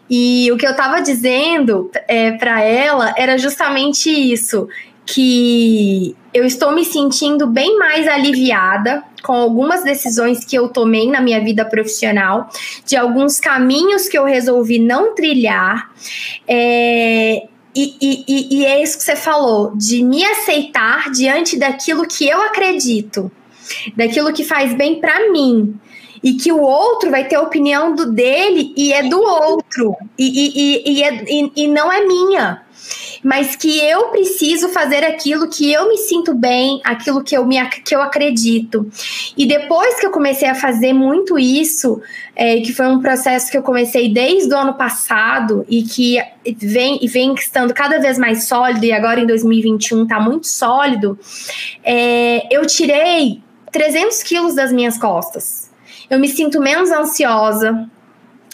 E 0.09 0.51
o 0.51 0.57
que 0.57 0.65
eu 0.65 0.71
estava 0.71 0.99
dizendo 0.99 1.89
é, 2.07 2.31
para 2.31 2.61
ela 2.61 3.13
era 3.15 3.37
justamente 3.37 4.09
isso: 4.09 4.67
que 5.13 6.15
eu 6.33 6.45
estou 6.45 6.71
me 6.71 6.85
sentindo 6.85 7.47
bem 7.47 7.77
mais 7.77 8.07
aliviada 8.07 9.03
com 9.23 9.33
algumas 9.33 9.83
decisões 9.83 10.45
que 10.45 10.55
eu 10.55 10.69
tomei 10.69 11.09
na 11.09 11.19
minha 11.19 11.43
vida 11.43 11.65
profissional, 11.65 12.49
de 12.85 12.95
alguns 12.95 13.39
caminhos 13.39 14.07
que 14.07 14.17
eu 14.17 14.23
resolvi 14.23 14.79
não 14.79 15.15
trilhar. 15.15 15.91
É, 16.47 17.43
e, 17.75 17.95
e, 18.01 18.59
e, 18.59 18.65
é 18.65 18.81
isso 18.81 18.97
que 18.97 19.03
você 19.03 19.15
falou, 19.15 19.75
de 19.75 20.03
me 20.03 20.23
aceitar 20.23 21.11
diante 21.11 21.57
daquilo 21.57 22.07
que 22.07 22.27
eu 22.27 22.41
acredito 22.43 23.31
daquilo 23.95 24.33
que 24.33 24.43
faz 24.43 24.73
bem 24.73 24.99
para 24.99 25.31
mim. 25.31 25.75
E 26.21 26.33
que 26.33 26.51
o 26.51 26.59
outro 26.59 27.09
vai 27.09 27.27
ter 27.27 27.35
a 27.35 27.41
opinião 27.41 27.95
do 27.95 28.11
dele 28.11 28.73
e 28.75 28.91
é 28.91 29.03
do 29.03 29.21
outro. 29.21 29.95
E, 30.17 30.25
e, 30.25 30.91
e, 30.91 31.03
é, 31.03 31.23
e, 31.25 31.51
e 31.55 31.67
não 31.67 31.89
é 31.89 32.05
minha 32.05 32.61
mas 33.23 33.55
que 33.55 33.79
eu 33.79 34.07
preciso 34.09 34.69
fazer 34.69 35.03
aquilo 35.03 35.49
que 35.49 35.71
eu 35.71 35.87
me 35.87 35.97
sinto 35.97 36.33
bem, 36.33 36.81
aquilo 36.83 37.23
que 37.23 37.35
eu, 37.35 37.45
me, 37.45 37.63
que 37.69 37.95
eu 37.95 38.01
acredito. 38.01 38.89
E 39.37 39.45
depois 39.45 39.99
que 39.99 40.05
eu 40.05 40.11
comecei 40.11 40.47
a 40.47 40.55
fazer 40.55 40.93
muito 40.93 41.37
isso, 41.37 42.01
é, 42.35 42.61
que 42.61 42.73
foi 42.73 42.87
um 42.87 43.01
processo 43.01 43.51
que 43.51 43.57
eu 43.57 43.63
comecei 43.63 44.11
desde 44.11 44.53
o 44.53 44.57
ano 44.57 44.73
passado 44.73 45.65
e 45.67 45.83
que 45.83 46.17
vem, 46.57 46.99
vem 47.07 47.33
estando 47.33 47.73
cada 47.73 47.99
vez 47.99 48.17
mais 48.17 48.47
sólido, 48.47 48.85
e 48.85 48.91
agora 48.91 49.19
em 49.19 49.25
2021 49.25 50.03
está 50.03 50.19
muito 50.19 50.47
sólido, 50.47 51.19
é, 51.83 52.47
eu 52.49 52.65
tirei 52.65 53.41
300 53.71 54.23
quilos 54.23 54.55
das 54.55 54.71
minhas 54.71 54.97
costas. 54.97 55.69
Eu 56.09 56.19
me 56.19 56.27
sinto 56.27 56.59
menos 56.59 56.89
ansiosa, 56.91 57.87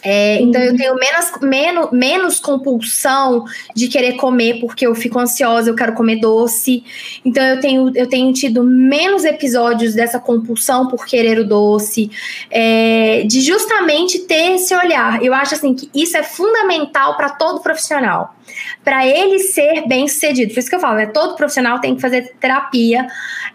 é, 0.05 0.39
então 0.39 0.61
eu 0.61 0.77
tenho 0.77 0.93
menos, 0.93 1.31
menos, 1.41 1.91
menos 1.91 2.39
compulsão 2.39 3.43
de 3.73 3.87
querer 3.87 4.13
comer 4.13 4.59
porque 4.59 4.85
eu 4.85 4.93
fico 4.93 5.17
ansiosa, 5.17 5.67
eu 5.67 5.75
quero 5.75 5.93
comer 5.93 6.17
doce. 6.17 6.83
Então 7.25 7.43
eu 7.43 7.59
tenho, 7.59 7.91
eu 7.95 8.07
tenho 8.07 8.31
tido 8.31 8.63
menos 8.63 9.25
episódios 9.25 9.95
dessa 9.95 10.19
compulsão 10.19 10.87
por 10.87 11.07
querer 11.07 11.39
o 11.39 11.47
doce, 11.47 12.11
é, 12.51 13.23
de 13.23 13.41
justamente 13.41 14.19
ter 14.19 14.53
esse 14.53 14.75
olhar. 14.75 15.23
Eu 15.23 15.33
acho 15.33 15.55
assim 15.55 15.73
que 15.73 15.89
isso 15.91 16.15
é 16.15 16.21
fundamental 16.21 17.17
para 17.17 17.31
todo 17.31 17.61
profissional, 17.61 18.35
para 18.83 19.05
ele 19.05 19.39
ser 19.39 19.87
bem 19.87 20.07
sucedido. 20.07 20.53
Por 20.53 20.59
isso 20.59 20.69
que 20.69 20.75
eu 20.75 20.79
falo, 20.79 20.95
né? 20.95 21.07
Todo 21.07 21.35
profissional 21.35 21.79
tem 21.79 21.95
que 21.95 22.01
fazer 22.01 22.33
terapia, 22.39 23.07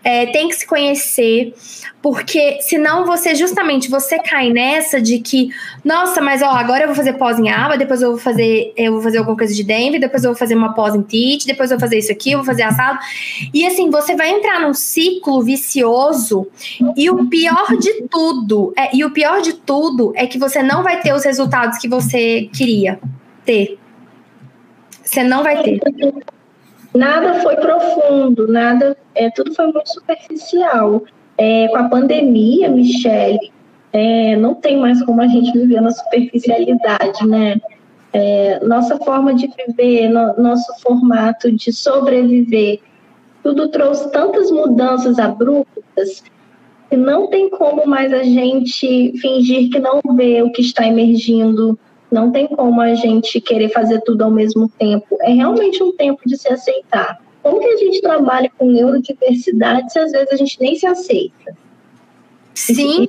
é, 0.03 0.26
tem 0.26 0.49
que 0.49 0.57
se 0.57 0.66
conhecer, 0.66 1.55
porque 2.03 2.61
senão 2.62 3.05
você 3.05 3.34
justamente 3.34 3.91
você 3.91 4.18
cai 4.18 4.51
nessa 4.51 5.01
de 5.01 5.18
que, 5.18 5.51
nossa, 5.84 6.20
mas 6.20 6.41
ó, 6.43 6.51
agora 6.51 6.84
eu 6.84 6.86
vou 6.86 6.97
fazer 6.97 7.14
pós 7.14 7.38
em 7.38 7.51
aba, 7.51 7.76
depois 7.76 8.01
eu 8.01 8.11
vou 8.11 8.18
fazer, 8.18 8.72
eu 8.76 8.95
vou 8.95 9.03
fazer 9.03 9.18
alguma 9.18 9.36
coisa 9.36 9.55
de 9.55 9.62
Denver, 9.62 10.01
depois 10.01 10.24
eu 10.24 10.30
vou 10.30 10.38
fazer 10.38 10.55
uma 10.55 10.72
pós 10.72 10.95
em 10.95 11.03
TIT, 11.03 11.47
depois 11.47 11.70
eu 11.70 11.76
vou 11.76 11.86
fazer 11.86 11.99
isso 11.99 12.11
aqui, 12.11 12.32
eu 12.32 12.38
vou 12.38 12.47
fazer 12.47 12.62
assado. 12.62 12.99
E 13.53 13.66
assim, 13.66 13.91
você 13.91 14.16
vai 14.16 14.30
entrar 14.30 14.61
num 14.61 14.72
ciclo 14.72 15.43
vicioso 15.43 16.47
e 16.97 17.11
o 17.11 17.26
pior 17.26 17.76
de 17.78 18.03
tudo, 18.09 18.72
é, 18.76 18.95
e 18.97 19.05
o 19.05 19.11
pior 19.11 19.43
de 19.43 19.53
tudo 19.53 20.12
é 20.16 20.26
que 20.26 20.38
você 20.38 20.62
não 20.62 20.82
vai 20.82 21.01
ter 21.01 21.12
os 21.12 21.24
resultados 21.24 21.78
que 21.78 21.88
você 21.88 22.49
queria 22.53 22.99
ter. 23.45 23.80
Você 25.11 25.25
não 25.25 25.43
vai 25.43 25.61
ter. 25.65 25.81
Nada 26.95 27.41
foi 27.41 27.57
profundo, 27.57 28.47
nada, 28.47 28.97
é, 29.17 29.29
tudo 29.31 29.53
foi 29.55 29.67
muito 29.67 29.89
superficial. 29.89 31.03
É, 31.37 31.67
com 31.67 31.77
a 31.77 31.89
pandemia, 31.89 32.69
Michele, 32.69 33.51
é, 33.93 34.37
não 34.37 34.55
tem 34.55 34.77
mais 34.77 35.03
como 35.05 35.21
a 35.21 35.27
gente 35.27 35.51
viver 35.59 35.81
na 35.81 35.91
superficialidade, 35.91 37.27
né? 37.27 37.61
É, 38.13 38.61
nossa 38.65 38.99
forma 38.99 39.35
de 39.35 39.49
viver, 39.67 40.09
no, 40.09 40.37
nosso 40.37 40.73
formato 40.81 41.51
de 41.51 41.73
sobreviver, 41.73 42.79
tudo 43.43 43.69
trouxe 43.69 44.13
tantas 44.13 44.51
mudanças 44.53 45.19
abruptas 45.19 46.23
que 46.89 46.97
não 46.97 47.29
tem 47.29 47.51
como 47.51 47.85
mais 47.85 48.13
a 48.13 48.23
gente 48.23 49.13
fingir 49.21 49.71
que 49.71 49.79
não 49.81 50.01
vê 50.15 50.43
o 50.43 50.53
que 50.53 50.61
está 50.61 50.87
emergindo, 50.87 51.77
não 52.11 52.31
tem 52.31 52.47
como 52.49 52.81
a 52.81 52.95
gente 52.95 53.41
querer 53.41 53.69
fazer 53.71 54.01
tudo 54.01 54.23
ao 54.23 54.31
mesmo 54.31 54.69
tempo. 54.79 55.17
É 55.21 55.33
realmente 55.33 55.83
um 55.83 55.93
tempo 55.93 56.21
de 56.27 56.37
se 56.37 56.53
aceitar. 56.53 57.21
Como 57.43 57.61
que 57.61 57.67
a 57.67 57.77
gente 57.77 58.01
trabalha 58.03 58.51
com 58.59 58.67
neurodiversidade 58.67 59.93
se 59.93 59.99
às 59.99 60.13
vezes 60.13 60.33
a 60.33 60.37
gente 60.37 60.61
nem 60.61 60.75
se 60.77 60.87
aceita? 60.87 61.57
Sim, 62.55 63.09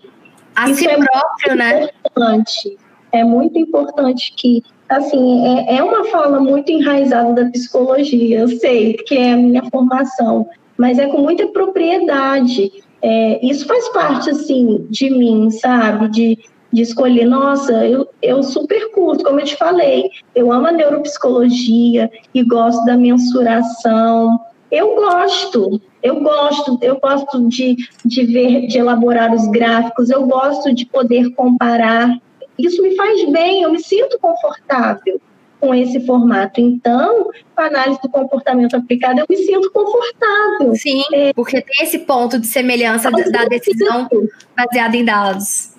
a 0.56 0.70
Isso 0.70 0.80
si 0.80 0.88
é 0.88 0.96
próprio, 0.98 1.56
né? 1.56 1.90
Importante. 2.06 2.78
É 3.12 3.24
muito 3.24 3.58
importante 3.60 4.34
que, 4.38 4.64
assim, 4.88 5.46
é, 5.46 5.78
é 5.78 5.84
uma 5.84 6.06
fala 6.06 6.40
muito 6.40 6.72
enraizada 6.72 7.34
da 7.34 7.50
psicologia, 7.50 8.40
eu 8.40 8.48
sei 8.48 8.94
que 8.94 9.18
é 9.18 9.34
a 9.34 9.38
minha 9.38 9.64
formação, 9.70 10.48
mas 10.78 10.98
é 10.98 11.08
com 11.08 11.18
muita 11.18 11.48
propriedade. 11.48 12.72
É, 13.02 13.46
isso 13.46 13.66
faz 13.66 13.90
parte, 13.90 14.30
assim, 14.30 14.86
de 14.90 15.10
mim, 15.10 15.50
sabe? 15.52 16.08
De, 16.08 16.40
de 16.72 16.82
escolher, 16.82 17.26
nossa, 17.26 17.86
eu, 17.86 18.08
eu 18.22 18.42
super 18.44 18.92
curto, 18.92 19.24
como 19.24 19.40
eu 19.40 19.46
te 19.46 19.56
falei, 19.56 20.10
eu 20.34 20.52
amo 20.52 20.68
a 20.68 20.72
neuropsicologia 20.72 22.10
e 22.34 22.44
gosto 22.44 22.84
da 22.86 22.98
mensuração. 22.98 24.40
Eu 24.72 24.96
gosto, 24.96 25.82
eu 26.02 26.22
gosto, 26.22 26.80
eu 26.82 26.98
gosto 27.00 27.48
de, 27.50 27.76
de 28.06 28.24
ver, 28.26 28.68
de 28.68 28.78
elaborar 28.78 29.34
os 29.34 29.46
gráficos, 29.48 30.10
eu 30.10 30.26
gosto 30.26 30.74
de 30.74 30.86
poder 30.86 31.32
comparar. 31.36 32.18
Isso 32.58 32.82
me 32.82 32.96
faz 32.96 33.30
bem, 33.30 33.64
eu 33.64 33.72
me 33.72 33.84
sinto 33.84 34.18
confortável 34.20 35.20
com 35.60 35.76
esse 35.76 36.04
formato. 36.06 36.60
Então, 36.60 37.30
com 37.56 37.62
a 37.62 37.66
análise 37.66 38.02
do 38.02 38.10
comportamento 38.10 38.76
aplicado, 38.76 39.20
eu 39.20 39.26
me 39.30 39.38
sinto 39.38 39.70
confortável. 39.72 40.76
Sim, 40.76 41.04
é, 41.14 41.34
porque 41.34 41.62
tem 41.62 41.86
esse 41.86 42.00
ponto 42.00 42.40
de 42.40 42.48
semelhança 42.48 43.12
da 43.12 43.46
decisão 43.46 44.10
baseada 44.58 44.98
em 44.98 45.06
dados. 45.06 45.71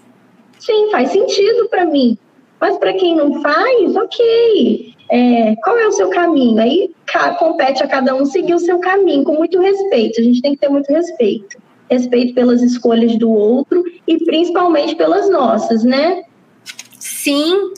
Sim, 0.65 0.91
faz 0.93 1.11
sentido 1.11 1.69
para 1.69 1.85
mim. 1.85 2.17
Mas 2.61 2.79
para 2.79 2.93
quem 2.93 3.17
não 3.17 3.43
faz, 3.43 3.97
ok. 3.97 4.95
É, 5.11 5.57
qual 5.57 5.77
é 5.77 5.89
o 5.89 5.93
seu 5.93 6.09
caminho? 6.11 6.61
Aí 6.61 6.91
compete 7.39 7.83
a 7.83 7.89
cada 7.89 8.15
um 8.15 8.25
seguir 8.25 8.55
o 8.55 8.61
seu 8.61 8.79
caminho 8.79 9.25
com 9.25 9.35
muito 9.35 9.61
respeito. 9.61 10.21
A 10.21 10.23
gente 10.25 10.41
tem 10.41 10.53
que 10.53 10.61
ter 10.61 10.69
muito 10.69 10.91
respeito. 10.93 11.59
Respeito 11.91 12.33
pelas 12.35 12.63
escolhas 12.63 13.17
do 13.19 13.31
outro 13.31 13.83
e 14.07 14.25
principalmente 14.25 14.95
pelas 14.95 15.29
nossas, 15.29 15.83
né? 15.83 16.23
Sim, 16.97 17.73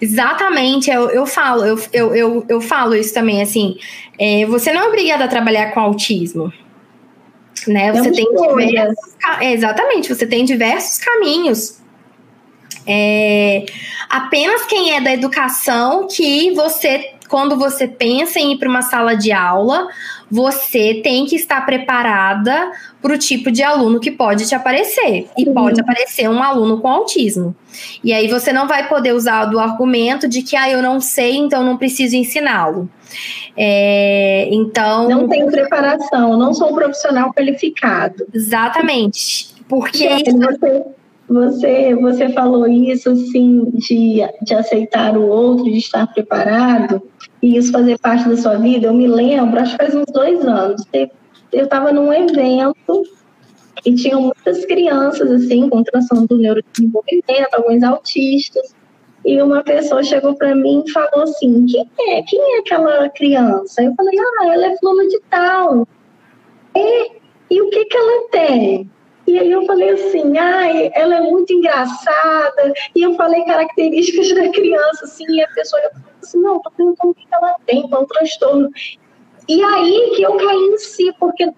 exatamente. 0.00 0.90
Eu, 0.90 1.10
eu 1.10 1.26
falo, 1.26 1.66
eu, 1.66 1.78
eu, 1.92 2.16
eu, 2.16 2.46
eu 2.48 2.60
falo 2.62 2.94
isso 2.94 3.12
também, 3.12 3.42
assim. 3.42 3.76
É, 4.18 4.46
você 4.46 4.72
não 4.72 4.80
é 4.80 4.88
obrigada 4.88 5.24
a 5.24 5.28
trabalhar 5.28 5.72
com 5.72 5.80
autismo. 5.80 6.50
Né? 7.68 7.92
Você 7.92 8.08
é 8.08 8.12
tem 8.12 8.26
diversos, 8.34 9.16
exatamente, 9.42 10.12
você 10.12 10.26
tem 10.26 10.44
diversos 10.44 10.98
caminhos 10.98 11.81
é, 12.86 13.64
apenas 14.08 14.64
quem 14.66 14.94
é 14.94 15.00
da 15.00 15.12
educação 15.12 16.06
que 16.08 16.50
você 16.52 17.12
quando 17.32 17.56
você 17.56 17.88
pensa 17.88 18.38
em 18.38 18.52
ir 18.52 18.58
para 18.58 18.68
uma 18.68 18.82
sala 18.82 19.14
de 19.14 19.32
aula, 19.32 19.88
você 20.30 21.00
tem 21.02 21.24
que 21.24 21.34
estar 21.34 21.64
preparada 21.64 22.70
para 23.00 23.14
o 23.14 23.16
tipo 23.16 23.50
de 23.50 23.62
aluno 23.62 23.98
que 23.98 24.10
pode 24.10 24.46
te 24.46 24.54
aparecer. 24.54 25.30
E 25.38 25.48
uhum. 25.48 25.54
pode 25.54 25.80
aparecer 25.80 26.28
um 26.28 26.42
aluno 26.42 26.78
com 26.78 26.88
autismo. 26.88 27.56
E 28.04 28.12
aí 28.12 28.28
você 28.28 28.52
não 28.52 28.68
vai 28.68 28.86
poder 28.86 29.14
usar 29.14 29.46
do 29.46 29.58
argumento 29.58 30.28
de 30.28 30.42
que 30.42 30.54
ah, 30.54 30.68
eu 30.68 30.82
não 30.82 31.00
sei, 31.00 31.38
então 31.38 31.64
não 31.64 31.78
preciso 31.78 32.16
ensiná-lo. 32.16 32.86
É, 33.56 34.48
então. 34.52 35.08
Não 35.08 35.26
tenho 35.26 35.50
preparação, 35.50 36.36
não 36.36 36.52
sou 36.52 36.70
um 36.70 36.74
profissional 36.74 37.32
qualificado. 37.32 38.26
Exatamente. 38.34 39.54
Porque. 39.66 40.06
Você, 40.06 40.84
você, 41.32 41.94
você 41.94 42.28
falou 42.30 42.66
isso, 42.66 43.10
assim, 43.10 43.70
de, 43.74 44.20
de 44.42 44.54
aceitar 44.54 45.16
o 45.16 45.26
outro, 45.26 45.64
de 45.64 45.78
estar 45.78 46.06
preparado, 46.12 47.02
e 47.42 47.56
isso 47.56 47.72
fazer 47.72 47.98
parte 47.98 48.28
da 48.28 48.36
sua 48.36 48.56
vida. 48.56 48.86
Eu 48.86 48.94
me 48.94 49.06
lembro, 49.06 49.60
acho 49.60 49.72
que 49.76 49.84
faz 49.84 49.94
uns 49.94 50.12
dois 50.12 50.44
anos, 50.44 50.82
eu 51.52 51.64
estava 51.64 51.92
num 51.92 52.12
evento 52.12 53.02
e 53.84 53.94
tinha 53.94 54.16
muitas 54.16 54.64
crianças, 54.64 55.30
assim, 55.30 55.68
com 55.68 55.82
transtorno 55.82 56.26
do 56.26 56.38
neurodesenvolvimento, 56.38 57.48
alguns 57.52 57.82
autistas. 57.82 58.74
E 59.24 59.40
uma 59.40 59.62
pessoa 59.62 60.02
chegou 60.02 60.34
para 60.34 60.54
mim 60.54 60.82
e 60.86 60.90
falou 60.90 61.22
assim: 61.22 61.64
quem 61.66 61.88
é? 62.08 62.22
Quem 62.22 62.56
é 62.56 62.58
aquela 62.58 63.08
criança? 63.10 63.82
Eu 63.82 63.94
falei: 63.94 64.18
ah, 64.18 64.52
ela 64.52 64.66
é 64.66 64.76
fulana 64.78 65.08
de 65.08 65.20
tal. 65.30 65.86
E, 66.74 67.12
e 67.50 67.62
o 67.62 67.70
que, 67.70 67.84
que 67.84 67.96
ela 67.96 68.28
tem? 68.30 68.90
E 69.26 69.38
aí 69.38 69.50
eu 69.50 69.64
falei 69.66 69.90
assim, 69.90 70.36
ai, 70.36 70.90
ela 70.94 71.16
é 71.16 71.20
muito 71.20 71.52
engraçada. 71.52 72.72
E 72.94 73.02
eu 73.02 73.14
falei 73.14 73.44
características 73.44 74.34
da 74.34 74.50
criança, 74.50 75.04
assim, 75.04 75.24
e 75.28 75.42
a 75.42 75.48
pessoa 75.48 75.80
falou 75.82 76.06
assim, 76.22 76.38
não, 76.38 76.60
tô 76.60 76.70
perguntando 76.70 77.10
o 77.10 77.14
que 77.14 77.26
ela 77.32 77.56
tem, 77.66 77.88
qual 77.88 78.06
transtorno. 78.06 78.70
E 79.48 79.62
aí 79.62 80.12
que 80.16 80.22
eu 80.22 80.36
caí 80.36 80.56
em 80.56 80.78
si, 80.78 81.14
porque 81.18 81.52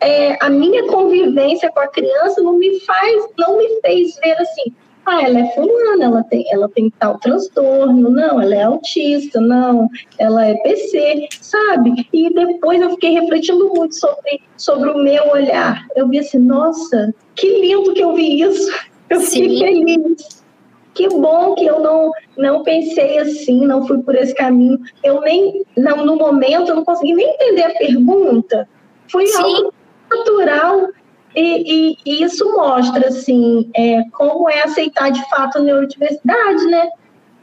é, 0.00 0.36
a 0.44 0.50
minha 0.50 0.86
convivência 0.88 1.70
com 1.70 1.80
a 1.80 1.88
criança 1.88 2.42
não 2.42 2.54
me 2.54 2.80
faz, 2.80 3.28
não 3.38 3.56
me 3.56 3.80
fez 3.80 4.16
ver 4.22 4.36
assim, 4.38 4.74
ah, 5.06 5.22
ela 5.22 5.38
é 5.38 5.54
fulana, 5.54 6.04
ela 6.04 6.24
tem, 6.24 6.44
ela 6.50 6.68
tem 6.68 6.90
tal 6.98 7.18
transtorno, 7.20 8.10
não, 8.10 8.40
ela 8.40 8.54
é 8.54 8.62
autista, 8.62 9.40
não, 9.40 9.88
ela 10.18 10.44
é 10.44 10.54
PC, 10.56 11.28
sabe? 11.40 12.08
E 12.12 12.34
depois 12.34 12.80
eu 12.82 12.90
fiquei 12.90 13.12
refletindo 13.12 13.72
muito 13.72 13.94
sobre, 13.94 14.42
sobre 14.56 14.90
o 14.90 14.98
meu 14.98 15.28
olhar. 15.30 15.86
Eu 15.94 16.08
vi 16.08 16.18
assim, 16.18 16.38
nossa, 16.38 17.14
que 17.36 17.60
lindo 17.60 17.94
que 17.94 18.02
eu 18.02 18.14
vi 18.14 18.42
isso. 18.42 18.70
Eu 19.08 19.20
fiquei 19.20 19.48
Sim. 19.50 19.60
feliz. 19.60 20.44
Que 20.92 21.08
bom 21.08 21.54
que 21.54 21.64
eu 21.64 21.78
não, 21.78 22.10
não 22.36 22.64
pensei 22.64 23.18
assim, 23.18 23.64
não 23.64 23.86
fui 23.86 24.02
por 24.02 24.16
esse 24.16 24.34
caminho. 24.34 24.80
Eu 25.04 25.20
nem, 25.20 25.64
não, 25.76 26.04
no 26.04 26.16
momento, 26.16 26.70
eu 26.70 26.74
não 26.74 26.84
consegui 26.84 27.14
nem 27.14 27.34
entender 27.34 27.62
a 27.62 27.74
pergunta. 27.74 28.68
Foi 29.06 29.24
Sim. 29.28 29.42
algo 29.44 29.74
natural 30.10 30.88
e, 31.36 31.96
e, 32.04 32.24
isso 32.24 32.44
mostra, 32.52 33.08
assim, 33.08 33.70
é, 33.76 34.02
como 34.12 34.48
é 34.48 34.62
aceitar 34.62 35.10
de 35.10 35.28
fato 35.28 35.58
a 35.58 35.60
neurodiversidade, 35.60 36.64
né? 36.66 36.88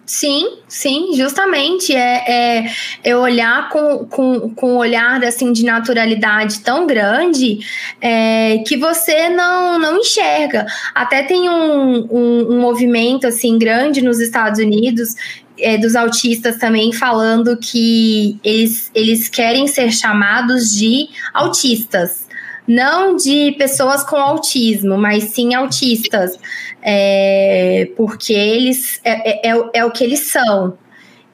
Sim, 0.05 0.57
sim, 0.67 1.13
justamente. 1.15 1.95
É, 1.95 2.23
é 2.27 2.65
eu 3.05 3.19
olhar 3.19 3.69
com, 3.69 4.05
com, 4.05 4.49
com 4.49 4.73
um 4.73 4.77
olhar 4.77 5.23
assim, 5.23 5.53
de 5.53 5.63
naturalidade 5.63 6.59
tão 6.59 6.85
grande 6.85 7.59
é, 8.01 8.57
que 8.67 8.75
você 8.75 9.29
não, 9.29 9.79
não 9.79 9.97
enxerga. 9.99 10.65
Até 10.93 11.23
tem 11.23 11.49
um, 11.49 12.07
um, 12.11 12.53
um 12.53 12.59
movimento 12.59 13.27
assim 13.27 13.57
grande 13.57 14.01
nos 14.01 14.19
Estados 14.19 14.59
Unidos 14.59 15.15
é, 15.57 15.77
dos 15.77 15.95
autistas 15.95 16.57
também 16.57 16.91
falando 16.91 17.57
que 17.57 18.37
eles, 18.43 18.91
eles 18.93 19.29
querem 19.29 19.67
ser 19.67 19.91
chamados 19.91 20.71
de 20.71 21.07
autistas 21.33 22.23
não 22.67 23.15
de 23.15 23.53
pessoas 23.57 24.03
com 24.03 24.15
autismo, 24.15 24.97
mas 24.97 25.25
sim 25.25 25.53
autistas, 25.53 26.37
é, 26.81 27.89
porque 27.95 28.33
eles 28.33 28.99
é, 29.03 29.49
é, 29.49 29.51
é, 29.51 29.69
é 29.73 29.85
o 29.85 29.91
que 29.91 30.03
eles 30.03 30.19
são. 30.21 30.77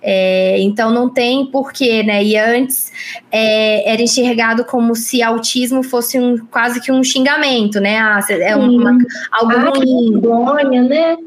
É, 0.01 0.57
então 0.61 0.91
não 0.91 1.09
tem 1.09 1.45
porquê, 1.45 2.03
né? 2.03 2.23
E 2.23 2.37
antes 2.37 2.91
é, 3.29 3.91
era 3.91 4.01
enxergado 4.01 4.63
como 4.63 4.95
se 4.95 5.21
autismo 5.21 5.83
fosse 5.83 6.17
um, 6.17 6.37
quase 6.37 6.79
que 6.79 6.91
um 6.91 7.03
xingamento, 7.03 7.81
né? 7.81 7.97
Ah, 7.97 8.21
é 8.29 8.55
uma, 8.55 8.97
algo 9.31 9.51
ah, 9.51 9.69
ruim. 9.71 10.11
Vergonha, 10.13 10.83
né? 10.83 11.17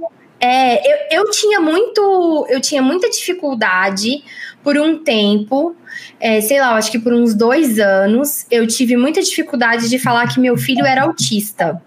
É, 0.40 0.90
eu, 0.90 1.22
eu 1.24 1.30
tinha 1.30 1.61
muito, 1.61 2.46
eu 2.48 2.61
tinha 2.61 2.82
muita 2.82 3.09
dificuldade 3.11 4.24
por 4.62 4.76
um 4.76 4.98
tempo 4.98 5.76
é, 6.20 6.40
sei 6.40 6.60
lá, 6.60 6.76
acho 6.76 6.90
que 6.90 6.98
por 6.98 7.12
uns 7.12 7.34
dois 7.34 7.78
anos, 7.78 8.46
eu 8.50 8.66
tive 8.66 8.96
muita 8.96 9.20
dificuldade 9.20 9.88
de 9.88 9.98
falar 9.98 10.32
que 10.32 10.40
meu 10.40 10.56
filho 10.56 10.86
era 10.86 11.02
autista. 11.02 11.82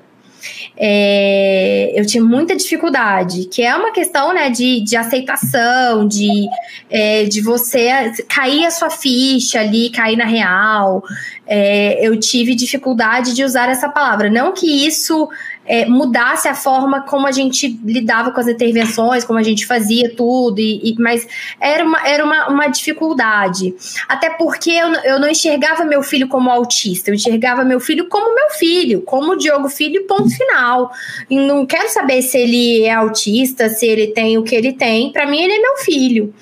É, 0.78 1.93
eu 1.95 2.05
tinha 2.05 2.23
muita 2.23 2.55
dificuldade, 2.55 3.45
que 3.45 3.63
é 3.63 3.76
uma 3.76 3.91
questão 3.91 4.34
né, 4.34 4.49
de, 4.49 4.82
de 4.82 4.95
aceitação, 4.95 6.07
de, 6.07 6.47
é, 6.89 7.23
de 7.23 7.41
você 7.41 8.11
cair 8.28 8.65
a 8.65 8.71
sua 8.71 8.89
ficha 8.89 9.61
ali, 9.61 9.89
cair 9.89 10.17
na 10.17 10.26
real. 10.26 11.01
É, 11.47 12.05
eu 12.05 12.19
tive 12.19 12.53
dificuldade 12.53 13.34
de 13.34 13.43
usar 13.43 13.69
essa 13.69 13.89
palavra. 13.89 14.30
Não 14.30 14.53
que 14.53 14.86
isso 14.86 15.30
é, 15.66 15.86
mudasse 15.86 16.47
a 16.47 16.53
forma 16.53 17.01
como 17.01 17.26
a 17.26 17.32
gente 17.32 17.80
lidava 17.84 18.32
com 18.32 18.39
as 18.39 18.47
intervenções, 18.47 19.24
como 19.24 19.39
a 19.39 19.43
gente 19.43 19.66
fazia 19.66 20.13
tudo, 20.16 20.59
e, 20.59 20.91
e 20.91 20.95
mas 20.99 21.28
era, 21.59 21.84
uma, 21.84 22.07
era 22.07 22.24
uma, 22.24 22.47
uma 22.49 22.68
dificuldade. 22.68 23.74
Até 24.07 24.30
porque 24.30 24.72
eu, 24.72 24.93
eu 25.03 25.20
não 25.20 25.28
enxergava 25.28 25.84
meu 25.84 26.03
filho 26.03 26.28
como 26.28 26.49
autista, 26.49 27.09
eu 27.09 27.16
enxergava 27.16 27.63
meu 27.63 27.80
filho 27.80 28.07
como 28.07 28.36
meu 28.36 28.49
filho, 28.51 29.01
como 29.01 29.36
Diogo 29.36 29.70
Filho, 29.70 30.05
ponto 30.05 30.30
final. 30.30 30.91
E 31.30 31.38
não 31.38 31.66
quero 31.66 31.89
saber 31.89 32.22
se 32.22 32.38
ele 32.38 32.84
é 32.84 32.93
autista, 32.93 33.70
se 33.70 33.86
ele 33.86 34.07
tem 34.07 34.38
o 34.38 34.43
que 34.43 34.55
ele 34.55 34.74
tem, 34.74 35.11
para 35.11 35.26
mim 35.26 35.41
ele 35.41 35.53
é 35.53 35.59
meu 35.59 35.78
filho. 35.78 36.34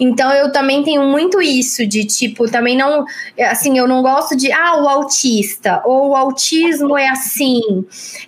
Então 0.00 0.32
eu 0.32 0.50
também 0.50 0.82
tenho 0.82 1.02
muito 1.04 1.40
isso 1.40 1.86
de 1.86 2.04
tipo, 2.04 2.50
também 2.50 2.76
não, 2.76 3.04
assim, 3.50 3.78
eu 3.78 3.86
não 3.86 4.02
gosto 4.02 4.36
de, 4.36 4.50
ah, 4.50 4.82
o 4.82 4.88
autista, 4.88 5.82
ou 5.84 6.10
o 6.10 6.16
autismo 6.16 6.98
é 6.98 7.08
assim. 7.08 7.60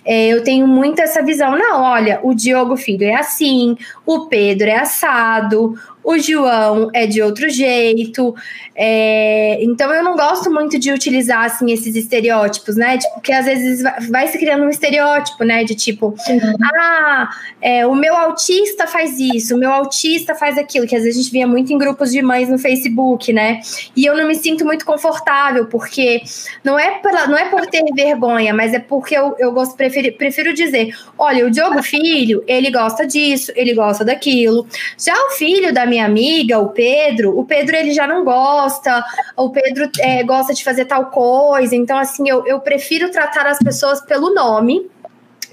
É, 0.05 0.27
eu 0.27 0.43
tenho 0.45 0.65
muito 0.65 1.01
essa 1.01 1.21
visão. 1.21 1.57
Não, 1.57 1.81
olha, 1.81 2.21
o 2.23 2.33
Diogo 2.33 2.77
Filho 2.77 3.03
é 3.03 3.15
assim, 3.15 3.75
o 4.05 4.27
Pedro 4.27 4.69
é 4.69 4.77
assado, 4.77 5.77
o 6.05 6.19
João 6.19 6.91
é 6.93 7.07
de 7.07 7.21
outro 7.21 7.49
jeito. 7.49 8.35
É, 8.75 9.57
então 9.63 9.91
eu 9.91 10.03
não 10.03 10.15
gosto 10.15 10.51
muito 10.51 10.77
de 10.77 10.91
utilizar 10.91 11.45
assim 11.45 11.71
esses 11.71 11.95
estereótipos, 11.95 12.75
né? 12.75 12.99
Tipo, 12.99 13.15
porque 13.15 13.33
às 13.33 13.45
vezes 13.45 13.81
vai, 13.81 13.99
vai 14.01 14.27
se 14.27 14.37
criando 14.37 14.65
um 14.65 14.69
estereótipo, 14.69 15.43
né? 15.43 15.63
De 15.63 15.73
tipo, 15.73 16.07
uhum. 16.07 16.55
ah, 16.79 17.29
é, 17.59 17.87
o 17.87 17.95
meu 17.95 18.15
autista 18.15 18.85
faz 18.85 19.19
isso, 19.19 19.55
o 19.55 19.57
meu 19.57 19.71
autista 19.71 20.35
faz 20.35 20.57
aquilo, 20.57 20.85
que 20.85 20.95
às 20.95 21.03
vezes 21.03 21.17
a 21.17 21.21
gente 21.23 21.31
via 21.31 21.47
muito 21.47 21.73
em 21.73 21.77
grupos 21.77 22.11
de 22.11 22.21
mães 22.21 22.49
no 22.49 22.59
Facebook, 22.59 23.33
né? 23.33 23.61
E 23.95 24.05
eu 24.05 24.15
não 24.15 24.27
me 24.27 24.35
sinto 24.35 24.63
muito 24.63 24.85
confortável, 24.85 25.65
porque 25.65 26.21
não 26.63 26.77
é, 26.77 26.99
pela, 26.99 27.25
não 27.25 27.37
é 27.37 27.45
por 27.49 27.65
ter 27.65 27.83
vergonha, 27.95 28.53
mas 28.53 28.73
é 28.73 28.79
porque 28.79 29.17
eu, 29.17 29.35
eu 29.39 29.51
gosto, 29.51 29.75
prefiro, 29.75 30.15
prefiro 30.17 30.53
dizer: 30.53 30.89
olha, 31.17 31.47
o 31.47 31.49
Diogo 31.49 31.81
Filho, 31.81 32.43
ele 32.45 32.69
gosta 32.69 33.07
disso, 33.07 33.51
ele 33.55 33.73
gosta 33.73 34.05
daquilo. 34.05 34.67
Já 34.99 35.15
o 35.27 35.31
filho 35.31 35.73
da 35.73 35.85
minha 35.85 35.94
minha 35.95 36.05
amiga, 36.05 36.59
o 36.59 36.69
Pedro, 36.69 37.37
o 37.37 37.45
Pedro 37.45 37.75
ele 37.75 37.93
já 37.93 38.05
não 38.05 38.23
gosta, 38.23 39.03
o 39.37 39.49
Pedro 39.49 39.89
é, 39.99 40.23
gosta 40.23 40.53
de 40.53 40.63
fazer 40.63 40.85
tal 40.85 41.05
coisa. 41.05 41.75
Então, 41.75 41.97
assim, 41.97 42.29
eu, 42.29 42.45
eu 42.45 42.59
prefiro 42.59 43.09
tratar 43.09 43.47
as 43.47 43.59
pessoas 43.59 44.01
pelo 44.01 44.33
nome 44.33 44.89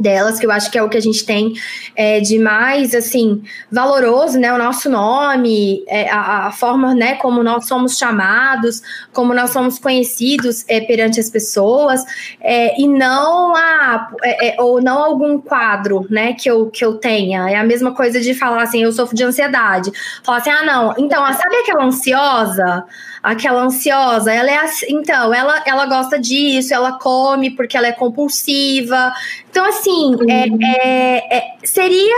delas, 0.02 0.38
que 0.38 0.44
eu 0.44 0.50
acho 0.50 0.70
que 0.70 0.76
é 0.76 0.82
o 0.82 0.88
que 0.88 0.96
a 0.96 1.00
gente 1.00 1.24
tem 1.24 1.54
é, 1.94 2.20
de 2.20 2.38
mais, 2.38 2.94
assim, 2.94 3.42
valoroso, 3.70 4.38
né, 4.38 4.52
o 4.52 4.58
nosso 4.58 4.90
nome, 4.90 5.84
é, 5.86 6.10
a, 6.10 6.48
a, 6.48 6.52
forma, 6.52 6.94
né, 6.94 7.14
como 7.14 7.42
nós 7.42 7.66
somos 7.66 7.96
chamados, 7.96 8.82
como 9.12 9.32
nós 9.32 9.50
somos 9.50 9.78
conhecidos 9.78 10.64
é, 10.68 10.80
perante 10.80 11.20
as 11.20 11.30
pessoas, 11.30 12.04
é, 12.40 12.80
e 12.80 12.88
não 12.88 13.54
a, 13.54 14.10
é, 14.22 14.48
é, 14.48 14.60
ou 14.60 14.82
não 14.82 15.02
algum 15.02 15.40
quadro, 15.40 16.06
né, 16.10 16.32
que 16.34 16.50
eu, 16.50 16.66
que 16.68 16.84
eu 16.84 16.94
tenha, 16.94 17.48
é 17.48 17.56
a 17.56 17.64
mesma 17.64 17.94
coisa 17.94 18.20
de 18.20 18.34
falar 18.34 18.62
assim, 18.62 18.82
eu 18.82 18.92
sofro 18.92 19.16
de 19.16 19.22
ansiedade, 19.22 19.92
falar 20.24 20.38
assim, 20.38 20.50
ah, 20.50 20.64
não, 20.64 20.94
então, 20.98 21.24
sabe 21.32 21.56
aquela 21.56 21.84
ansiosa? 21.84 22.84
Aquela 23.22 23.62
ansiosa, 23.62 24.32
ela 24.32 24.50
é 24.50 24.56
assim, 24.56 24.86
então, 24.88 25.32
ela, 25.32 25.62
ela 25.64 25.86
gosta 25.86 26.18
disso, 26.18 26.74
ela 26.74 26.98
come 26.98 27.50
porque 27.50 27.76
ela 27.76 27.86
é 27.86 27.92
compulsiva. 27.92 29.12
Então, 29.48 29.64
assim, 29.64 30.16
é, 30.28 30.46
uhum. 30.46 30.58
é, 30.62 31.36
é, 31.36 31.54
seria. 31.62 32.16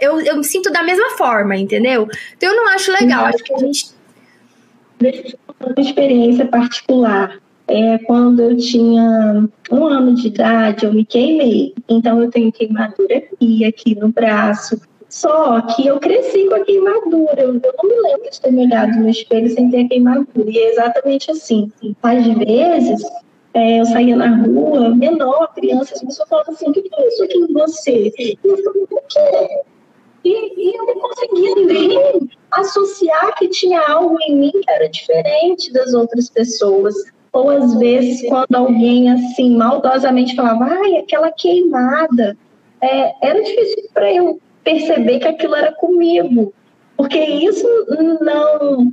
Eu, 0.00 0.20
eu 0.20 0.36
me 0.38 0.44
sinto 0.44 0.72
da 0.72 0.82
mesma 0.82 1.10
forma, 1.10 1.56
entendeu? 1.56 2.08
Então, 2.36 2.50
eu 2.50 2.56
não 2.56 2.68
acho 2.68 2.90
legal. 2.92 3.24
Uhum. 3.24 3.28
Acho 3.28 3.44
que 3.44 3.54
a 3.54 3.58
gente. 3.58 3.86
Deixa 4.98 5.28
eu 5.28 5.44
uma 5.60 5.74
experiência 5.78 6.46
particular. 6.46 7.38
É, 7.66 7.96
quando 7.98 8.40
eu 8.40 8.56
tinha 8.56 9.48
um 9.70 9.86
ano 9.86 10.14
de 10.14 10.28
idade, 10.28 10.84
eu 10.84 10.92
me 10.92 11.04
queimei. 11.04 11.74
Então, 11.88 12.22
eu 12.22 12.30
tenho 12.30 12.52
queimadura 12.52 13.18
aqui, 13.18 13.64
aqui 13.64 13.94
no 13.94 14.08
braço, 14.08 14.80
Só 15.14 15.60
que 15.60 15.86
eu 15.86 16.00
cresci 16.00 16.48
com 16.48 16.56
a 16.56 16.64
queimadura. 16.64 17.40
Eu, 17.40 17.54
não 17.54 17.60
me 17.60 18.00
lembro 18.02 18.28
de 18.28 18.40
ter 18.40 18.50
me 18.50 18.66
olhado 18.66 18.98
no 18.98 19.08
espelho 19.08 19.48
sem 19.48 19.70
ter 19.70 19.84
a 19.84 19.88
queimadura. 19.88 20.50
E 20.50 20.58
é 20.58 20.70
exatamente 20.72 21.30
assim. 21.30 21.70
Às 22.02 22.26
vezes, 22.26 23.00
é, 23.54 23.80
eu 23.80 23.86
saía 23.86 24.16
na 24.16 24.34
rua, 24.42 24.92
menor, 24.92 25.54
criança, 25.54 25.94
as 25.94 26.02
pessoas 26.02 26.28
falavam 26.28 26.52
assim: 26.52 26.68
o 26.68 26.72
que 26.72 26.90
é 26.92 27.06
isso 27.06 27.22
aqui 27.22 27.38
em 27.38 27.52
você? 27.52 28.12
E 28.18 28.38
eu 28.42 28.56
falei: 28.56 28.82
o 28.82 29.00
quê? 29.08 29.60
E, 30.24 30.70
e 30.70 30.76
eu 30.76 30.84
não 30.84 31.00
conseguia 31.00 31.54
nem 31.64 32.28
associar 32.50 33.36
que 33.36 33.46
tinha 33.46 33.86
algo 33.88 34.18
em 34.26 34.34
mim 34.34 34.50
que 34.50 34.68
era 34.68 34.88
diferente 34.88 35.72
das 35.72 35.94
outras 35.94 36.28
pessoas. 36.28 36.92
Ou 37.32 37.50
às 37.50 37.72
vezes, 37.76 38.28
quando 38.28 38.52
alguém 38.56 39.12
assim 39.12 39.56
maldosamente 39.56 40.34
falava, 40.34 40.64
ai, 40.64 40.96
aquela 40.96 41.30
queimada, 41.30 42.36
é, 42.80 43.14
era 43.22 43.40
difícil 43.40 43.88
para 43.94 44.12
eu 44.12 44.40
perceber 44.64 45.20
que 45.20 45.28
aquilo 45.28 45.54
era 45.54 45.72
comigo, 45.72 46.52
porque 46.96 47.18
isso 47.18 47.66
não 48.20 48.90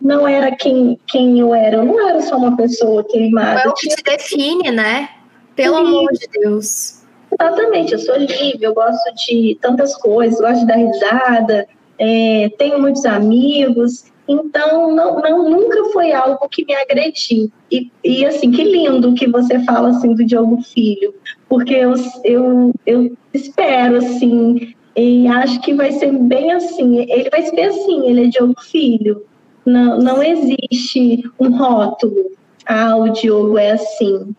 não 0.00 0.26
era 0.26 0.56
quem, 0.56 0.98
quem 1.06 1.40
eu 1.40 1.54
era, 1.54 1.76
eu 1.76 1.84
não 1.84 2.08
era 2.08 2.22
só 2.22 2.36
uma 2.38 2.56
pessoa 2.56 3.04
queimada. 3.04 3.56
Não 3.56 3.60
é 3.60 3.68
o 3.68 3.74
que 3.74 3.88
te 3.88 4.02
define, 4.02 4.70
né? 4.70 5.10
Pelo 5.54 5.76
Sim. 5.76 5.86
amor 5.86 6.12
de 6.12 6.26
Deus. 6.40 7.02
Exatamente, 7.38 7.92
eu 7.92 7.98
sou 7.98 8.16
livre, 8.16 8.58
eu 8.62 8.74
gosto 8.74 9.14
de 9.26 9.58
tantas 9.60 9.94
coisas, 9.96 10.40
gosto 10.40 10.60
de 10.60 10.66
dar 10.66 10.76
risada, 10.76 11.68
é, 11.98 12.50
tenho 12.58 12.80
muitos 12.80 13.04
amigos, 13.04 14.10
então 14.26 14.94
não, 14.94 15.20
não, 15.20 15.50
nunca 15.50 15.84
foi 15.92 16.12
algo 16.12 16.48
que 16.48 16.64
me 16.64 16.74
agrediu. 16.74 17.50
E, 17.70 17.90
e 18.02 18.24
assim, 18.24 18.50
que 18.50 18.64
lindo 18.64 19.14
que 19.14 19.28
você 19.28 19.58
fala 19.64 19.90
assim 19.90 20.14
do 20.14 20.24
Diogo 20.24 20.62
Filho, 20.62 21.14
porque 21.48 21.74
eu, 21.74 21.94
eu, 22.24 22.72
eu 22.86 23.16
espero 23.34 23.98
assim 23.98 24.74
e 24.96 25.26
acho 25.28 25.60
que 25.60 25.74
vai 25.74 25.92
ser 25.92 26.12
bem 26.12 26.52
assim. 26.52 26.98
Ele 26.98 27.30
vai 27.30 27.42
ser 27.42 27.60
assim, 27.62 28.08
ele 28.08 28.26
é 28.26 28.28
Diogo 28.28 28.60
Filho. 28.60 29.24
Não, 29.64 29.98
não 29.98 30.22
existe 30.22 31.22
um 31.38 31.56
rótulo. 31.56 32.32
Ah, 32.66 32.96
o 32.96 33.08
Diogo 33.10 33.58
é 33.58 33.72
assim. 33.72 34.34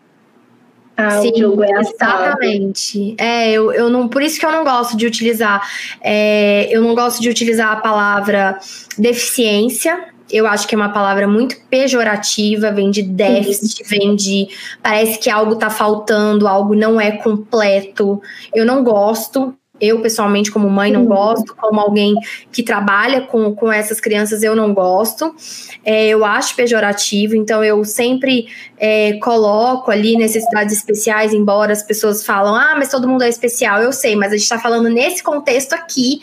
Ah, 0.96 1.22
Sim, 1.22 1.28
o 1.28 1.32
Diogo 1.32 1.64
é 1.64 1.70
Exatamente. 1.70 3.14
É, 3.18 3.50
eu, 3.50 3.72
eu 3.72 3.88
não, 3.88 4.08
por 4.08 4.22
isso 4.22 4.38
que 4.38 4.44
eu 4.44 4.52
não 4.52 4.62
gosto 4.62 4.96
de 4.96 5.06
utilizar. 5.06 5.66
É, 6.02 6.68
eu 6.70 6.82
não 6.82 6.94
gosto 6.94 7.20
de 7.20 7.28
utilizar 7.28 7.72
a 7.72 7.76
palavra 7.76 8.58
deficiência, 8.98 10.12
eu 10.32 10.46
acho 10.46 10.66
que 10.66 10.74
é 10.74 10.78
uma 10.78 10.88
palavra 10.88 11.28
muito 11.28 11.56
pejorativa, 11.68 12.72
vem 12.72 12.90
de 12.90 13.02
déficit, 13.02 13.84
vem 13.84 14.16
de. 14.16 14.48
Parece 14.82 15.18
que 15.18 15.28
algo 15.28 15.52
está 15.52 15.68
faltando, 15.68 16.48
algo 16.48 16.74
não 16.74 17.00
é 17.00 17.12
completo. 17.12 18.20
Eu 18.54 18.64
não 18.64 18.82
gosto. 18.82 19.54
Eu, 19.82 20.00
pessoalmente, 20.00 20.52
como 20.52 20.70
mãe, 20.70 20.92
não 20.92 21.04
gosto. 21.04 21.56
Como 21.56 21.80
alguém 21.80 22.14
que 22.52 22.62
trabalha 22.62 23.22
com, 23.22 23.52
com 23.52 23.72
essas 23.72 24.00
crianças, 24.00 24.44
eu 24.44 24.54
não 24.54 24.72
gosto. 24.72 25.34
É, 25.84 26.06
eu 26.06 26.24
acho 26.24 26.54
pejorativo, 26.54 27.34
então 27.34 27.64
eu 27.64 27.84
sempre 27.84 28.46
é, 28.78 29.14
coloco 29.14 29.90
ali 29.90 30.16
necessidades 30.16 30.76
especiais, 30.76 31.34
embora 31.34 31.72
as 31.72 31.82
pessoas 31.82 32.24
falam, 32.24 32.54
ah, 32.54 32.74
mas 32.76 32.88
todo 32.88 33.08
mundo 33.08 33.22
é 33.24 33.28
especial. 33.28 33.82
Eu 33.82 33.92
sei, 33.92 34.14
mas 34.14 34.28
a 34.28 34.36
gente 34.36 34.44
está 34.44 34.58
falando 34.60 34.88
nesse 34.88 35.22
contexto 35.22 35.72
aqui 35.72 36.20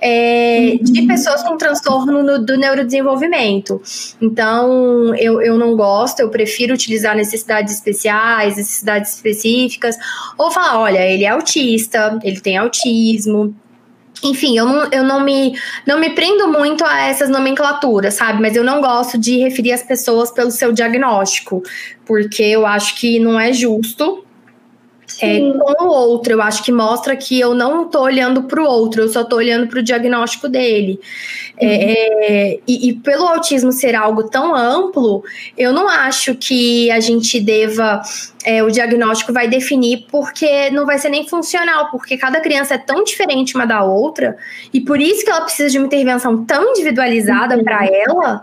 é, 0.00 0.78
de 0.80 1.02
pessoas 1.06 1.42
com 1.42 1.56
transtorno 1.56 2.22
no, 2.22 2.38
do 2.44 2.56
neurodesenvolvimento. 2.56 3.80
Então, 4.20 5.14
eu, 5.14 5.40
eu 5.40 5.58
não 5.58 5.76
gosto, 5.76 6.20
eu 6.20 6.30
prefiro 6.30 6.74
utilizar 6.74 7.14
necessidades 7.14 7.74
especiais, 7.74 8.56
necessidades 8.56 9.14
específicas, 9.14 9.96
ou 10.38 10.50
falar, 10.50 10.78
olha, 10.78 11.06
ele 11.06 11.24
é 11.24 11.28
autista, 11.28 12.18
ele 12.22 12.40
tem 12.40 12.56
autismo, 12.56 13.54
enfim, 14.22 14.56
eu 14.56 14.66
não, 14.66 14.88
eu 14.92 15.02
não 15.02 15.24
me 15.24 15.58
não 15.86 15.98
me 15.98 16.10
prendo 16.10 16.48
muito 16.48 16.84
a 16.84 17.06
essas 17.06 17.28
nomenclaturas, 17.28 18.14
sabe? 18.14 18.40
Mas 18.40 18.54
eu 18.54 18.62
não 18.62 18.80
gosto 18.80 19.18
de 19.18 19.38
referir 19.38 19.72
as 19.72 19.82
pessoas 19.82 20.30
pelo 20.30 20.50
seu 20.50 20.72
diagnóstico, 20.72 21.62
porque 22.04 22.42
eu 22.42 22.66
acho 22.66 22.96
que 22.96 23.18
não 23.18 23.40
é 23.40 23.52
justo 23.52 24.24
é, 25.20 25.38
com 25.38 25.84
o 25.84 25.88
outro. 25.88 26.32
Eu 26.32 26.42
acho 26.42 26.62
que 26.62 26.72
mostra 26.72 27.16
que 27.16 27.38
eu 27.38 27.54
não 27.54 27.86
estou 27.86 28.02
olhando 28.02 28.44
para 28.44 28.62
o 28.62 28.66
outro, 28.66 29.02
eu 29.02 29.08
só 29.08 29.22
estou 29.22 29.38
olhando 29.38 29.66
para 29.66 29.80
o 29.80 29.82
diagnóstico 29.82 30.48
dele. 30.48 31.00
É, 31.58 31.66
uhum. 31.66 31.72
É, 31.72 32.58
e, 32.66 32.88
e, 32.88 32.92
pelo 32.94 33.26
autismo 33.26 33.70
ser 33.72 33.94
algo 33.94 34.24
tão 34.24 34.54
amplo, 34.54 35.22
eu 35.56 35.72
não 35.72 35.88
acho 35.88 36.34
que 36.34 36.90
a 36.90 37.00
gente 37.00 37.40
deva. 37.40 38.02
É, 38.44 38.62
o 38.62 38.70
diagnóstico 38.70 39.34
vai 39.34 39.48
definir 39.48 40.06
porque 40.10 40.70
não 40.70 40.86
vai 40.86 40.98
ser 40.98 41.10
nem 41.10 41.28
funcional, 41.28 41.90
porque 41.90 42.16
cada 42.16 42.40
criança 42.40 42.74
é 42.74 42.78
tão 42.78 43.04
diferente 43.04 43.54
uma 43.54 43.66
da 43.66 43.84
outra, 43.84 44.36
e 44.72 44.80
por 44.80 44.98
isso 44.98 45.24
que 45.24 45.30
ela 45.30 45.42
precisa 45.42 45.68
de 45.68 45.76
uma 45.76 45.86
intervenção 45.86 46.42
tão 46.44 46.70
individualizada 46.70 47.56
uhum. 47.56 47.64
para 47.64 47.86
ela. 47.86 48.42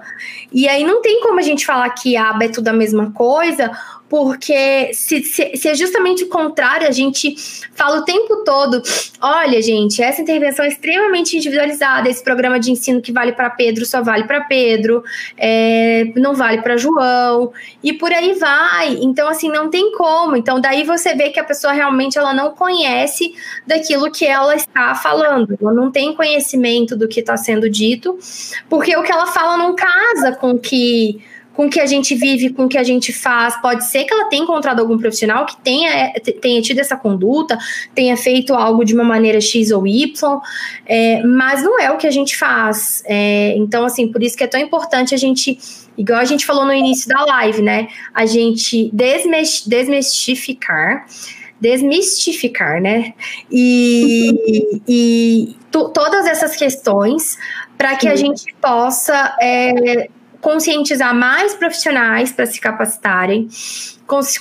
E 0.54 0.68
aí 0.68 0.84
não 0.84 1.02
tem 1.02 1.22
como 1.22 1.40
a 1.40 1.42
gente 1.42 1.66
falar 1.66 1.90
que 1.90 2.16
a 2.16 2.30
aba 2.30 2.46
é 2.46 2.50
tudo 2.50 2.68
a 2.68 2.74
mesma 2.74 3.12
coisa, 3.12 3.72
porque 4.10 4.92
se, 4.94 5.22
se, 5.24 5.56
se, 5.56 5.68
é 5.68 5.76
justamente 5.76 6.24
o 6.24 6.30
contrário, 6.30 6.88
a 6.88 6.92
gente 6.92 7.36
fala 7.76 8.00
o 8.00 8.06
tempo 8.06 8.44
todo: 8.44 8.82
olha, 9.22 9.62
gente, 9.62 10.02
essa 10.02 10.22
intervenção 10.22 10.64
é 10.64 10.70
extremamente 10.70 11.36
individualizada, 11.36 12.10
esse 12.10 12.24
programa 12.24 12.60
de 12.60 12.72
ensino 12.72 13.02
que 13.02 13.12
vale 13.12 13.34
para 13.34 13.50
Pedro 13.50 13.86
só 13.86 14.02
vale 14.02 14.24
para 14.24 14.42
Pedro, 14.42 15.04
é, 15.38 16.06
não 16.16 16.34
vale 16.34 16.62
para 16.62 16.78
João, 16.78 17.52
e 17.84 17.94
por 17.94 18.12
aí 18.12 18.34
vai. 18.34 18.98
Então, 19.02 19.28
assim, 19.28 19.50
não 19.50 19.70
tem 19.70 19.87
como. 19.92 20.36
Então, 20.36 20.60
daí 20.60 20.84
você 20.84 21.14
vê 21.16 21.30
que 21.30 21.40
a 21.40 21.44
pessoa 21.44 21.74
realmente 21.74 22.18
ela 22.18 22.34
não 22.34 22.52
conhece 22.52 23.34
daquilo 23.66 24.12
que 24.12 24.26
ela 24.26 24.56
está 24.56 24.96
falando, 24.96 25.58
ela 25.62 25.74
não 25.74 25.92
tem 25.92 26.16
conhecimento 26.16 26.96
do 26.96 27.08
que 27.08 27.20
está 27.20 27.38
sendo 27.38 27.70
dito, 27.70 28.18
porque 28.70 28.96
o 28.96 29.04
que 29.04 29.12
ela 29.12 29.28
fala 29.28 29.58
não 29.58 29.76
casa 29.76 30.34
com 30.34 30.58
que 30.58 31.22
com 31.58 31.68
que 31.68 31.80
a 31.80 31.88
gente 31.88 32.14
vive, 32.14 32.52
com 32.52 32.70
que 32.70 32.78
a 32.78 32.84
gente 32.84 33.12
faz. 33.12 33.60
Pode 33.60 33.84
ser 33.86 34.04
que 34.04 34.14
ela 34.14 34.26
tenha 34.26 34.44
encontrado 34.44 34.80
algum 34.80 34.96
profissional 34.96 35.44
que 35.44 35.58
tenha, 35.58 36.14
tenha 36.40 36.62
tido 36.62 36.78
essa 36.78 36.96
conduta, 36.96 37.58
tenha 37.96 38.16
feito 38.16 38.54
algo 38.54 38.86
de 38.86 38.94
uma 38.94 39.04
maneira 39.04 39.42
X 39.42 39.72
ou 39.72 39.88
Y, 39.88 40.40
é, 40.86 41.24
mas 41.24 41.64
não 41.64 41.80
é 41.80 41.92
o 41.92 41.98
que 41.98 42.06
a 42.06 42.12
gente 42.12 42.38
faz. 42.38 43.02
É, 43.08 43.56
então, 43.58 43.84
assim, 43.84 44.08
por 44.08 44.22
isso 44.22 44.38
que 44.38 44.44
é 44.44 44.48
tão 44.48 44.60
importante 44.60 45.16
a 45.16 45.18
gente, 45.18 45.58
igual 45.98 46.20
a 46.20 46.26
gente 46.26 46.46
falou 46.46 46.66
no 46.66 46.74
início 46.74 47.08
da 47.10 47.26
live, 47.26 47.62
né? 47.62 47.88
A 48.14 48.26
gente 48.26 48.92
desmistificar 49.66 51.06
desmistificar, 51.60 52.80
né? 52.80 53.14
E, 53.52 54.82
e 54.88 55.56
todas 55.72 56.26
essas 56.28 56.56
questões 56.56 57.38
para 57.78 57.96
que 57.96 58.08
a 58.08 58.16
gente 58.16 58.54
possa 58.62 59.36
é, 59.42 60.10
conscientizar 60.42 61.14
mais 61.16 61.54
profissionais 61.54 62.32
para 62.32 62.46
se 62.46 62.60
capacitarem, 62.60 63.48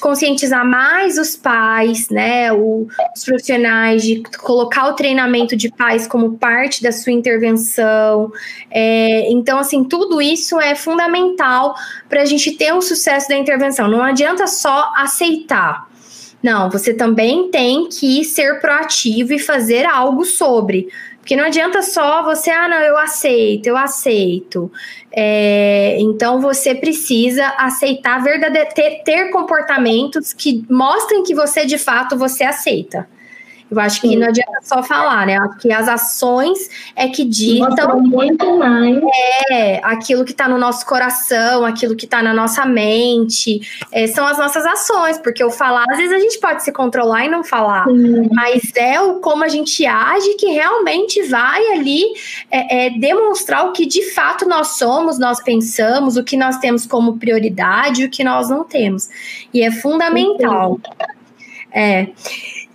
conscientizar 0.00 0.64
mais 0.64 1.18
os 1.18 1.34
pais, 1.34 2.08
né, 2.08 2.52
os 2.52 3.24
profissionais, 3.24 4.02
de 4.02 4.22
colocar 4.38 4.88
o 4.88 4.92
treinamento 4.94 5.56
de 5.56 5.70
pais 5.70 6.06
como 6.06 6.38
parte 6.38 6.82
da 6.82 6.92
sua 6.92 7.12
intervenção. 7.12 8.32
É, 8.70 9.30
então, 9.30 9.58
assim, 9.58 9.82
tudo 9.82 10.22
isso 10.22 10.60
é 10.60 10.74
fundamental 10.74 11.74
para 12.08 12.22
a 12.22 12.24
gente 12.24 12.52
ter 12.52 12.72
um 12.72 12.80
sucesso 12.80 13.28
da 13.28 13.36
intervenção. 13.36 13.88
Não 13.88 14.02
adianta 14.02 14.46
só 14.46 14.92
aceitar. 14.96 15.88
Não, 16.42 16.70
você 16.70 16.94
também 16.94 17.50
tem 17.50 17.88
que 17.88 18.22
ser 18.22 18.60
proativo 18.60 19.32
e 19.32 19.38
fazer 19.38 19.84
algo 19.84 20.24
sobre. 20.24 20.88
Porque 21.26 21.34
não 21.34 21.46
adianta 21.46 21.82
só 21.82 22.22
você, 22.22 22.52
ah, 22.52 22.68
não, 22.68 22.76
eu 22.76 22.96
aceito, 22.96 23.66
eu 23.66 23.76
aceito. 23.76 24.70
É, 25.10 25.96
então 25.98 26.40
você 26.40 26.72
precisa 26.72 27.44
aceitar 27.58 28.22
verdadeiro, 28.22 28.68
ter, 28.72 29.02
ter 29.02 29.30
comportamentos 29.32 30.32
que 30.32 30.64
mostrem 30.70 31.24
que 31.24 31.34
você 31.34 31.66
de 31.66 31.78
fato 31.78 32.16
você 32.16 32.44
aceita. 32.44 33.08
Eu 33.68 33.80
acho 33.80 34.00
que 34.00 34.08
Sim. 34.08 34.16
não 34.16 34.28
adianta 34.28 34.58
só 34.62 34.80
falar, 34.82 35.26
né? 35.26 35.36
Acho 35.38 35.58
que 35.58 35.72
as 35.72 35.88
ações 35.88 36.70
é 36.94 37.08
que 37.08 37.24
ditam 37.24 38.00
muito 38.00 38.58
mais. 38.58 39.00
É, 39.50 39.80
aquilo 39.82 40.24
que 40.24 40.30
está 40.30 40.48
no 40.48 40.56
nosso 40.56 40.86
coração, 40.86 41.64
aquilo 41.64 41.96
que 41.96 42.04
está 42.04 42.22
na 42.22 42.32
nossa 42.32 42.64
mente, 42.64 43.60
é, 43.90 44.06
são 44.06 44.24
as 44.24 44.38
nossas 44.38 44.64
ações, 44.64 45.18
porque 45.18 45.42
o 45.42 45.50
falar, 45.50 45.84
às 45.90 45.96
vezes 45.96 46.12
a 46.12 46.18
gente 46.18 46.38
pode 46.38 46.62
se 46.62 46.70
controlar 46.70 47.24
e 47.24 47.28
não 47.28 47.42
falar, 47.42 47.86
Sim. 47.86 48.28
mas 48.32 48.70
é 48.76 49.00
o 49.00 49.16
como 49.16 49.42
a 49.42 49.48
gente 49.48 49.84
age 49.84 50.34
que 50.34 50.46
realmente 50.46 51.22
vai 51.24 51.66
ali 51.72 52.04
é, 52.50 52.86
é, 52.86 52.90
demonstrar 52.90 53.66
o 53.66 53.72
que 53.72 53.84
de 53.84 54.10
fato 54.12 54.48
nós 54.48 54.78
somos, 54.78 55.18
nós 55.18 55.42
pensamos, 55.42 56.16
o 56.16 56.22
que 56.22 56.36
nós 56.36 56.58
temos 56.58 56.86
como 56.86 57.18
prioridade, 57.18 58.04
o 58.04 58.10
que 58.10 58.22
nós 58.22 58.48
não 58.48 58.62
temos. 58.62 59.08
E 59.52 59.62
é 59.62 59.72
fundamental. 59.72 60.78
É. 61.72 62.08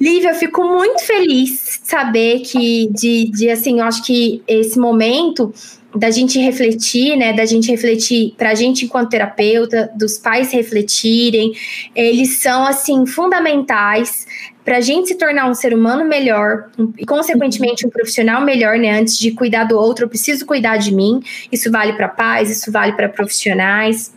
Lívia, 0.01 0.31
eu 0.31 0.35
fico 0.35 0.63
muito 0.63 1.05
feliz 1.05 1.79
de 1.83 1.87
saber 1.87 2.39
que, 2.39 2.89
de, 2.91 3.29
de 3.29 3.51
assim, 3.51 3.77
eu 3.77 3.85
acho 3.85 4.03
que 4.03 4.41
esse 4.47 4.79
momento 4.79 5.53
da 5.95 6.09
gente 6.09 6.39
refletir, 6.39 7.15
né, 7.15 7.33
da 7.33 7.45
gente 7.45 7.69
refletir 7.69 8.33
para 8.35 8.49
a 8.49 8.55
gente 8.55 8.85
enquanto 8.85 9.11
terapeuta, 9.11 9.91
dos 9.95 10.17
pais 10.17 10.51
refletirem, 10.51 11.53
eles 11.95 12.39
são 12.39 12.65
assim 12.65 13.05
fundamentais 13.05 14.25
para 14.65 14.77
a 14.77 14.81
gente 14.81 15.09
se 15.09 15.15
tornar 15.15 15.47
um 15.47 15.53
ser 15.53 15.71
humano 15.71 16.03
melhor 16.03 16.71
e, 16.97 17.05
consequentemente, 17.05 17.85
um 17.85 17.89
profissional 17.91 18.41
melhor, 18.43 18.79
né? 18.79 18.99
Antes 18.99 19.19
de 19.19 19.31
cuidar 19.31 19.65
do 19.65 19.77
outro, 19.77 20.05
eu 20.05 20.09
preciso 20.09 20.47
cuidar 20.47 20.77
de 20.77 20.91
mim. 20.91 21.21
Isso 21.51 21.69
vale 21.71 21.93
para 21.93 22.07
pais, 22.07 22.49
isso 22.49 22.71
vale 22.71 22.93
para 22.93 23.07
profissionais. 23.07 24.11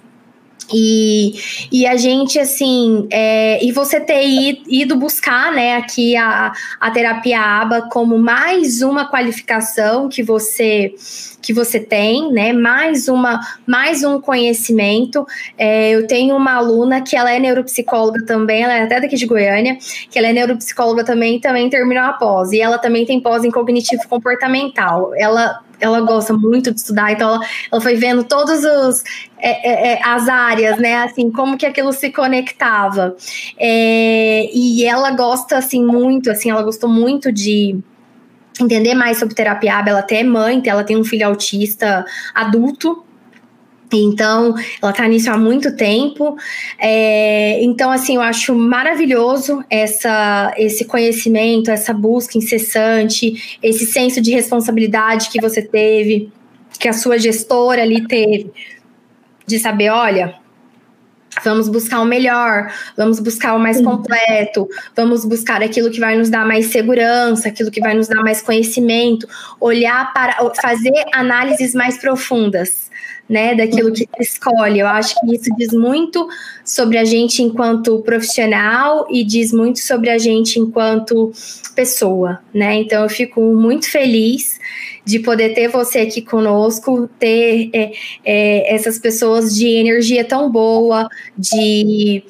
E, 0.72 1.34
e 1.70 1.86
a 1.86 1.96
gente, 1.96 2.38
assim, 2.38 3.06
é, 3.10 3.64
e 3.64 3.70
você 3.72 4.00
ter 4.00 4.24
ido 4.68 4.96
buscar, 4.96 5.52
né, 5.52 5.76
aqui 5.76 6.16
a, 6.16 6.52
a 6.80 6.90
terapia 6.90 7.40
ABA 7.40 7.88
como 7.90 8.18
mais 8.18 8.82
uma 8.82 9.06
qualificação 9.06 10.08
que 10.08 10.22
você 10.22 10.94
que 11.44 11.52
você 11.52 11.78
tem, 11.78 12.32
né, 12.32 12.54
mais 12.54 13.06
uma, 13.06 13.38
mais 13.66 14.02
um 14.02 14.18
conhecimento. 14.18 15.26
É, 15.58 15.90
eu 15.90 16.06
tenho 16.06 16.34
uma 16.34 16.54
aluna 16.54 17.02
que 17.02 17.14
ela 17.14 17.30
é 17.30 17.38
neuropsicóloga 17.38 18.24
também, 18.24 18.62
ela 18.62 18.72
é 18.72 18.84
até 18.84 18.98
daqui 18.98 19.14
de 19.14 19.26
Goiânia, 19.26 19.76
que 20.10 20.18
ela 20.18 20.28
é 20.28 20.32
neuropsicóloga 20.32 21.04
também, 21.04 21.38
também 21.38 21.68
terminou 21.68 22.02
a 22.02 22.14
pós, 22.14 22.50
e 22.52 22.62
ela 22.62 22.78
também 22.78 23.04
tem 23.04 23.20
pós 23.20 23.44
em 23.44 23.50
cognitivo 23.50 24.08
comportamental. 24.08 25.12
Ela 25.14 25.60
ela 25.80 26.00
gosta 26.00 26.32
muito 26.32 26.72
de 26.72 26.80
estudar, 26.80 27.12
então 27.12 27.34
ela, 27.34 27.40
ela 27.70 27.80
foi 27.80 27.94
vendo 27.96 28.24
todos 28.24 28.64
os 28.64 29.02
é, 29.38 29.68
é, 29.68 29.92
é, 29.92 30.02
as 30.02 30.28
áreas, 30.28 30.78
né? 30.78 30.96
Assim, 30.96 31.30
como 31.30 31.56
que 31.56 31.66
aquilo 31.66 31.92
se 31.92 32.10
conectava. 32.10 33.16
É, 33.58 34.48
e 34.52 34.84
ela 34.84 35.10
gosta 35.10 35.58
assim 35.58 35.84
muito, 35.84 36.30
assim, 36.30 36.50
ela 36.50 36.62
gostou 36.62 36.88
muito 36.88 37.30
de 37.30 37.78
entender 38.60 38.94
mais 38.94 39.18
sobre 39.18 39.34
terapia 39.34 39.82
ela 39.86 39.98
até 39.98 40.20
é 40.20 40.24
mãe, 40.24 40.62
ela 40.64 40.84
tem 40.84 40.96
um 40.96 41.04
filho 41.04 41.26
autista 41.26 42.04
adulto, 42.34 43.04
então, 44.02 44.54
ela 44.82 44.90
está 44.90 45.06
nisso 45.06 45.30
há 45.30 45.36
muito 45.36 45.76
tempo. 45.76 46.36
É, 46.78 47.62
então, 47.62 47.90
assim, 47.90 48.16
eu 48.16 48.22
acho 48.22 48.54
maravilhoso 48.54 49.64
essa, 49.70 50.52
esse 50.56 50.84
conhecimento, 50.84 51.70
essa 51.70 51.92
busca 51.92 52.38
incessante, 52.38 53.58
esse 53.62 53.86
senso 53.86 54.20
de 54.20 54.30
responsabilidade 54.30 55.28
que 55.28 55.40
você 55.40 55.62
teve, 55.62 56.32
que 56.78 56.88
a 56.88 56.92
sua 56.92 57.18
gestora 57.18 57.82
ali 57.82 58.06
teve, 58.06 58.50
de 59.46 59.58
saber, 59.58 59.90
olha, 59.90 60.34
Vamos 61.42 61.68
buscar 61.68 62.00
o 62.00 62.04
melhor, 62.04 62.72
vamos 62.96 63.18
buscar 63.18 63.54
o 63.56 63.58
mais 63.58 63.80
completo, 63.80 64.68
vamos 64.94 65.24
buscar 65.24 65.62
aquilo 65.62 65.90
que 65.90 65.98
vai 65.98 66.16
nos 66.16 66.30
dar 66.30 66.46
mais 66.46 66.66
segurança, 66.66 67.48
aquilo 67.48 67.70
que 67.70 67.80
vai 67.80 67.94
nos 67.94 68.06
dar 68.06 68.22
mais 68.22 68.40
conhecimento, 68.40 69.26
olhar 69.60 70.12
para 70.12 70.36
fazer 70.60 70.92
análises 71.12 71.74
mais 71.74 71.98
profundas 71.98 72.84
né, 73.28 73.54
daquilo 73.54 73.92
que 73.92 74.06
escolhe. 74.20 74.80
Eu 74.80 74.86
acho 74.86 75.18
que 75.20 75.34
isso 75.34 75.50
diz 75.56 75.72
muito 75.72 76.28
sobre 76.64 76.98
a 76.98 77.04
gente 77.04 77.42
enquanto 77.42 78.00
profissional 78.00 79.06
e 79.10 79.24
diz 79.24 79.52
muito 79.52 79.80
sobre 79.80 80.10
a 80.10 80.18
gente 80.18 80.58
enquanto 80.58 81.32
pessoa, 81.74 82.40
né? 82.52 82.74
Então 82.76 83.02
eu 83.02 83.08
fico 83.08 83.40
muito 83.54 83.90
feliz 83.90 84.58
de 85.04 85.18
poder 85.18 85.54
ter 85.54 85.68
você 85.68 86.00
aqui 86.00 86.22
conosco, 86.22 87.08
ter 87.18 87.70
é, 87.72 87.92
é, 88.24 88.74
essas 88.74 88.98
pessoas 88.98 89.54
de 89.54 89.68
energia 89.68 90.24
tão 90.24 90.50
boa, 90.50 91.08
de 91.36 92.22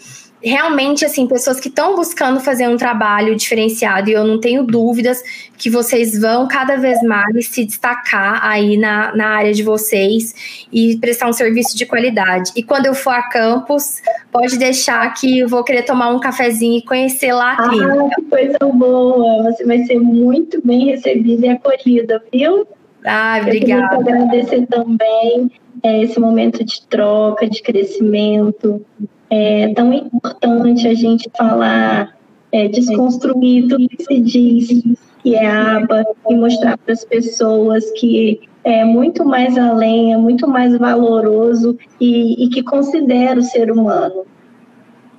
realmente, 0.44 1.04
assim, 1.04 1.26
pessoas 1.26 1.58
que 1.58 1.68
estão 1.68 1.96
buscando 1.96 2.38
fazer 2.38 2.68
um 2.68 2.76
trabalho 2.76 3.34
diferenciado, 3.34 4.10
e 4.10 4.12
eu 4.12 4.24
não 4.24 4.38
tenho 4.38 4.62
dúvidas 4.62 5.22
que 5.56 5.70
vocês 5.70 6.20
vão 6.20 6.46
cada 6.46 6.76
vez 6.76 7.02
mais 7.02 7.48
se 7.48 7.64
destacar 7.64 8.44
aí 8.44 8.76
na, 8.76 9.16
na 9.16 9.28
área 9.28 9.54
de 9.54 9.62
vocês 9.62 10.66
e 10.70 10.98
prestar 10.98 11.28
um 11.28 11.32
serviço 11.32 11.76
de 11.76 11.86
qualidade. 11.86 12.52
E 12.54 12.62
quando 12.62 12.86
eu 12.86 12.94
for 12.94 13.14
a 13.14 13.22
campus, 13.22 14.02
pode 14.30 14.58
deixar 14.58 15.12
que 15.14 15.38
eu 15.38 15.48
vou 15.48 15.64
querer 15.64 15.82
tomar 15.82 16.10
um 16.10 16.20
cafezinho 16.20 16.78
e 16.78 16.82
conhecer 16.82 17.32
lá 17.32 17.52
a 17.52 17.68
clínica. 17.68 18.04
Ah, 18.04 18.14
que 18.14 18.22
coisa 18.22 18.58
boa! 18.72 19.42
Você 19.44 19.64
vai 19.64 19.78
ser 19.84 19.98
muito 19.98 20.60
bem 20.64 20.86
recebida 20.86 21.46
e 21.46 21.48
acolhida, 21.50 22.22
viu? 22.30 22.66
Ah, 23.04 23.38
obrigada. 23.40 23.94
Eu 23.94 24.04
queria 24.04 24.22
agradecer 24.22 24.66
também 24.66 25.50
é, 25.82 26.02
esse 26.02 26.18
momento 26.18 26.64
de 26.64 26.86
troca, 26.86 27.48
de 27.48 27.62
crescimento, 27.62 28.84
é 29.30 29.72
tão 29.74 29.92
importante 29.92 30.86
a 30.86 30.94
gente 30.94 31.30
falar, 31.36 32.14
é, 32.52 32.68
desconstruir 32.68 33.68
tudo 33.68 33.88
que 33.88 34.04
se 34.04 34.20
diz 34.20 34.98
que 35.22 35.34
é 35.34 35.46
aba 35.46 36.04
e 36.28 36.34
mostrar 36.34 36.76
para 36.76 36.92
as 36.92 37.04
pessoas 37.04 37.90
que 37.92 38.40
é 38.62 38.84
muito 38.84 39.24
mais 39.24 39.56
além, 39.56 40.12
é 40.12 40.16
muito 40.16 40.46
mais 40.46 40.76
valoroso 40.76 41.76
e, 42.00 42.44
e 42.44 42.48
que 42.50 42.62
considera 42.62 43.40
o 43.40 43.42
ser 43.42 43.70
humano. 43.70 44.24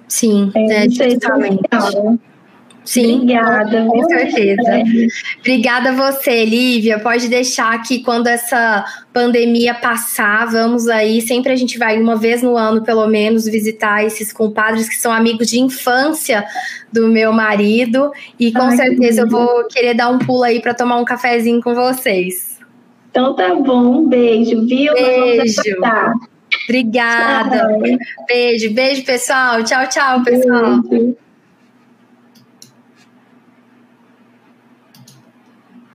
Sim, 0.08 0.52
é, 0.56 0.62
é, 0.62 0.86
isso 0.86 1.02
é 1.02 1.08
essencial. 1.08 2.20
Sim, 2.86 3.16
obrigada. 3.16 3.86
Com 3.86 4.04
certeza. 4.04 4.62
É. 4.70 4.84
Obrigada 5.40 5.90
a 5.90 5.94
você, 5.94 6.46
Lívia. 6.46 7.00
Pode 7.00 7.28
deixar 7.28 7.82
que 7.82 8.04
quando 8.04 8.28
essa 8.28 8.86
pandemia 9.12 9.74
passar, 9.74 10.46
vamos 10.46 10.88
aí. 10.88 11.20
Sempre 11.22 11.52
a 11.52 11.56
gente 11.56 11.80
vai 11.80 12.00
uma 12.00 12.16
vez 12.16 12.44
no 12.44 12.56
ano, 12.56 12.84
pelo 12.84 13.08
menos, 13.08 13.46
visitar 13.46 14.06
esses 14.06 14.32
compadres 14.32 14.88
que 14.88 14.96
são 14.96 15.12
amigos 15.12 15.48
de 15.48 15.60
infância 15.60 16.46
do 16.94 17.08
meu 17.08 17.34
marido. 17.34 18.12
E 18.40 18.52
com 18.52 18.62
Ai, 18.62 18.78
certeza 18.78 19.22
eu 19.22 19.30
vou 19.30 19.68
querer 19.68 19.96
dar 19.96 20.10
um 20.10 20.20
pulo 20.20 20.44
aí 20.44 20.62
para 20.62 20.74
tomar 20.74 20.98
um 20.98 21.06
cafezinho 21.06 21.62
com 21.62 21.74
vocês. 21.74 22.60
Então 23.10 23.34
tá 23.34 23.56
bom, 23.56 24.02
um 24.02 24.08
beijo, 24.08 24.66
viu? 24.68 24.94
Beijo. 24.94 25.62
Obrigada. 26.66 27.58
Tchau. 27.58 27.98
Beijo, 28.28 28.74
beijo, 28.74 29.04
pessoal. 29.06 29.64
Tchau, 29.64 29.88
tchau, 29.90 30.24
pessoal. 30.24 30.82
Beijo. 30.84 31.25